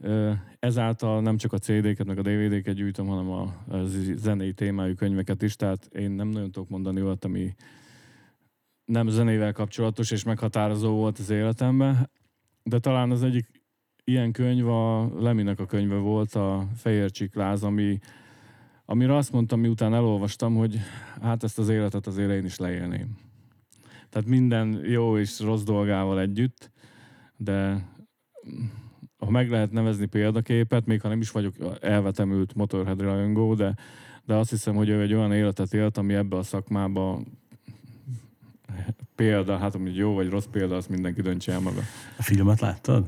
Ö, 0.00 0.32
ezáltal 0.58 1.22
nem 1.22 1.36
csak 1.36 1.52
a 1.52 1.58
CD-ket, 1.58 2.06
meg 2.06 2.18
a 2.18 2.22
DVD-ket 2.22 2.74
gyűjtöm, 2.74 3.06
hanem 3.06 3.30
a, 3.30 3.42
a 3.68 3.84
zenei 4.14 4.52
témájú 4.52 4.94
könyveket 4.94 5.42
is, 5.42 5.56
tehát 5.56 5.88
én 5.94 6.10
nem 6.10 6.28
nagyon 6.28 6.50
tudok 6.50 6.68
mondani 6.68 7.02
olyat, 7.02 7.24
ami 7.24 7.54
nem 8.86 9.08
zenével 9.08 9.52
kapcsolatos 9.52 10.10
és 10.10 10.24
meghatározó 10.24 10.94
volt 10.94 11.18
az 11.18 11.30
életemben, 11.30 12.10
de 12.62 12.78
talán 12.78 13.10
az 13.10 13.22
egyik 13.22 13.62
ilyen 14.04 14.32
könyv 14.32 14.68
a 14.68 15.10
Leminek 15.20 15.60
a 15.60 15.66
könyve 15.66 15.96
volt, 15.96 16.34
a 16.34 16.68
Fehér 16.76 17.10
Csikláz, 17.10 17.62
ami, 17.62 17.98
amire 18.84 19.16
azt 19.16 19.32
mondtam, 19.32 19.60
miután 19.60 19.94
elolvastam, 19.94 20.54
hogy 20.54 20.78
hát 21.20 21.42
ezt 21.42 21.58
az 21.58 21.68
életet 21.68 22.06
azért 22.06 22.30
én 22.30 22.44
is 22.44 22.56
leélném. 22.56 23.16
Tehát 24.08 24.28
minden 24.28 24.80
jó 24.84 25.18
és 25.18 25.40
rossz 25.40 25.62
dolgával 25.62 26.20
együtt, 26.20 26.70
de 27.36 27.86
ha 29.18 29.30
meg 29.30 29.50
lehet 29.50 29.72
nevezni 29.72 30.06
példaképet, 30.06 30.86
még 30.86 31.00
ha 31.00 31.08
nem 31.08 31.20
is 31.20 31.30
vagyok 31.30 31.54
elvetemült 31.80 32.54
Motorhead 32.54 33.00
rajongó, 33.00 33.54
de, 33.54 33.74
de 34.24 34.34
azt 34.34 34.50
hiszem, 34.50 34.74
hogy 34.74 34.88
ő 34.88 35.00
egy 35.00 35.14
olyan 35.14 35.32
életet 35.32 35.74
élt, 35.74 35.96
ami 35.96 36.14
ebbe 36.14 36.36
a 36.36 36.42
szakmába 36.42 37.22
példa, 39.14 39.56
hát 39.56 39.72
hogy 39.72 39.96
jó 39.96 40.14
vagy 40.14 40.28
rossz 40.28 40.46
példa, 40.50 40.76
azt 40.76 40.88
mindenki 40.88 41.22
döntse 41.22 41.52
el 41.52 41.60
maga. 41.60 41.80
A 42.16 42.22
filmet 42.22 42.60
láttad? 42.60 43.04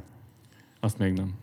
Azt 0.80 0.98
még 0.98 1.12
nem. 1.12 1.34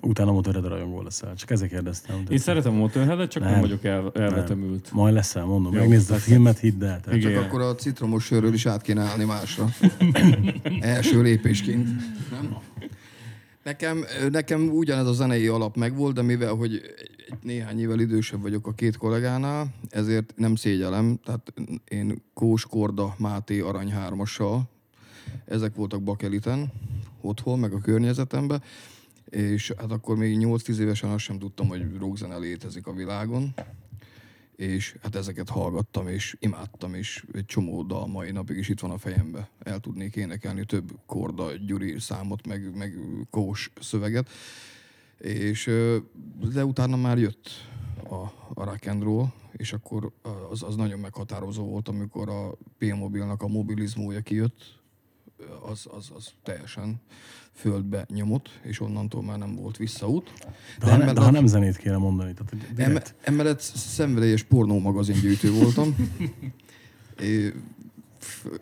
Utána 0.00 0.32
Motorhead 0.32 0.66
rajongó 0.66 1.02
leszel. 1.02 1.34
Csak 1.34 1.50
ezért 1.50 1.70
kérdeztem. 1.70 2.22
Én 2.28 2.38
szeretem 2.38 2.72
a 2.72 2.76
Motorheadet, 2.76 3.30
csak 3.30 3.42
nem, 3.42 3.52
Nem. 3.52 3.60
vagyok 3.60 3.84
el, 3.84 4.10
elvetemült. 4.14 4.92
Majd 4.92 5.14
leszel, 5.14 5.44
mondom. 5.44 5.72
Jó, 5.72 5.78
Megnézd 5.78 6.10
a 6.10 6.14
filmet, 6.14 6.58
hidd 6.58 6.84
el. 6.84 7.00
Tehát 7.00 7.18
Igen. 7.18 7.32
Csak 7.32 7.42
akkor 7.42 7.60
a 7.60 7.74
citromos 7.74 8.24
sörről 8.24 8.54
is 8.54 8.66
át 8.66 8.82
kéne 8.82 9.02
állni 9.02 9.24
másra. 9.24 9.68
Első 10.80 11.22
lépésként. 11.22 11.88
Nem? 12.30 12.56
Nekem, 13.64 14.04
nekem 14.30 14.68
ugyanez 14.68 15.06
a 15.06 15.12
zenei 15.12 15.46
alap 15.46 15.76
megvolt, 15.76 16.14
de 16.14 16.22
mivel, 16.22 16.54
hogy 16.54 16.82
néhány 17.42 17.80
évvel 17.80 18.00
idősebb 18.00 18.40
vagyok 18.40 18.66
a 18.66 18.72
két 18.72 18.96
kollégánál, 18.96 19.74
ezért 19.88 20.32
nem 20.36 20.54
szégyelem. 20.54 21.18
Tehát 21.24 21.52
én 21.88 22.22
Kós, 22.34 22.66
Korda, 22.66 23.14
Máté, 23.18 23.60
Arany 23.60 23.90
hármassal, 23.90 24.70
ezek 25.44 25.74
voltak 25.74 26.02
bakeliten, 26.02 26.72
otthon, 27.20 27.58
meg 27.58 27.72
a 27.72 27.80
környezetemben, 27.80 28.62
és 29.24 29.72
hát 29.76 29.92
akkor 29.92 30.16
még 30.16 30.38
8-10 30.40 30.76
évesen 30.76 31.10
azt 31.10 31.24
sem 31.24 31.38
tudtam, 31.38 31.68
hogy 31.68 31.98
rockzene 31.98 32.38
létezik 32.38 32.86
a 32.86 32.92
világon, 32.92 33.54
és 34.56 34.96
hát 35.02 35.14
ezeket 35.14 35.48
hallgattam, 35.48 36.08
és 36.08 36.36
imádtam, 36.40 36.94
és 36.94 37.24
egy 37.32 37.44
csomó 37.44 37.82
dal 37.82 38.06
mai 38.06 38.30
napig 38.30 38.56
is 38.56 38.68
itt 38.68 38.80
van 38.80 38.90
a 38.90 38.98
fejembe. 38.98 39.48
El 39.58 39.80
tudnék 39.80 40.16
énekelni 40.16 40.64
több 40.64 40.98
Korda, 41.06 41.52
Gyuri 41.66 41.98
számot, 41.98 42.46
meg, 42.46 42.76
meg 42.76 42.98
Kós 43.30 43.72
szöveget. 43.80 44.28
És 45.18 45.70
de 46.52 46.64
utána 46.64 46.96
már 46.96 47.18
jött 47.18 47.50
a, 48.08 48.14
a 48.54 48.64
rock 48.64 48.86
and 48.86 49.02
roll, 49.02 49.26
és 49.52 49.72
akkor 49.72 50.12
az, 50.50 50.62
az 50.62 50.76
nagyon 50.76 50.98
meghatározó 50.98 51.64
volt, 51.64 51.88
amikor 51.88 52.28
a 52.28 52.56
P-mobilnak 52.78 53.42
a 53.42 53.48
mobilizmója 53.48 54.20
kijött, 54.20 54.82
az, 55.70 55.86
az, 55.96 56.10
az 56.16 56.28
teljesen 56.42 57.00
földbe 57.52 58.06
nyomott, 58.08 58.50
és 58.62 58.80
onnantól 58.80 59.22
már 59.22 59.38
nem 59.38 59.54
volt 59.56 59.76
visszaút. 59.76 60.32
De, 60.38 60.46
ha, 60.80 60.86
ne, 60.86 60.92
emellett- 60.92 61.14
de 61.14 61.20
ha 61.20 61.30
nem 61.30 61.46
zenét 61.46 61.76
kéne 61.76 61.96
mondani, 61.96 62.32
tehát 62.32 62.74
direkt, 62.74 62.80
Eme, 62.90 63.02
emellett 63.22 63.60
szenvedélyes 63.74 64.42
pornó 64.42 64.78
magazingyűjtő 64.78 65.50
voltam. 65.52 65.94
É, 67.18 67.52
f- 68.18 68.60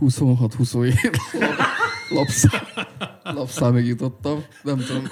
26-27 0.00 1.16
lapszám, 2.10 2.62
lapszámig 3.22 3.86
jutottam. 3.86 4.44
Nem 4.62 4.78
tudom. 4.78 5.04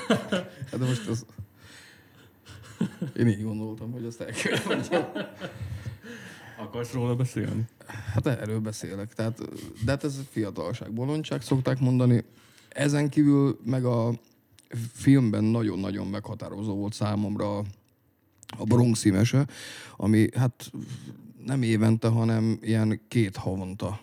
Hát 0.70 0.79
de 0.79 0.85
most 0.87 1.09
ez... 1.09 1.24
Én 3.16 3.29
így 3.29 3.43
gondoltam, 3.43 3.93
hogy 3.93 4.05
azt 4.05 4.20
el 4.20 4.33
kell 4.33 4.59
mondjam. 4.68 5.05
Akarsz 6.59 6.92
róla 6.92 7.14
beszélni? 7.16 7.64
Hát 8.12 8.26
erről 8.26 8.61
beszélek. 8.61 9.14
Tehát, 9.14 9.38
de 9.84 9.90
hát 9.90 10.04
ez 10.04 10.20
fiatalság, 10.30 10.92
bolondság 10.92 11.42
szokták 11.42 11.80
mondani. 11.80 12.24
Ezen 12.68 13.09
kívül 13.09 13.59
meg 13.64 13.84
a 13.84 14.12
filmben 14.92 15.44
nagyon-nagyon 15.44 16.07
meghatározó 16.07 16.74
volt 16.74 16.92
számomra 16.92 17.59
a 18.59 18.64
Bronxi 18.64 19.11
mese, 19.11 19.46
ami 19.96 20.28
hát 20.34 20.70
nem 21.44 21.62
évente, 21.62 22.09
hanem 22.09 22.59
ilyen 22.61 23.00
két 23.09 23.36
havonta 23.36 24.00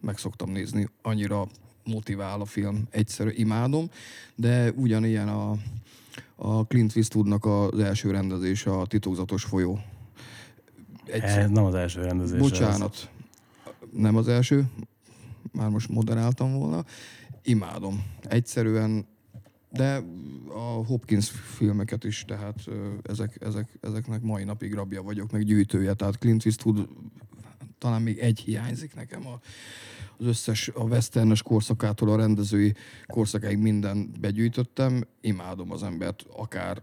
meg 0.00 0.18
szoktam 0.18 0.50
nézni. 0.50 0.88
Annyira 1.02 1.48
motivál 1.84 2.40
a 2.40 2.44
film, 2.44 2.82
egyszerű 2.90 3.30
imádom, 3.30 3.90
de 4.34 4.70
ugyanilyen 4.70 5.28
a, 5.28 5.56
a 6.36 6.66
Clint 6.66 6.96
Eastwoodnak 6.96 7.44
az 7.44 7.78
első 7.78 8.10
rendezése, 8.10 8.70
a 8.70 8.86
titokzatos 8.86 9.44
folyó. 9.44 9.80
Ez 11.06 11.50
nem 11.50 11.64
az 11.64 11.74
első 11.74 12.02
rendezés. 12.02 12.40
Bocsánat, 12.40 13.10
nem 13.92 14.16
az 14.16 14.28
első, 14.28 14.64
már 15.52 15.68
most 15.68 15.88
moderáltam 15.88 16.52
volna. 16.52 16.84
Imádom. 17.42 18.04
Egyszerűen, 18.22 19.06
de 19.70 20.02
a 20.48 20.84
Hopkins 20.86 21.30
filmeket 21.30 22.04
is, 22.04 22.24
tehát 22.26 22.64
ezek, 23.02 23.36
ezek, 23.40 23.78
ezeknek 23.80 24.22
mai 24.22 24.44
napig 24.44 24.74
rabja 24.74 25.02
vagyok, 25.02 25.30
meg 25.30 25.42
gyűjtője, 25.42 25.94
tehát 25.94 26.18
Clint 26.18 26.46
Eastwood 26.46 26.88
talán 27.78 28.02
még 28.02 28.18
egy 28.18 28.38
hiányzik 28.38 28.94
nekem 28.94 29.26
a, 29.26 29.40
az 30.18 30.26
összes 30.26 30.68
a 30.68 30.82
westernes 30.82 31.42
korszakától 31.42 32.10
a 32.10 32.16
rendezői 32.16 32.74
korszakáig 33.06 33.58
minden 33.58 34.10
begyűjtöttem. 34.20 35.04
Imádom 35.20 35.70
az 35.70 35.82
embert, 35.82 36.26
akár 36.36 36.82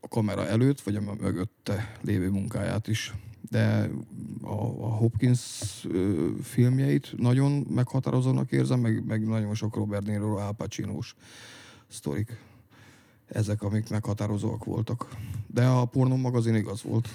a 0.00 0.08
kamera 0.08 0.46
előtt, 0.46 0.80
vagy 0.80 0.96
a 0.96 1.00
mögötte 1.00 1.96
lévő 2.00 2.30
munkáját 2.30 2.88
is. 2.88 3.14
De 3.50 3.90
a, 4.42 4.52
a 4.62 4.88
Hopkins 4.88 5.62
filmjeit 6.42 7.14
nagyon 7.16 7.66
meghatározónak 7.70 8.52
érzem, 8.52 8.80
meg, 8.80 9.04
meg 9.04 9.26
nagyon 9.26 9.54
sok 9.54 9.76
Robert 9.76 10.04
De 10.04 10.10
Niro, 10.12 10.36
Al 10.36 10.52
Pacino-s 10.52 11.14
sztorik. 11.88 12.36
ezek, 13.28 13.62
amik 13.62 13.88
meghatározóak 13.88 14.64
voltak. 14.64 15.08
De 15.46 15.66
a 15.66 15.84
pornó 15.84 16.16
magazin 16.16 16.54
igaz 16.54 16.82
volt. 16.82 17.08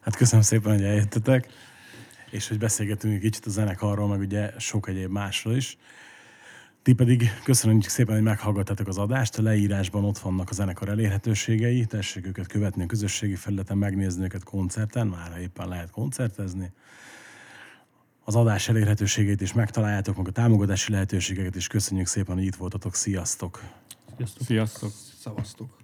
Hát 0.00 0.16
köszönöm 0.16 0.44
szépen, 0.44 0.72
hogy 0.72 0.84
eljöttetek, 0.84 1.48
és 2.30 2.48
hogy 2.48 2.58
beszélgetünk 2.58 3.14
egy 3.14 3.20
kicsit 3.20 3.46
a 3.46 3.50
zenekarról, 3.50 4.08
meg 4.08 4.20
ugye 4.20 4.52
sok 4.58 4.88
egyéb 4.88 5.10
másról 5.10 5.56
is. 5.56 5.78
Ti 6.88 6.94
pedig 6.94 7.30
köszönjük 7.44 7.88
szépen, 7.88 8.14
hogy 8.14 8.24
meghallgattátok 8.24 8.88
az 8.88 8.98
adást. 8.98 9.38
A 9.38 9.42
leírásban 9.42 10.04
ott 10.04 10.18
vannak 10.18 10.50
a 10.50 10.52
zenekar 10.52 10.88
elérhetőségei. 10.88 11.84
Tessék 11.84 12.26
őket 12.26 12.46
követni 12.46 12.82
a 12.82 12.86
közösségi 12.86 13.34
felületen, 13.34 13.78
megnézni 13.78 14.24
őket 14.24 14.44
koncerten, 14.44 15.06
már 15.06 15.40
éppen 15.40 15.68
lehet 15.68 15.90
koncertezni. 15.90 16.72
Az 18.24 18.36
adás 18.36 18.68
elérhetőségeit 18.68 19.40
is 19.40 19.52
megtaláljátok, 19.52 20.16
meg 20.16 20.28
a 20.28 20.30
támogatási 20.30 20.92
lehetőségeket 20.92 21.56
is. 21.56 21.66
Köszönjük 21.66 22.06
szépen, 22.06 22.34
hogy 22.34 22.44
itt 22.44 22.56
voltatok. 22.56 22.94
Sziasztok! 22.94 23.62
Sziasztok! 24.16 24.46
Sziasztok! 24.46 24.92
Szavaztuk. 25.20 25.76